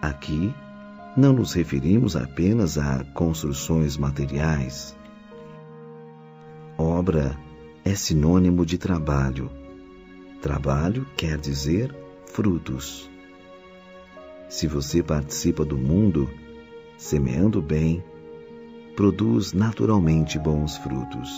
[0.00, 0.54] Aqui,
[1.14, 4.96] não nos referimos apenas a construções materiais.
[6.78, 7.36] Obra
[7.84, 9.50] é sinônimo de trabalho.
[10.40, 13.14] Trabalho quer dizer frutos.
[14.56, 16.30] Se você participa do mundo,
[16.96, 18.02] semeando bem,
[18.96, 21.28] produz naturalmente bons frutos.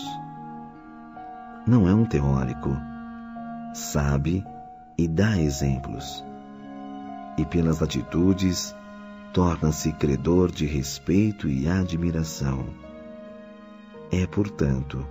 [1.67, 2.69] Não é um teórico,
[3.73, 4.41] sabe
[4.97, 6.23] e dá exemplos.
[7.37, 8.73] E pelas atitudes,
[9.33, 12.67] torna-se credor de respeito e admiração.
[14.13, 15.05] É, portanto,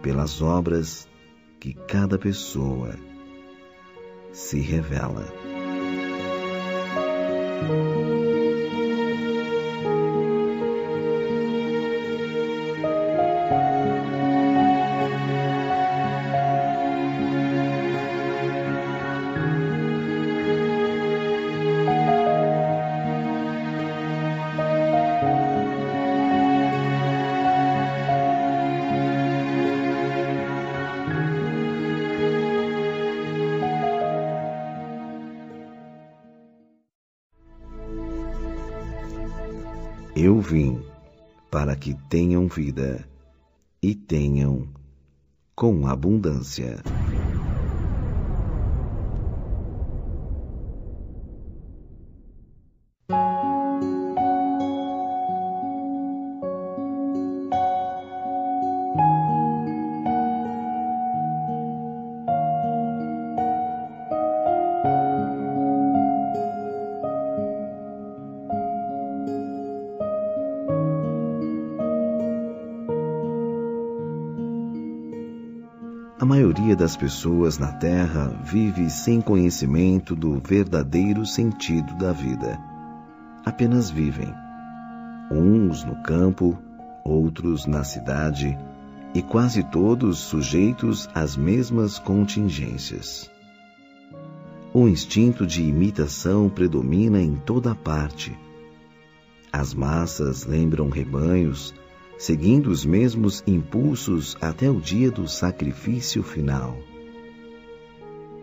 [0.00, 1.06] pelas obras
[1.60, 2.94] que cada pessoa
[4.32, 5.55] se revela.
[7.68, 8.25] thank you
[40.46, 40.80] vim
[41.50, 43.04] para que tenham vida
[43.82, 44.68] e tenham
[45.56, 46.76] com abundância.
[76.86, 82.60] Das pessoas na Terra vive sem conhecimento do verdadeiro sentido da vida.
[83.44, 84.32] Apenas vivem.
[85.28, 86.56] Uns no campo,
[87.04, 88.56] outros na cidade,
[89.12, 93.28] e quase todos sujeitos às mesmas contingências.
[94.72, 98.32] O instinto de imitação predomina em toda parte.
[99.52, 101.74] As massas lembram rebanhos,
[102.18, 106.76] seguindo os mesmos impulsos até o dia do sacrifício final.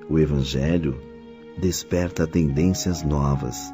[0.10, 1.00] O Evangelho
[1.58, 3.74] desperta tendências novas,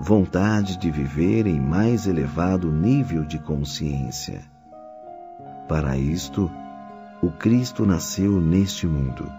[0.00, 4.42] vontade de viver em mais elevado nível de consciência.
[5.68, 6.50] Para isto,
[7.22, 9.30] o Cristo nasceu neste mundo.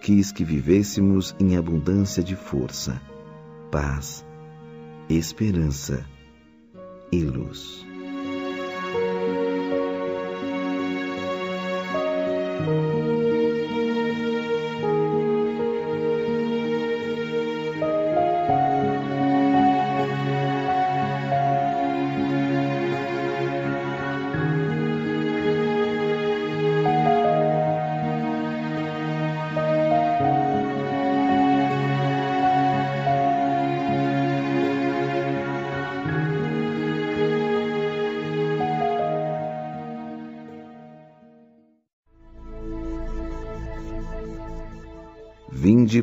[0.00, 3.00] Quis que vivêssemos em abundância de força,
[3.70, 4.24] paz,
[5.08, 6.04] esperança
[7.12, 7.87] e luz.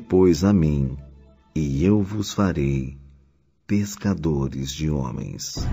[0.08, 0.98] Pois, a mim,
[1.56, 2.98] e eu vos farei
[3.66, 5.68] pescadores de homens.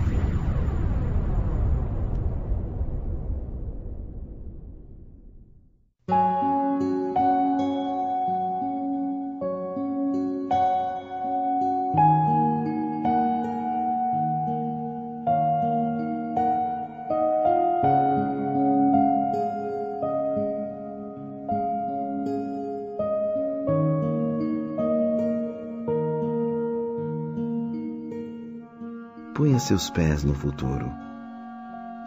[29.63, 30.91] Seus pés no futuro.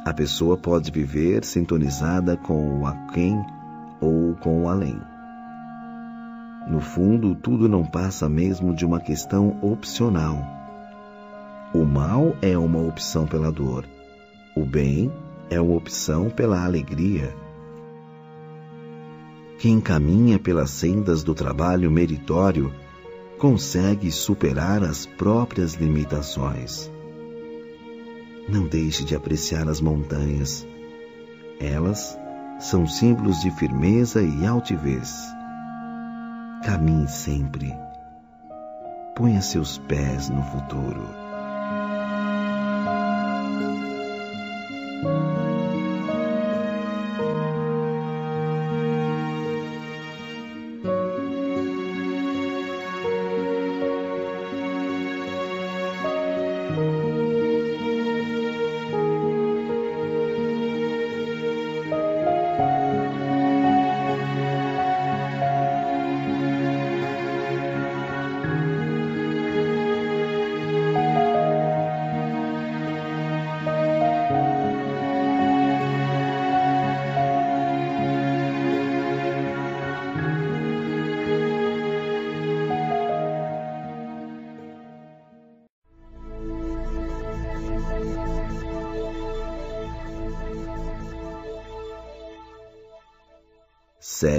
[0.04, 3.34] A pessoa pode viver sintonizada com o aquém
[4.00, 5.00] ou com o além.
[6.68, 10.38] No fundo, tudo não passa mesmo de uma questão opcional.
[11.72, 13.84] O mal é uma opção pela dor.
[14.54, 15.10] O bem
[15.48, 17.34] é uma opção pela alegria.
[19.58, 22.72] Quem caminha pelas sendas do trabalho meritório
[23.38, 26.94] consegue superar as próprias limitações.
[28.48, 30.66] Não deixe de apreciar as montanhas.
[31.60, 32.16] Elas
[32.60, 35.12] são símbolos de firmeza e altivez.
[36.64, 37.74] Caminhe sempre.
[39.16, 41.25] Ponha seus pés no futuro.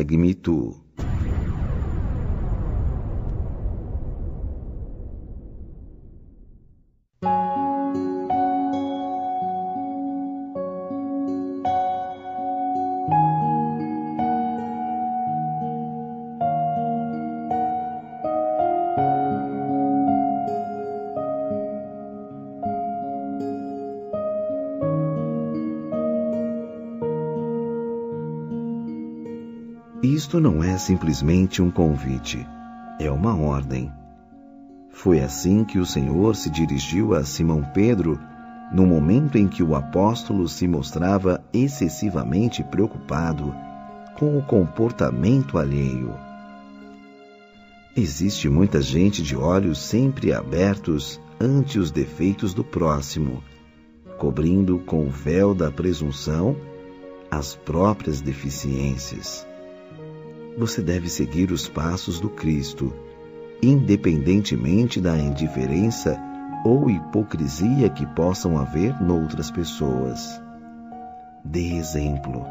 [0.07, 0.35] Segue-me
[30.27, 32.45] Isto não é simplesmente um convite,
[32.99, 33.89] é uma ordem.
[34.89, 38.19] Foi assim que o Senhor se dirigiu a Simão Pedro
[38.73, 43.55] no momento em que o apóstolo se mostrava excessivamente preocupado
[44.19, 46.13] com o comportamento alheio.
[47.95, 53.41] Existe muita gente de olhos sempre abertos ante os defeitos do próximo,
[54.17, 56.53] cobrindo com o véu da presunção
[57.31, 59.47] as próprias deficiências
[60.57, 62.91] você deve seguir os passos do Cristo,
[63.61, 66.17] independentemente da indiferença
[66.65, 70.41] ou hipocrisia que possam haver noutras pessoas.
[71.45, 72.43] Dê exemplo.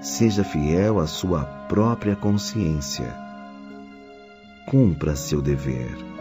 [0.00, 3.14] Seja fiel à sua própria consciência.
[4.66, 6.15] Cumpra seu dever.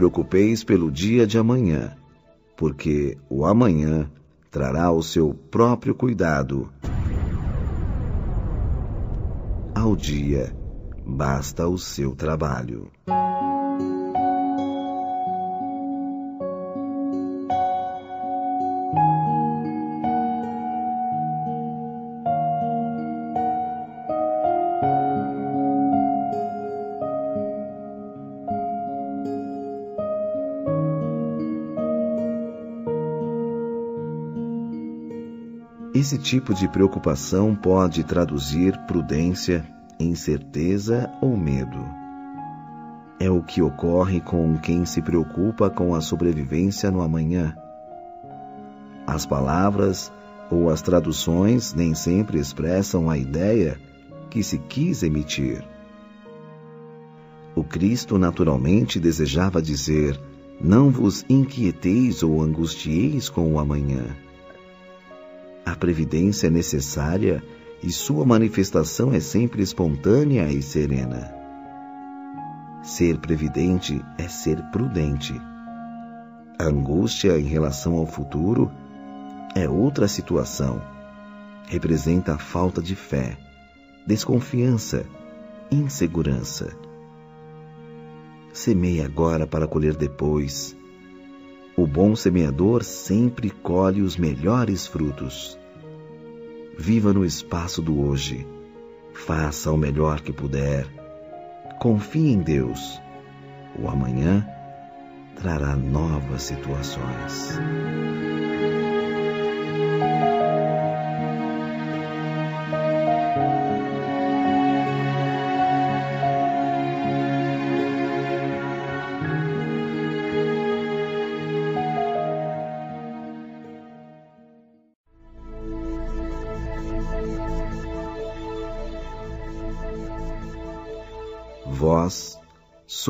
[0.00, 1.94] Preocupeis pelo dia de amanhã,
[2.56, 4.10] porque o amanhã
[4.50, 6.72] trará o seu próprio cuidado.
[9.74, 10.56] Ao dia
[11.04, 12.90] basta o seu trabalho.
[36.00, 39.66] Esse tipo de preocupação pode traduzir prudência
[39.98, 41.76] em certeza ou medo.
[43.20, 47.54] É o que ocorre com quem se preocupa com a sobrevivência no amanhã.
[49.06, 50.10] As palavras
[50.50, 53.78] ou as traduções nem sempre expressam a ideia
[54.30, 55.62] que se quis emitir.
[57.54, 60.18] O Cristo naturalmente desejava dizer:
[60.58, 64.16] Não vos inquieteis ou angustieis com o amanhã
[65.80, 67.42] previdência é necessária
[67.82, 71.34] e sua manifestação é sempre espontânea e serena.
[72.82, 75.34] Ser previdente é ser prudente.
[76.58, 78.70] A angústia em relação ao futuro
[79.56, 80.80] é outra situação.
[81.66, 83.38] Representa a falta de fé,
[84.06, 85.04] desconfiança,
[85.70, 86.76] insegurança.
[88.52, 90.76] Semeie agora para colher depois.
[91.76, 95.59] O bom semeador sempre colhe os melhores frutos.
[96.82, 98.48] Viva no espaço do hoje.
[99.12, 100.86] Faça o melhor que puder.
[101.78, 102.98] Confie em Deus.
[103.78, 104.48] O amanhã
[105.36, 107.58] trará novas situações.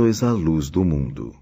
[0.00, 1.40] Sois a luz do mundo.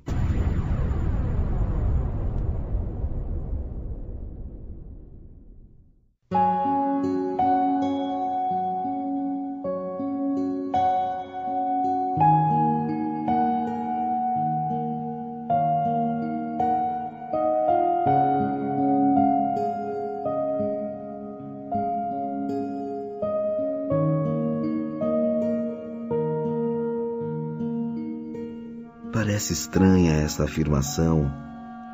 [30.39, 31.33] Esta afirmação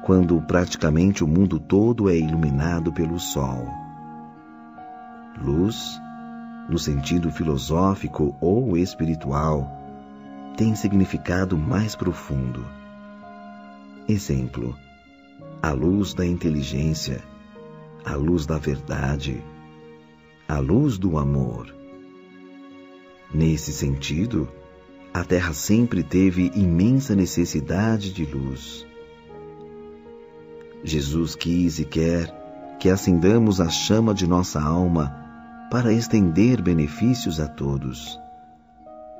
[0.05, 3.66] quando praticamente o mundo todo é iluminado pelo sol.
[5.42, 5.98] Luz,
[6.68, 9.66] no sentido filosófico ou espiritual,
[10.58, 12.66] tem significado mais profundo.
[14.06, 14.76] Exemplo:
[15.62, 17.23] a luz da inteligência,
[18.05, 19.42] a luz da verdade,
[20.47, 21.74] a luz do amor.
[23.32, 24.47] Nesse sentido,
[25.14, 28.84] a Terra sempre teve imensa necessidade de luz.
[30.82, 35.14] Jesus quis e quer que acendamos a chama de nossa alma
[35.70, 38.18] para estender benefícios a todos.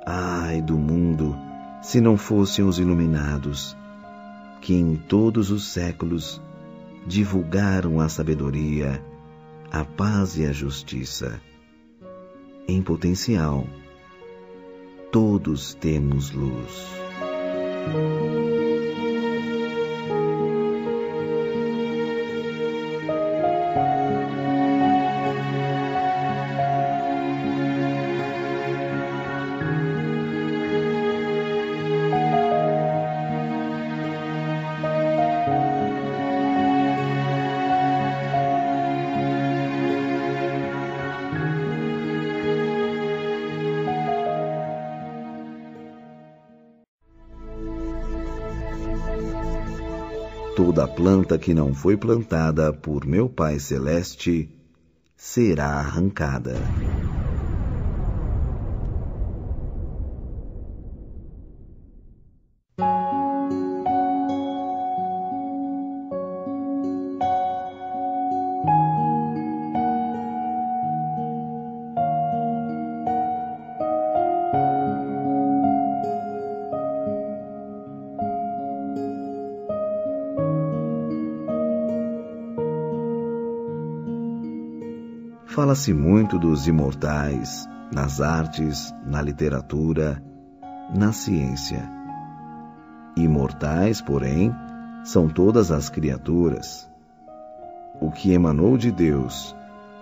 [0.05, 1.33] Ai do mundo,
[1.81, 3.75] se não fossem os iluminados,
[4.59, 6.41] que em todos os séculos
[7.07, 9.01] divulgaram a sabedoria,
[9.71, 11.39] a paz e a justiça.
[12.67, 13.65] Em potencial,
[15.15, 16.75] todos temos luz.
[50.95, 54.49] Planta que não foi plantada por meu Pai Celeste
[55.17, 56.94] será arrancada.
[85.75, 90.23] Fala-se muito dos imortais nas artes, na literatura,
[90.95, 91.83] na ciência.
[93.17, 94.55] Imortais, porém,
[95.03, 96.89] são todas as criaturas.
[97.99, 99.53] O que emanou de Deus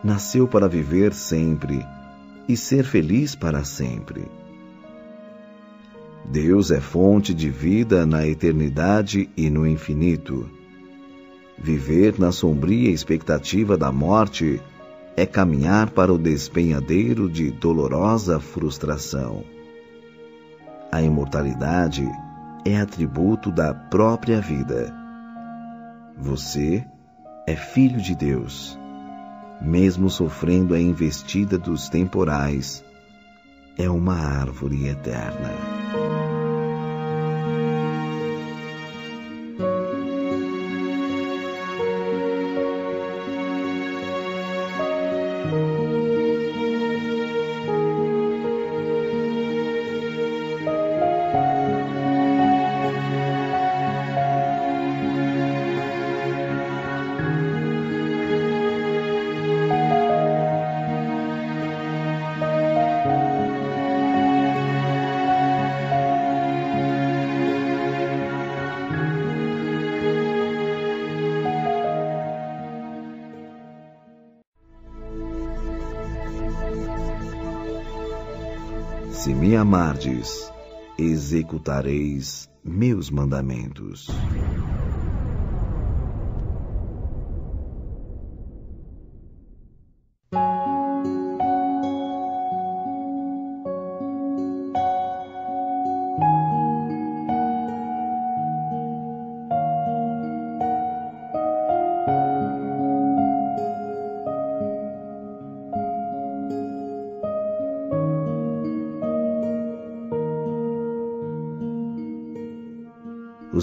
[0.04, 1.84] nasceu para viver sempre
[2.48, 4.28] e ser feliz para sempre.
[6.24, 10.48] Deus é fonte de vida na eternidade e no infinito.
[11.58, 14.62] Viver na sombria expectativa da morte
[15.16, 19.44] é caminhar para o despenhadeiro de dolorosa frustração.
[20.92, 22.08] A imortalidade
[22.66, 24.94] é atributo da própria vida.
[26.18, 26.86] Você
[27.48, 28.78] é filho de Deus.
[29.62, 32.84] Mesmo sofrendo a investida dos temporais,
[33.78, 35.73] é uma árvore eterna.
[80.04, 80.52] Amardes,
[80.98, 84.08] executareis meus mandamentos.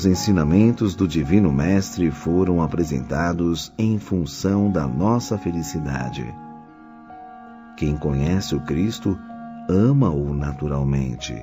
[0.01, 6.25] Os ensinamentos do Divino Mestre foram apresentados em função da nossa felicidade.
[7.77, 9.19] Quem conhece o Cristo
[9.69, 11.35] ama-o naturalmente.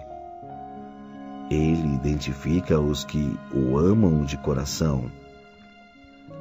[1.51, 5.05] Ele identifica os que o amam de coração.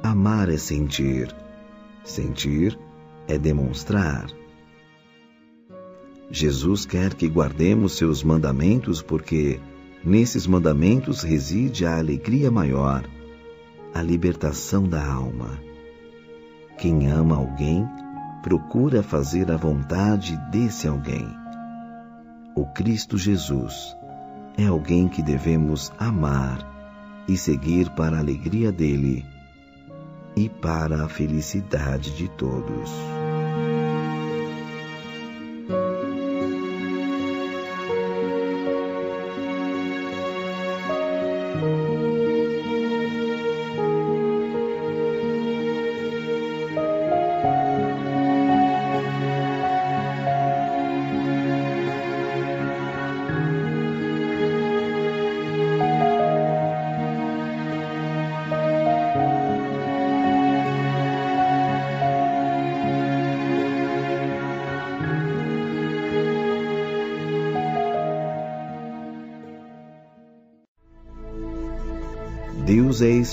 [0.01, 1.31] Amar é sentir,
[2.03, 2.79] sentir
[3.27, 4.25] é demonstrar.
[6.31, 9.59] Jesus quer que guardemos seus mandamentos porque
[10.07, 13.03] Nesses mandamentos reside a alegria maior,
[13.93, 15.59] a libertação da alma.
[16.77, 17.85] Quem ama alguém
[18.41, 21.27] procura fazer a vontade desse alguém.
[22.55, 23.97] O Cristo Jesus
[24.57, 26.65] é alguém que devemos amar
[27.27, 29.25] e seguir para a alegria dele
[30.37, 33.16] e para a felicidade de todos.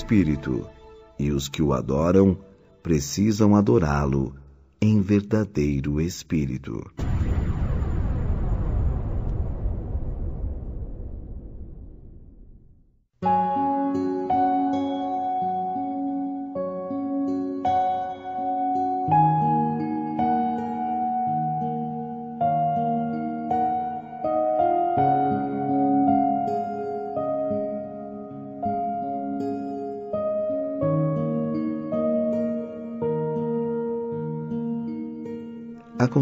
[0.05, 0.69] Espírito,
[1.17, 2.37] e os que o adoram
[2.83, 4.35] precisam adorá-lo
[4.79, 6.85] em verdadeiro Espírito.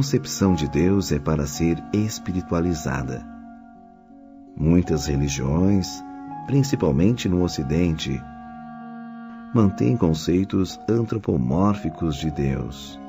[0.03, 3.25] Concepção de Deus é para ser espiritualizada.
[4.53, 6.03] Muitas religiões,
[6.45, 8.22] principalmente no Ocidente,
[9.56, 12.99] mantêm conceitos antropomórficos de Deus.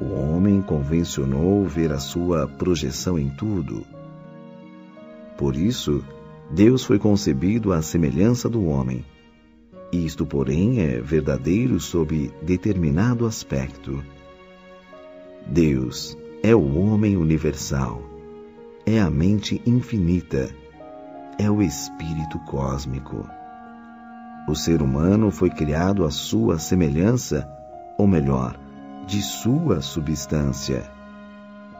[0.00, 3.84] O homem convencionou ver a sua projeção em tudo.
[5.36, 6.02] Por isso,
[6.50, 9.04] Deus foi concebido à semelhança do homem.
[9.92, 14.02] Isto, porém, é verdadeiro sob determinado aspecto
[15.52, 18.02] Deus é o homem universal,
[18.86, 20.48] é a mente infinita,
[21.38, 23.28] é o espírito cósmico.
[24.48, 27.46] O ser humano foi criado à sua semelhança,
[27.98, 28.58] ou melhor,
[29.06, 30.90] de sua substância.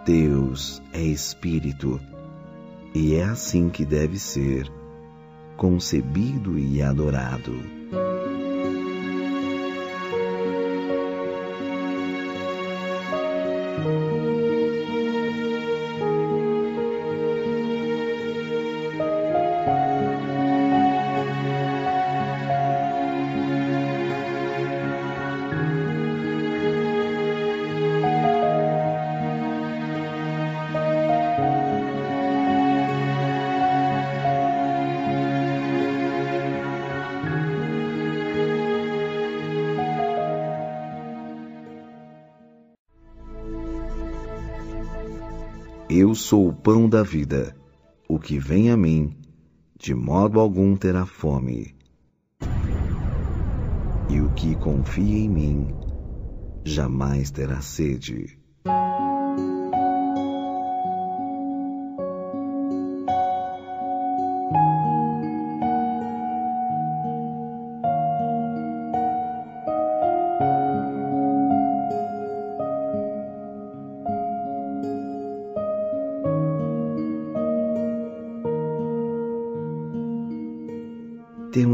[0.04, 1.98] Deus é espírito,
[2.94, 4.70] e é assim que deve ser,
[5.56, 7.54] concebido e adorado.
[46.22, 47.54] Sou o pão da vida.
[48.08, 49.16] O que vem a mim,
[49.78, 51.74] de modo algum terá fome.
[54.08, 55.68] E o que confia em mim,
[56.64, 58.38] jamais terá sede.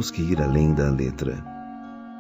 [0.08, 1.44] Temos que ir além da letra.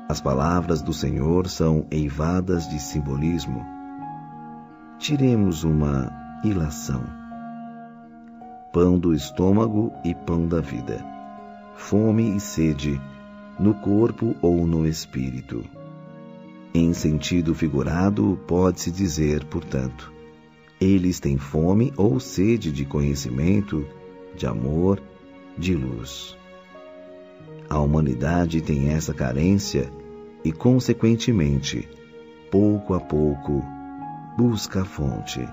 [0.08, 3.64] As palavras do Senhor são eivadas de simbolismo.
[4.98, 6.10] Tiremos uma
[6.44, 7.02] ilação.
[8.72, 11.04] Pão do estômago e pão da vida.
[11.76, 13.00] Fome e sede,
[13.58, 15.64] no corpo ou no espírito.
[16.74, 20.12] Em sentido figurado, pode-se dizer, portanto,
[20.80, 23.86] eles têm fome ou sede de conhecimento,
[24.36, 25.00] de amor,
[25.56, 26.37] de luz.
[27.70, 29.92] A humanidade tem essa carência
[30.42, 31.86] e, consequentemente,
[32.50, 33.62] pouco a pouco,
[34.36, 35.46] busca a fonte.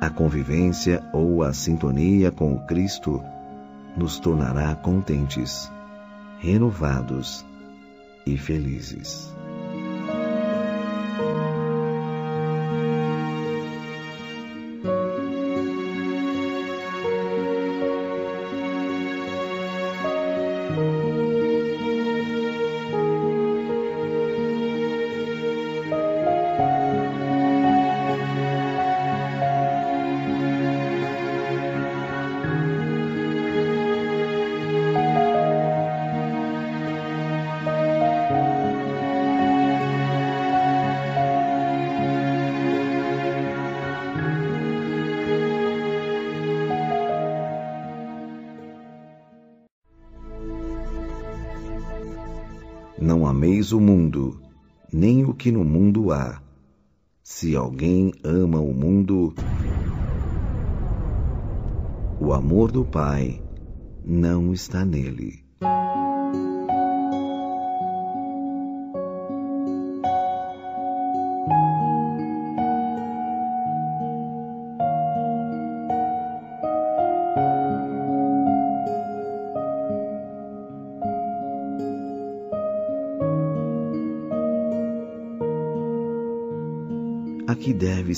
[0.00, 3.22] A convivência ou a sintonia com o Cristo
[3.96, 5.70] nos tornará contentes,
[6.40, 7.44] renovados
[8.26, 9.37] e felizes.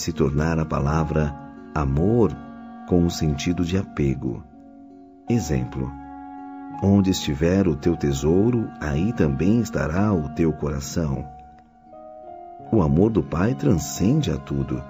[0.00, 1.34] Se tornar a palavra
[1.74, 2.34] amor
[2.88, 4.42] com o sentido de apego.
[5.28, 5.92] Exemplo:
[6.82, 11.28] Onde estiver o teu tesouro, aí também estará o teu coração.
[12.72, 14.82] O amor do Pai transcende a tudo.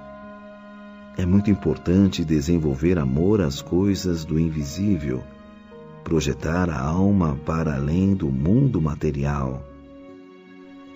[1.18, 5.24] É muito importante desenvolver amor às coisas do invisível,
[6.04, 9.69] projetar a alma para além do mundo material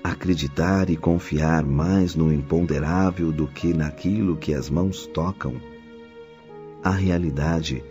[0.04, 5.54] acreditar e confiar mais no imponderável do que naquilo que as mãos tocam.
[6.82, 7.82] A realidade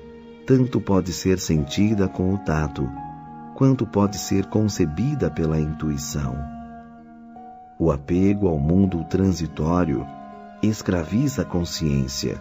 [0.46, 2.88] tanto pode ser sentida com o tato,
[3.56, 6.38] quanto pode ser concebida pela intuição.
[7.80, 10.06] O apego ao mundo transitório
[10.62, 12.40] escraviza a consciência,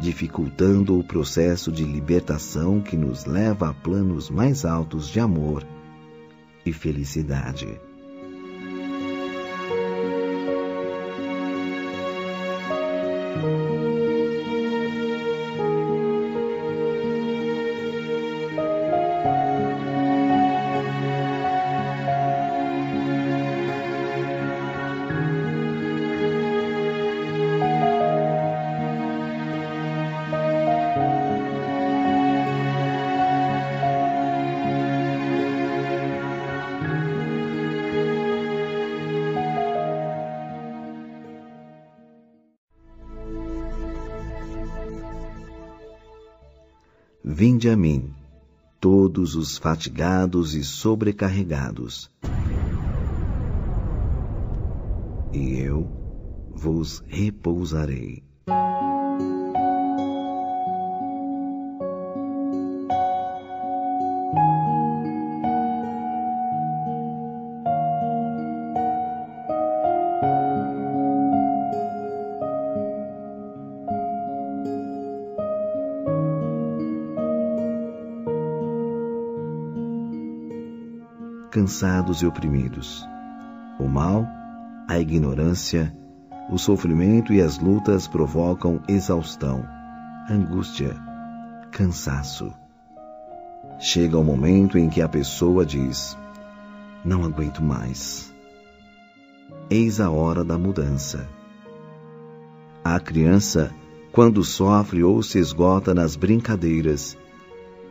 [0.00, 5.64] dificultando o processo de libertação que nos leva a planos mais altos de amor
[6.66, 7.80] e felicidade.
[47.64, 48.10] Vinde a mim,
[48.78, 52.10] todos os fatigados e sobrecarregados,
[55.32, 55.88] e eu
[56.54, 58.22] vos repousarei.
[81.64, 83.08] Cansados e oprimidos.
[83.80, 84.26] O mal,
[84.86, 85.96] a ignorância,
[86.50, 89.64] o sofrimento e as lutas provocam exaustão,
[90.28, 90.94] angústia,
[91.72, 92.52] cansaço.
[93.78, 96.18] Chega o momento em que a pessoa diz:
[97.02, 98.30] Não aguento mais.
[99.70, 101.26] Eis a hora da mudança.
[102.84, 103.72] A criança,
[104.12, 107.16] quando sofre ou se esgota nas brincadeiras,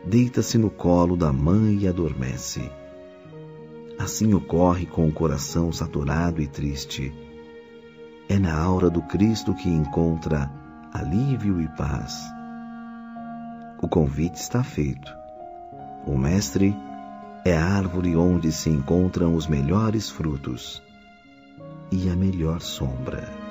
[0.05, 2.69] deita-se no colo da mãe e adormece.
[3.99, 7.13] Assim ocorre com o coração saturado e triste.
[8.27, 10.51] É na aura do Cristo que encontra
[10.91, 12.19] alívio e paz.
[13.81, 15.13] O convite está feito.
[16.05, 16.75] O Mestre
[17.45, 20.81] é a árvore onde se encontram os melhores frutos
[21.91, 23.42] e a melhor sombra.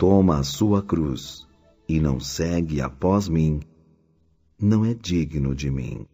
[0.00, 1.46] Toma a sua cruz
[1.86, 3.60] e não segue após mim,
[4.58, 6.06] não é digno de mim.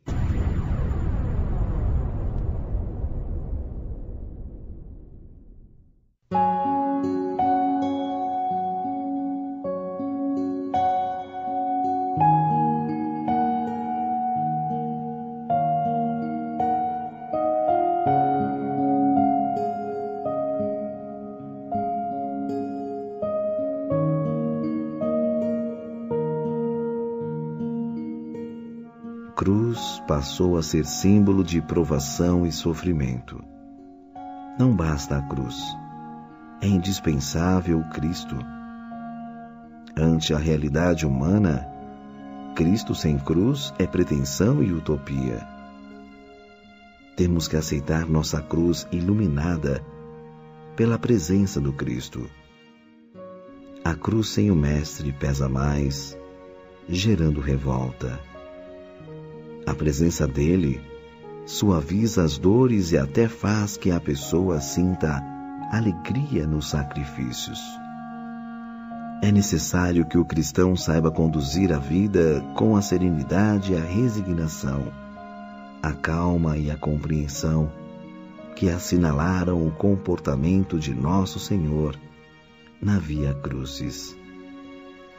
[30.27, 33.41] Passou a ser símbolo de provação e sofrimento.
[34.59, 35.57] Não basta a cruz.
[36.61, 38.37] é indispensável Cristo.
[39.97, 41.65] Ante a realidade humana,
[42.57, 45.47] Cristo sem cruz é pretensão e utopia.
[47.17, 49.81] Temos que aceitar nossa cruz iluminada
[50.75, 52.29] pela presença do Cristo.
[53.85, 56.19] A cruz sem o Mestre pesa mais,
[56.89, 58.19] gerando revolta.
[59.67, 60.81] A presença dele
[61.45, 65.21] suaviza as dores e até faz que a pessoa sinta
[65.73, 67.59] alegria nos sacrifícios.
[69.23, 74.93] É necessário que o cristão saiba conduzir a vida com a serenidade e a resignação,
[75.83, 77.71] a calma e a compreensão
[78.55, 81.99] que assinalaram o comportamento de nosso Senhor
[82.81, 84.17] na Via Crucis.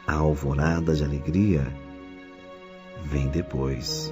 [0.07, 1.67] A alvorada de alegria
[3.03, 4.11] vem depois.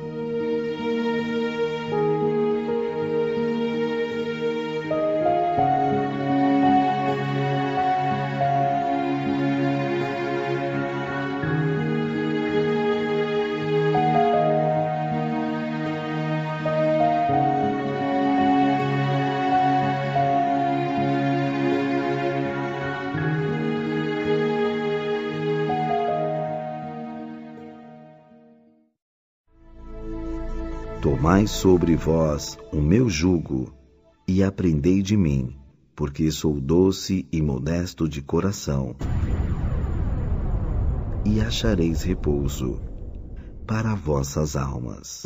[31.36, 33.74] Tomai sobre vós o meu jugo
[34.26, 35.54] e aprendei de mim,
[35.94, 38.96] porque sou doce e modesto de coração,
[41.26, 42.80] e achareis repouso
[43.68, 45.24] para vossas almas.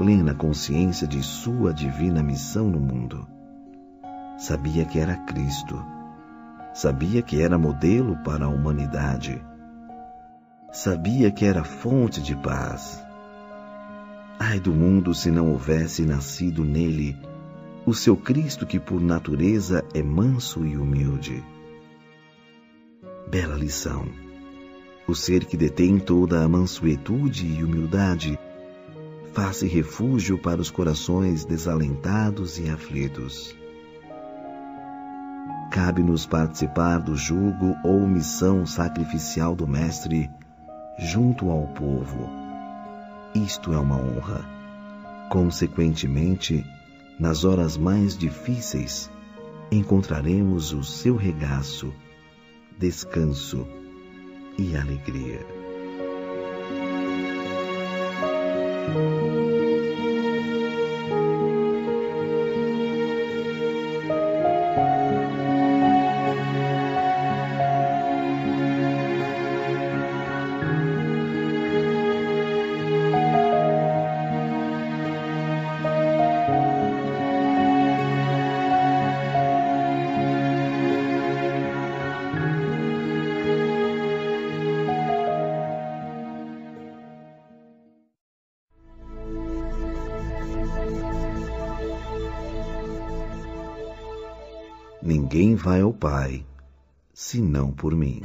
[0.00, 3.28] Plena consciência de sua divina missão no mundo.
[4.38, 5.78] Sabia que era Cristo.
[6.72, 9.44] Sabia que era modelo para a humanidade.
[10.72, 13.04] Sabia que era fonte de paz.
[14.38, 17.14] Ai do mundo se não houvesse nascido nele
[17.84, 21.44] o seu Cristo que por natureza é manso e humilde.
[23.30, 24.06] Bela lição.
[25.06, 28.38] O ser que detém toda a mansuetude e humildade
[29.32, 33.54] faz refúgio para os corações desalentados e aflitos.
[35.70, 40.28] Cabe-nos participar do jugo ou missão sacrificial do Mestre
[40.98, 42.28] junto ao povo.
[43.34, 44.44] Isto é uma honra.
[45.30, 46.66] Consequentemente,
[47.18, 49.08] nas horas mais difíceis,
[49.70, 51.94] encontraremos o seu regaço,
[52.76, 53.66] descanso
[54.58, 55.59] e alegria.
[58.92, 59.49] Ninguém
[95.70, 96.44] vai ao Pai
[97.14, 98.20] senão por mim.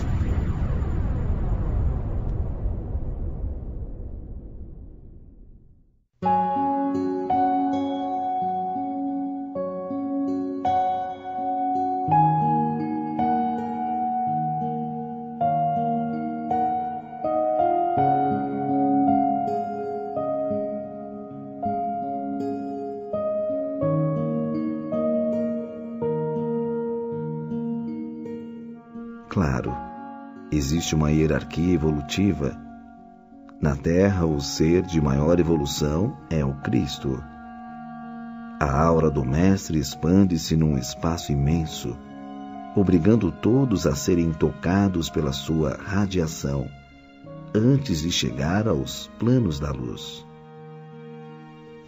[30.86, 32.56] Existe uma hierarquia evolutiva.
[33.60, 37.24] Na Terra, o ser de maior evolução é o Cristo.
[38.60, 41.98] A aura do Mestre expande-se num espaço imenso,
[42.76, 46.70] obrigando todos a serem tocados pela sua radiação
[47.56, 50.24] antes de chegar aos planos da luz.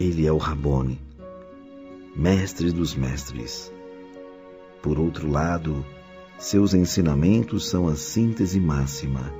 [0.00, 1.00] Ele é o Rabone,
[2.16, 3.72] mestre dos mestres.
[4.82, 5.84] Por outro lado,
[6.38, 9.32] seus ensinamentos são a síntese máxima,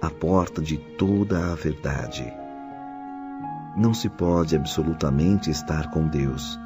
[0.00, 2.24] a porta de toda a verdade.
[3.76, 6.58] Não se pode absolutamente estar com Deus,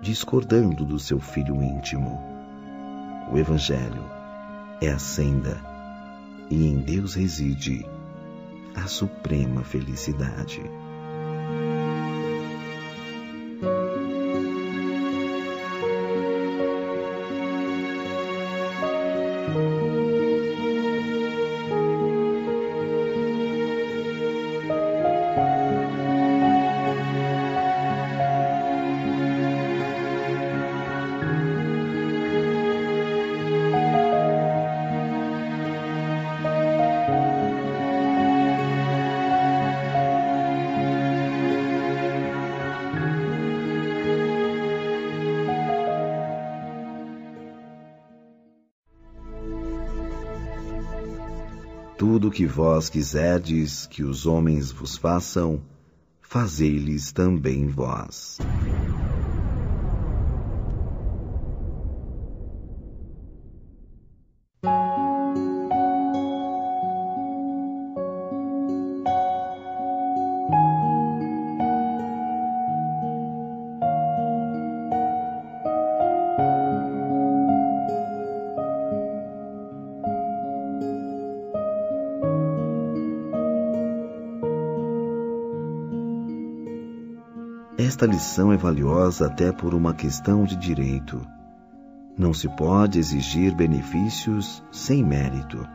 [0.00, 2.20] discordando do seu filho íntimo.
[3.30, 4.04] O Evangelho
[4.80, 5.60] é a senda
[6.50, 7.86] e em Deus reside
[8.74, 10.60] a suprema felicidade.
[52.32, 55.60] Que vós quiserdes que os homens vos façam,
[56.22, 58.38] fazei-lhes também vós.
[88.12, 91.26] Lição é valiosa até por uma questão de direito.
[92.16, 95.66] Não se pode exigir benefícios sem mérito.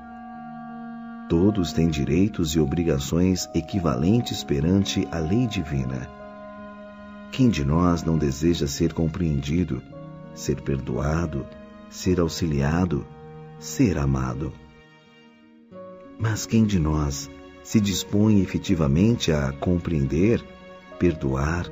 [1.28, 6.08] Todos têm direitos e obrigações equivalentes perante a lei divina.
[7.32, 9.82] Quem de nós não deseja ser compreendido,
[10.36, 11.44] ser perdoado,
[11.90, 13.04] ser auxiliado,
[13.58, 14.54] ser amado?
[16.20, 17.32] Mas quem de nós
[17.64, 20.46] se dispõe efetivamente a compreender,
[21.00, 21.68] perdoar,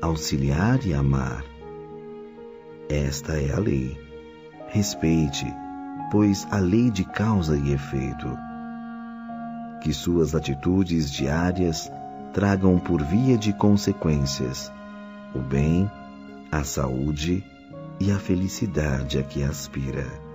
[0.00, 1.44] auxiliar e amar.
[2.88, 3.96] Esta é a lei.
[4.68, 5.46] Respeite,
[6.10, 8.28] pois a lei de causa e efeito.
[9.82, 11.90] Que suas atitudes diárias
[12.32, 14.70] tragam por via de consequências
[15.34, 15.90] o bem,
[16.50, 17.44] a saúde
[18.00, 20.27] e a felicidade a que aspira.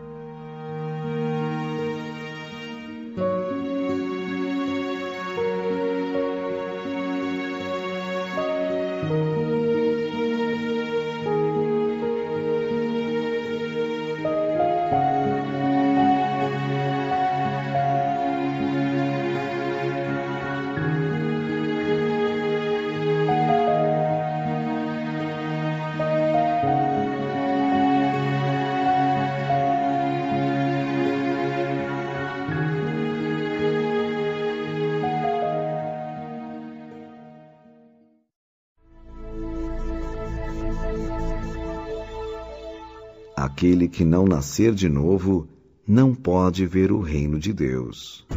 [44.04, 45.48] Que não nascer de novo
[45.88, 48.28] não pode ver o reino de Deus.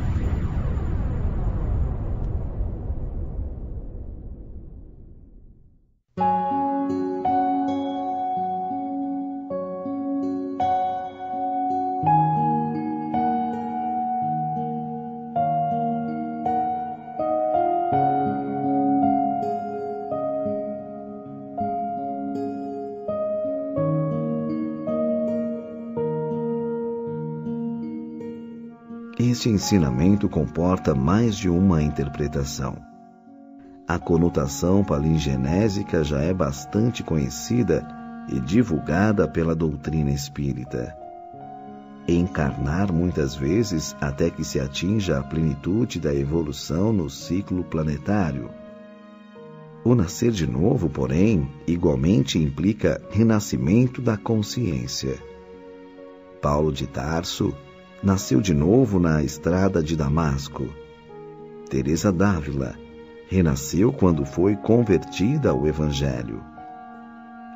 [29.47, 32.79] Este ensinamento comporta mais de uma interpretação.
[33.87, 37.87] A conotação palingenésica já é bastante conhecida
[38.29, 40.93] e divulgada pela doutrina espírita.
[42.09, 48.51] Encarnar muitas vezes até que se atinja a plenitude da evolução no ciclo planetário.
[49.85, 55.15] O nascer de novo, porém, igualmente implica renascimento da consciência.
[56.43, 57.55] Paulo de Tarso
[58.07, 60.69] nasceu de novo na estrada de Damasco.
[61.69, 62.77] Teresa d'Ávila
[63.29, 66.41] renasceu quando foi convertida ao Evangelho.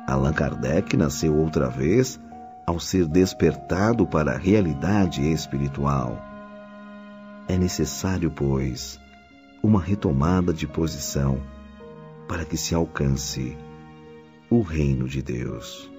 [0.05, 2.19] Allan Kardec nasceu outra vez
[2.67, 6.21] ao ser despertado para a realidade espiritual.
[7.47, 8.99] É necessário, pois,
[9.63, 11.39] uma retomada de posição
[12.27, 13.57] para que se alcance
[14.49, 15.89] o reino de Deus.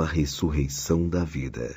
[0.00, 1.76] A ressurreição da vida.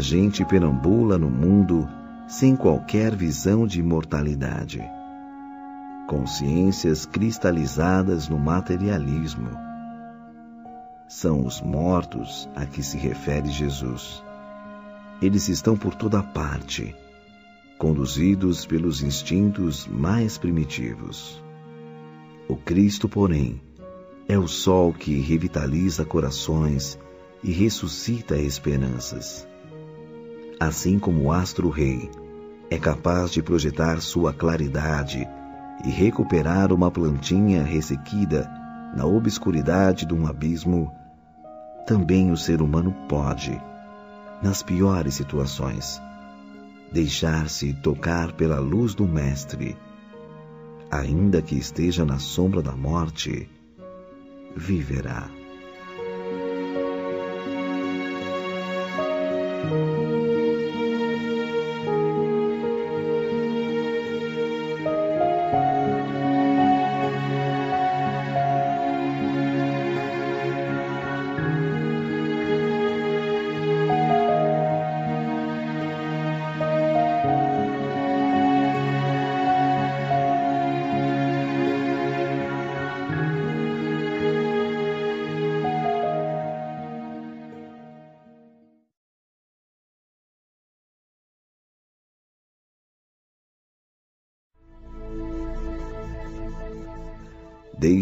[0.00, 1.88] Gente perambula no mundo
[2.28, 4.80] sem qualquer visão de imortalidade.
[6.06, 9.50] Consciências cristalizadas no materialismo.
[11.08, 14.22] São os mortos a que se refere Jesus.
[15.20, 16.94] Eles estão por toda parte,
[17.76, 21.42] conduzidos pelos instintos mais primitivos.
[22.48, 23.60] O Cristo, porém,
[24.28, 26.96] é o sol que revitaliza corações
[27.42, 29.48] e ressuscita esperanças
[30.60, 32.10] assim como o astro-rei
[32.70, 35.26] é capaz de projetar sua claridade
[35.84, 38.50] e recuperar uma plantinha ressequida
[38.94, 40.92] na obscuridade de um abismo,
[41.86, 43.60] também o ser humano pode,
[44.42, 46.00] nas piores situações,
[46.92, 49.76] deixar-se tocar pela luz do Mestre,
[50.90, 53.48] ainda que esteja na sombra da morte,
[54.56, 55.37] viverá.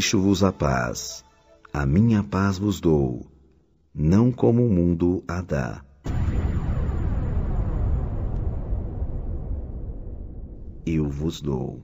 [0.07, 1.25] Deixo-vos a paz,
[1.73, 3.27] a minha paz vos dou,
[3.93, 5.85] não como o mundo a dá.
[10.87, 11.83] Eu vos dou.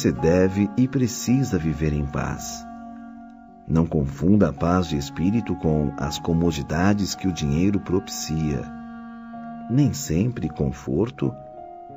[0.00, 2.66] Você deve e precisa viver em paz.
[3.68, 8.62] Não confunda a paz de espírito com as comodidades que o dinheiro propicia.
[9.68, 11.34] Nem sempre conforto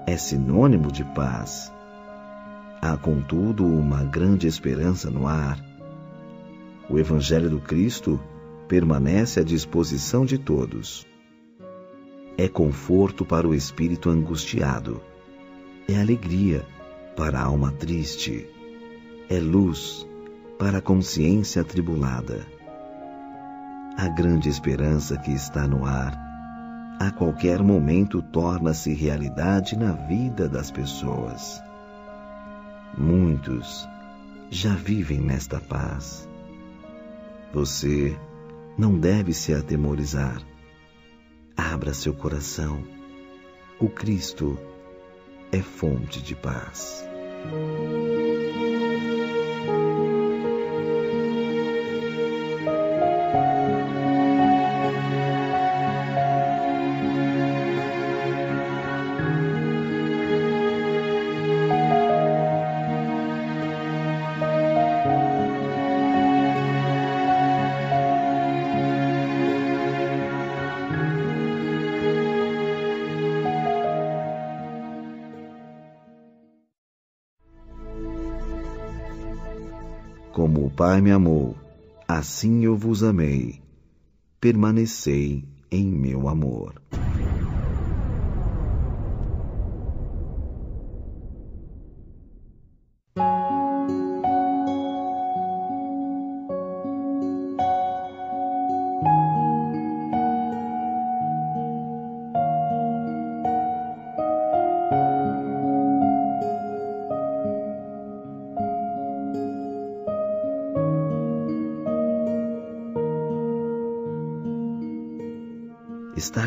[0.05, 1.71] é sinônimo de paz.
[2.81, 5.57] Há, contudo, uma grande esperança no ar.
[6.89, 8.19] O Evangelho do Cristo
[8.67, 11.07] permanece à disposição de todos.
[12.37, 14.99] É conforto para o espírito angustiado.
[15.87, 16.65] É alegria
[17.15, 18.47] para a alma triste,
[19.29, 20.07] é luz
[20.57, 22.45] para a consciência atribulada.
[23.97, 26.17] A grande esperança que está no ar,
[26.99, 31.61] a qualquer momento torna-se realidade na vida das pessoas.
[32.97, 33.87] Muitos
[34.49, 36.27] já vivem nesta paz.
[37.53, 38.17] Você
[38.77, 40.41] não deve se atemorizar.
[41.55, 42.83] Abra seu coração.
[43.79, 44.57] O Cristo
[45.53, 47.05] é fonte de paz.
[80.93, 81.55] Pai me amou,
[82.07, 83.59] assim eu vos amei.
[84.39, 86.82] Permanecei em meu amor.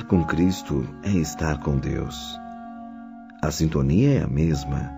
[0.09, 2.39] Com Cristo é estar com Deus.
[3.43, 4.93] A sintonia é a mesma.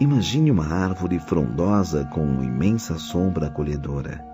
[0.00, 4.24] Imagine uma árvore frondosa com uma imensa sombra acolhedora.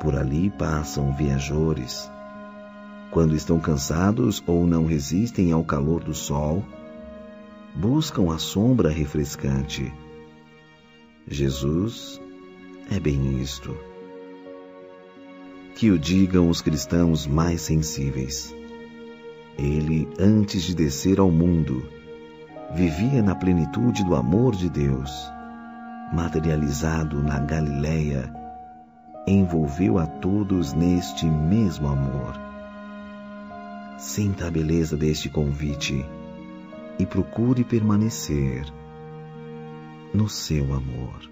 [0.00, 2.10] Por ali passam viajores.
[3.12, 6.64] Quando estão cansados ou não resistem ao calor do sol,
[7.76, 9.92] buscam a sombra refrescante.
[11.28, 12.20] Jesus
[12.90, 13.91] é bem isto.
[15.82, 18.54] Que o digam os cristãos mais sensíveis.
[19.58, 21.84] Ele, antes de descer ao mundo,
[22.72, 25.10] vivia na plenitude do amor de Deus,
[26.12, 28.32] materializado na Galileia,
[29.26, 32.40] envolveu a todos neste mesmo amor.
[33.98, 36.06] Sinta a beleza deste convite
[36.96, 38.72] e procure permanecer
[40.14, 41.28] no seu amor.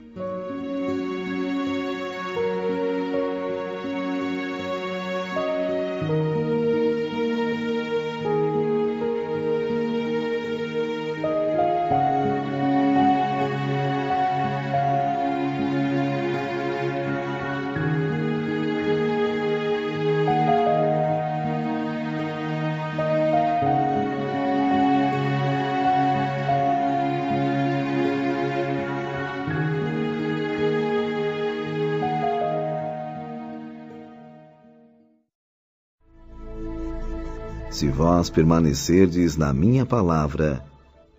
[38.00, 40.64] Vós permanecerdes na minha palavra,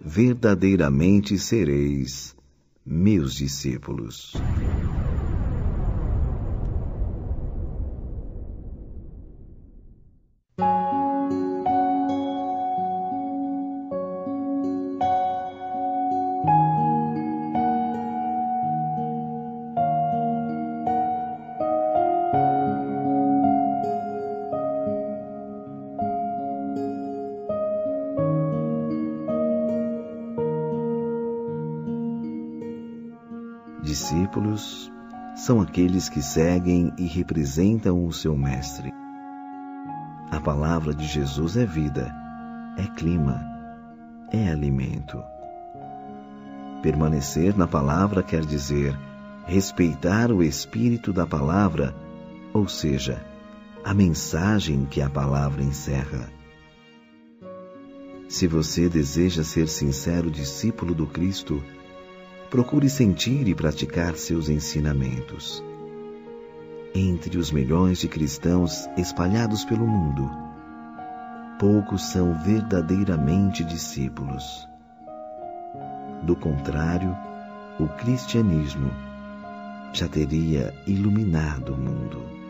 [0.03, 2.35] verdadeiramente sereis
[2.84, 4.34] meus discípulos.
[35.82, 38.93] Aqueles que seguem e representam o seu Mestre.
[40.30, 42.14] A palavra de Jesus é vida,
[42.77, 43.43] é clima,
[44.32, 45.19] é alimento.
[46.84, 48.95] Permanecer na palavra quer dizer
[49.48, 51.95] respeitar o espírito da palavra,
[52.53, 53.26] ou seja,
[53.84, 56.30] a mensagem que a palavra encerra.
[58.30, 61.61] Se você deseja ser sincero discípulo do Cristo,
[62.51, 65.64] procure sentir e praticar seus ensinamentos.
[66.94, 70.30] Entre os milhões de cristãos espalhados pelo mundo,
[71.58, 74.68] poucos são verdadeiramente discípulos.
[76.24, 77.16] Do contrário,
[77.80, 78.92] o cristianismo
[79.94, 82.41] já teria iluminado o mundo.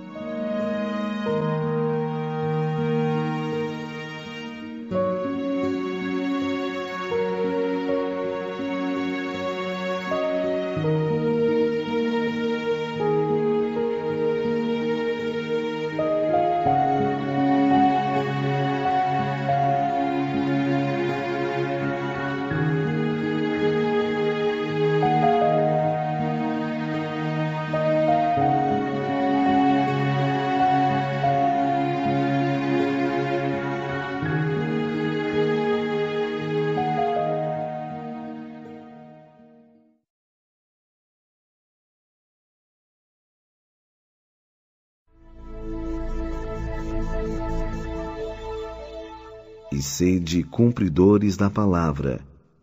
[50.62, 52.20] Cumpridores da palavra,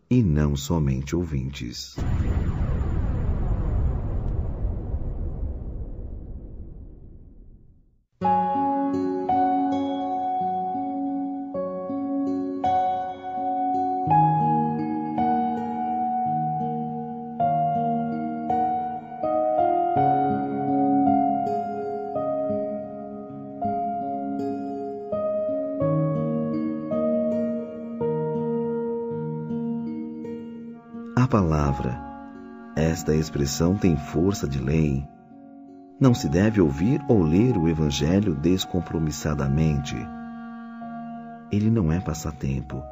[0.08, 1.96] e não somente ouvintes.
[33.08, 35.02] Esta expressão tem força de lei.
[35.98, 39.96] Não se deve ouvir ou ler o Evangelho descompromissadamente.
[41.50, 42.82] Ele não é passatempo,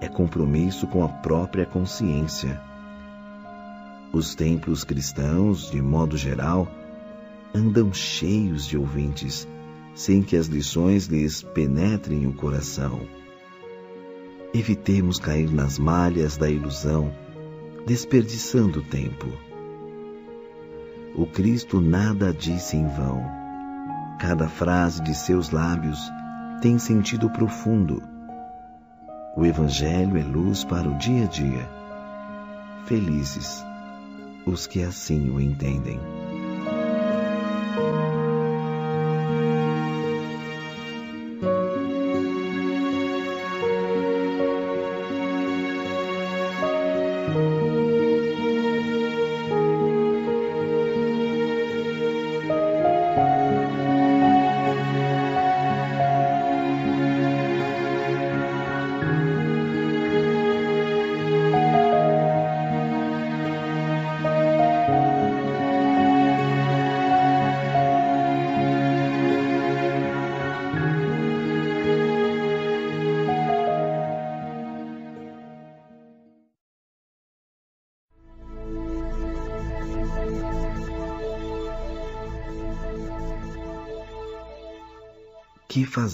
[0.00, 2.60] é compromisso com a própria consciência.
[4.12, 6.66] Os templos cristãos, de modo geral,
[7.54, 9.46] andam cheios de ouvintes,
[9.94, 13.02] sem que as lições lhes penetrem o coração.
[14.52, 17.12] Evitemos cair nas malhas da ilusão
[17.86, 19.26] desperdiçando tempo.
[21.14, 23.22] O Cristo nada disse em vão.
[24.18, 25.98] Cada frase de seus lábios
[26.60, 28.02] tem sentido profundo.
[29.36, 31.70] O Evangelho é luz para o dia a dia.
[32.86, 33.64] Felizes
[34.44, 36.00] os que assim o entendem.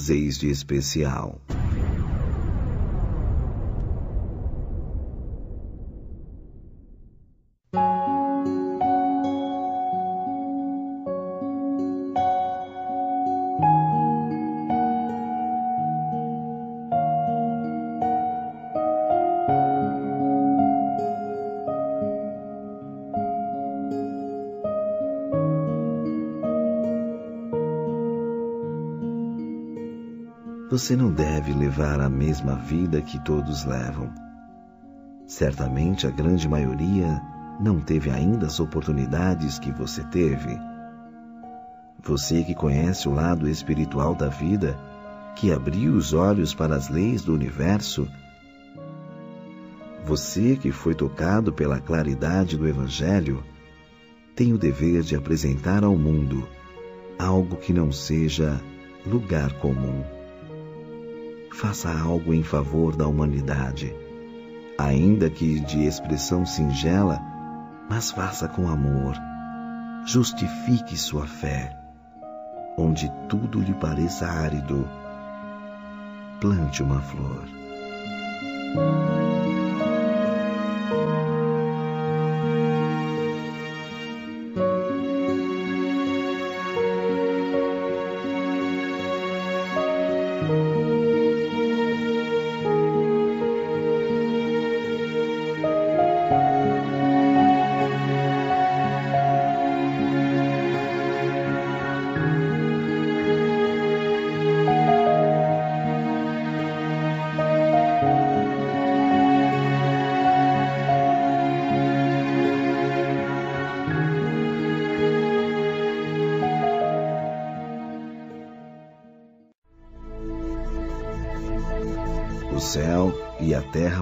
[0.02, 1.40] Fazeis de especial?
[30.72, 34.10] Você não deve levar a mesma vida que todos levam.
[35.26, 37.20] Certamente a grande maioria
[37.60, 40.58] não teve ainda as oportunidades que você teve.
[42.02, 44.74] Você que conhece o lado espiritual da vida,
[45.36, 48.08] que abriu os olhos para as leis do universo,
[50.06, 53.44] você que foi tocado pela claridade do Evangelho,
[54.34, 56.48] tem o dever de apresentar ao mundo
[57.18, 58.58] algo que não seja
[59.04, 60.02] lugar comum
[61.62, 63.94] faça algo em favor da humanidade,
[64.76, 67.20] ainda que de expressão singela,
[67.88, 69.14] mas faça com amor.
[70.04, 71.78] Justifique sua fé.
[72.76, 74.88] Onde tudo lhe pareça árido,
[76.40, 77.44] plante uma flor.
[90.50, 90.81] O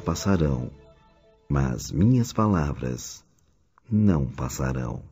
[0.01, 0.71] terra passarão,
[1.49, 3.25] mas minhas palavras
[3.91, 5.03] não passarão.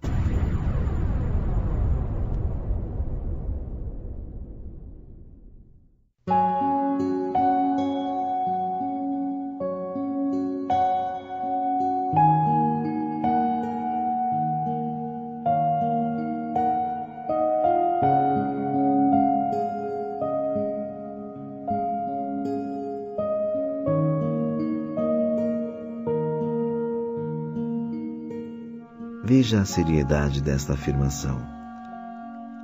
[29.49, 31.41] Veja a seriedade desta afirmação.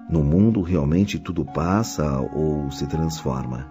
[0.07, 3.67] No mundo realmente tudo passa ou se transforma.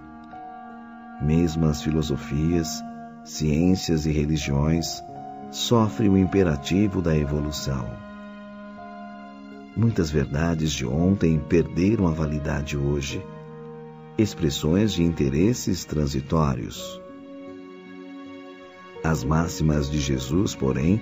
[1.22, 2.83] Mesmo as filosofias,
[3.24, 5.00] ciências e religiões
[5.51, 7.85] sofrem o imperativo da evolução.
[9.77, 13.24] Muitas verdades de ontem perderam a validade hoje,
[14.17, 17.00] expressões de interesses transitórios.
[19.03, 21.00] As máximas de Jesus, porém,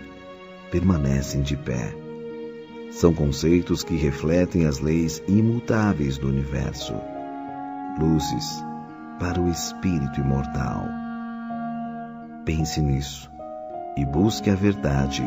[0.71, 1.93] permanecem de pé.
[2.91, 6.93] São conceitos que refletem as leis imutáveis do universo,
[7.99, 8.63] luzes
[9.19, 10.85] para o espírito imortal.
[12.45, 13.31] Pense nisso
[13.95, 15.23] e busque a verdade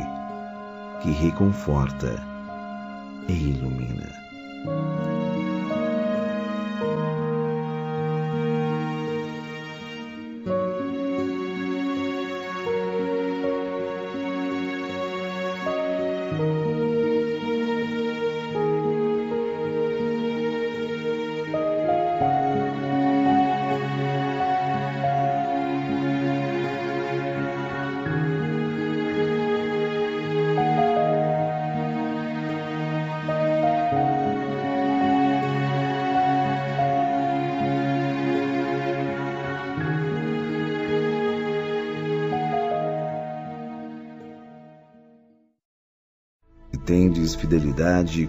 [1.01, 2.17] que reconforta
[3.29, 4.11] e ilumina.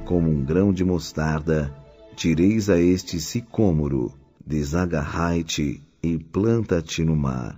[0.05, 1.73] Como um grão de mostarda,
[2.13, 4.11] direis a este sicômoro,
[4.45, 7.57] desagarrai-te e planta-te no mar.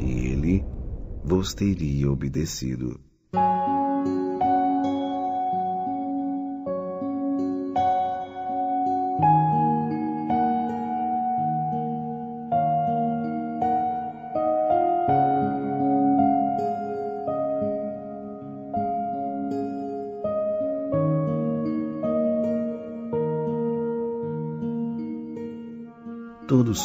[0.00, 0.64] E ele
[1.22, 3.07] vos teria obedecido.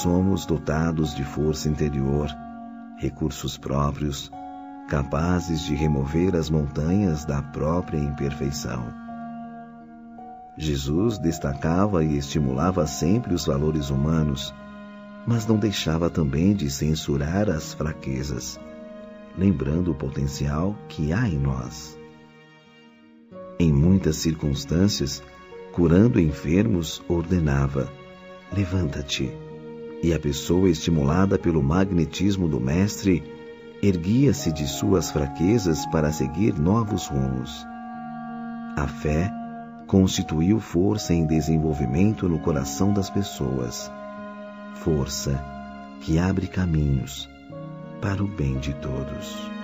[0.03, 2.27] Somos dotados de força interior,
[2.97, 4.29] recursos próprios,
[4.89, 8.93] capazes de remover as montanhas da própria imperfeição.
[10.57, 14.53] Jesus destacava e estimulava sempre os valores humanos,
[15.25, 18.59] mas não deixava também de censurar as fraquezas,
[19.37, 21.97] lembrando o potencial que há em nós.
[23.57, 25.23] Em muitas circunstâncias,
[25.71, 27.89] curando enfermos, ordenava:
[28.51, 29.42] Levanta-te
[30.03, 33.23] e a pessoa, estimulada pelo magnetismo do Mestre,
[33.81, 37.65] erguia-se de suas fraquezas para seguir novos rumos.
[38.75, 39.31] A fé
[39.87, 43.89] constituiu força em desenvolvimento no coração das pessoas,
[44.75, 45.41] força
[46.01, 47.29] que abre caminhos
[48.01, 49.62] para o bem de todos.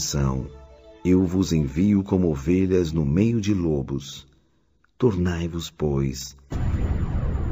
[0.00, 0.46] Atenção,
[1.04, 4.26] eu vos envio como ovelhas no meio de lobos.
[4.96, 6.34] Tornai-vos, pois,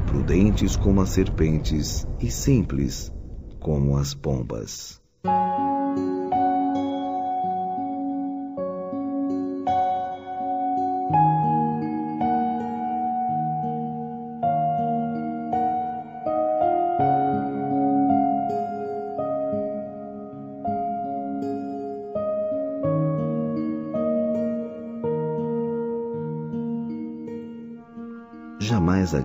[0.03, 3.13] prudentes como as serpentes e simples
[3.59, 4.99] como as pombas.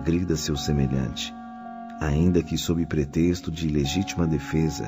[0.05, 1.33] Agrida seu semelhante,
[1.99, 4.87] ainda que sob pretexto de legítima defesa.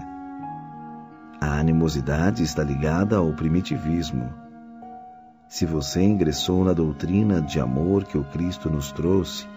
[1.41, 4.31] A animosidade está ligada ao primitivismo.
[5.47, 9.47] Se você ingressou na doutrina de amor que o Cristo nos trouxe,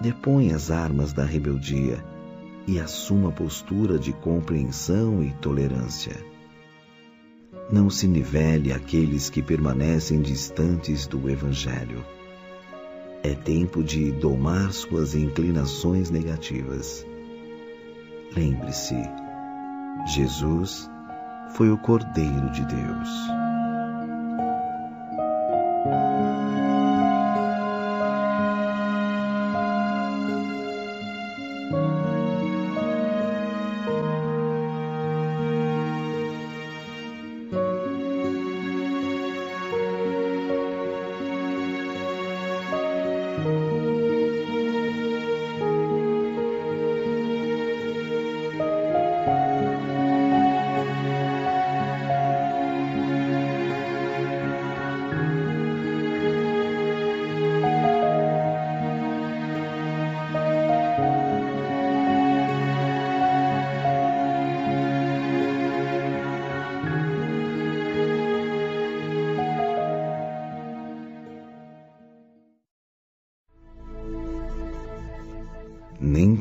[0.00, 2.04] depõe as armas da rebeldia
[2.66, 6.16] e assuma a postura de compreensão e tolerância.
[7.70, 12.13] Não se nivele aqueles que permanecem distantes do Evangelho.
[13.24, 17.06] É tempo de domar suas inclinações negativas.
[18.36, 18.96] Lembre-se,
[20.14, 20.90] Jesus
[21.56, 23.33] foi o Cordeiro de Deus.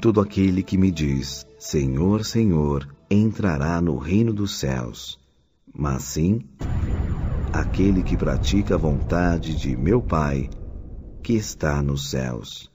[0.04, 5.18] Todo aquele que me diz, Senhor, Senhor, entrará no reino dos céus,
[5.74, 6.42] mas sim
[7.54, 10.50] aquele que pratica a vontade de meu Pai,
[11.24, 12.70] que está nos céus.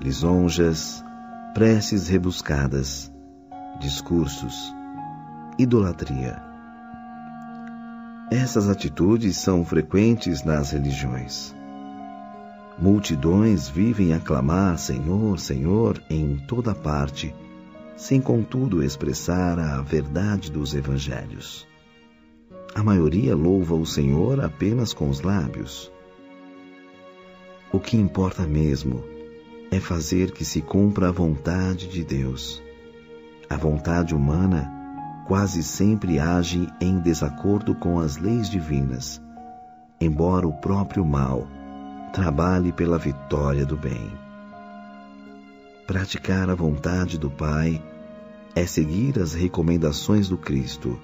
[0.00, 1.04] Lisonjas,
[1.52, 3.12] preces rebuscadas,
[3.80, 4.54] discursos,
[5.58, 6.40] idolatria.
[8.30, 11.54] Essas atitudes são frequentes nas religiões.
[12.78, 17.34] Multidões vivem a clamar Senhor, Senhor em toda parte,
[17.96, 21.66] sem contudo expressar a verdade dos evangelhos.
[22.74, 25.90] A maioria louva o Senhor apenas com os lábios.
[27.72, 29.15] O que importa mesmo
[29.70, 32.62] é fazer que se cumpra a vontade de Deus.
[33.48, 34.72] A vontade humana
[35.26, 39.20] quase sempre age em desacordo com as leis divinas,
[40.00, 41.46] embora o próprio mal
[42.12, 44.12] trabalhe pela vitória do bem.
[45.86, 47.82] Praticar a vontade do Pai
[48.54, 50.98] é seguir as recomendações do Cristo,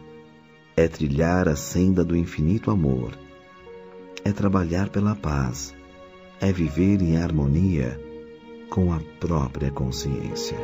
[0.76, 3.12] é trilhar a senda do infinito amor,
[4.24, 5.74] é trabalhar pela paz,
[6.40, 8.11] é viver em harmonia
[8.72, 10.56] com a própria consciência.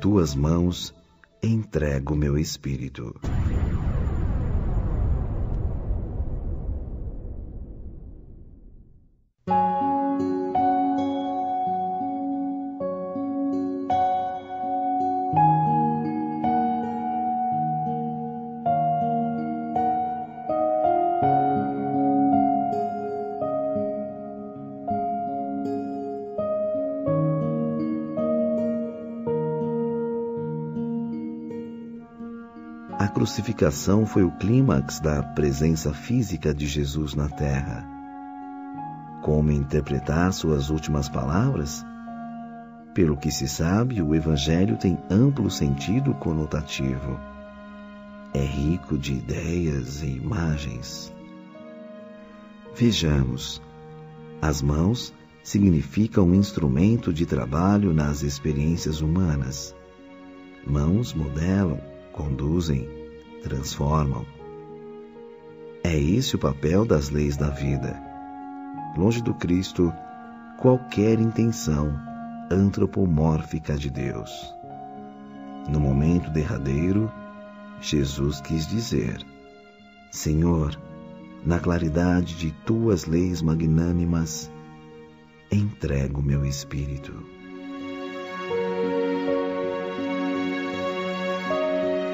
[0.00, 0.94] Tuas mãos
[1.42, 3.14] entrego meu espírito.
[33.30, 37.86] Crucificação foi o clímax da presença física de Jesus na Terra.
[39.22, 41.86] Como interpretar suas últimas palavras?
[42.92, 47.20] Pelo que se sabe, o Evangelho tem amplo sentido conotativo.
[48.34, 51.14] É rico de ideias e imagens.
[52.74, 53.62] Vejamos.
[54.42, 59.72] As mãos significam um instrumento de trabalho nas experiências humanas.
[60.66, 61.80] Mãos modelam,
[62.12, 62.99] conduzem,
[63.42, 64.24] transformam.
[65.82, 68.00] É esse o papel das leis da vida.
[68.96, 69.92] Longe do Cristo,
[70.58, 71.92] qualquer intenção
[72.50, 74.30] antropomórfica de Deus.
[75.68, 77.10] No momento derradeiro,
[77.80, 79.24] Jesus quis dizer:
[80.10, 80.78] Senhor,
[81.44, 84.50] na claridade de tuas leis magnânimas,
[85.50, 87.12] entrego meu espírito.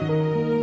[0.08, 0.55] Ó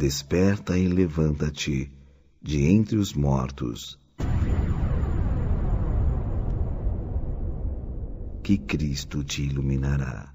[0.00, 1.92] desperta e levanta-te
[2.40, 3.98] de entre os mortos.
[8.42, 10.32] Que Cristo te iluminará.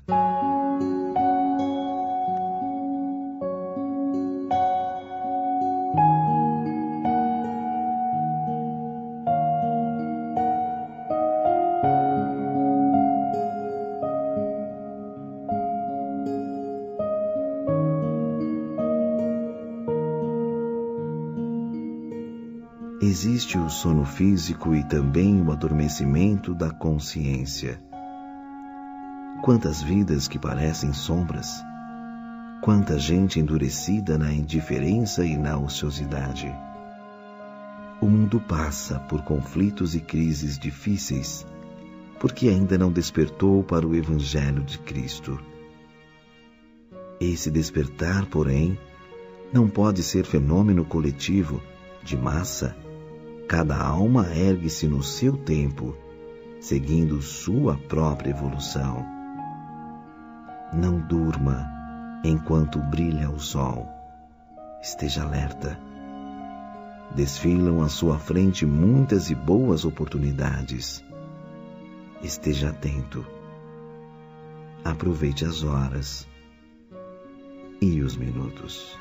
[23.66, 27.82] O sono físico e também o adormecimento da consciência.
[29.42, 31.64] Quantas vidas que parecem sombras,
[32.62, 36.54] quanta gente endurecida na indiferença e na ociosidade.
[38.00, 41.46] O mundo passa por conflitos e crises difíceis,
[42.20, 45.40] porque ainda não despertou para o Evangelho de Cristo.
[47.20, 48.78] Esse despertar, porém,
[49.52, 51.64] não pode ser fenômeno coletivo,
[52.04, 52.76] de massa,
[53.48, 55.96] Cada alma ergue-se no seu tempo,
[56.60, 59.06] seguindo sua própria evolução.
[60.74, 61.70] Não durma
[62.24, 63.88] enquanto brilha o sol.
[64.82, 65.80] Esteja alerta.
[67.16, 71.06] Desfilam à sua frente muitas e boas oportunidades.
[72.24, 73.24] Esteja atento.
[74.84, 76.28] Aproveite as horas
[77.80, 78.98] e os minutos.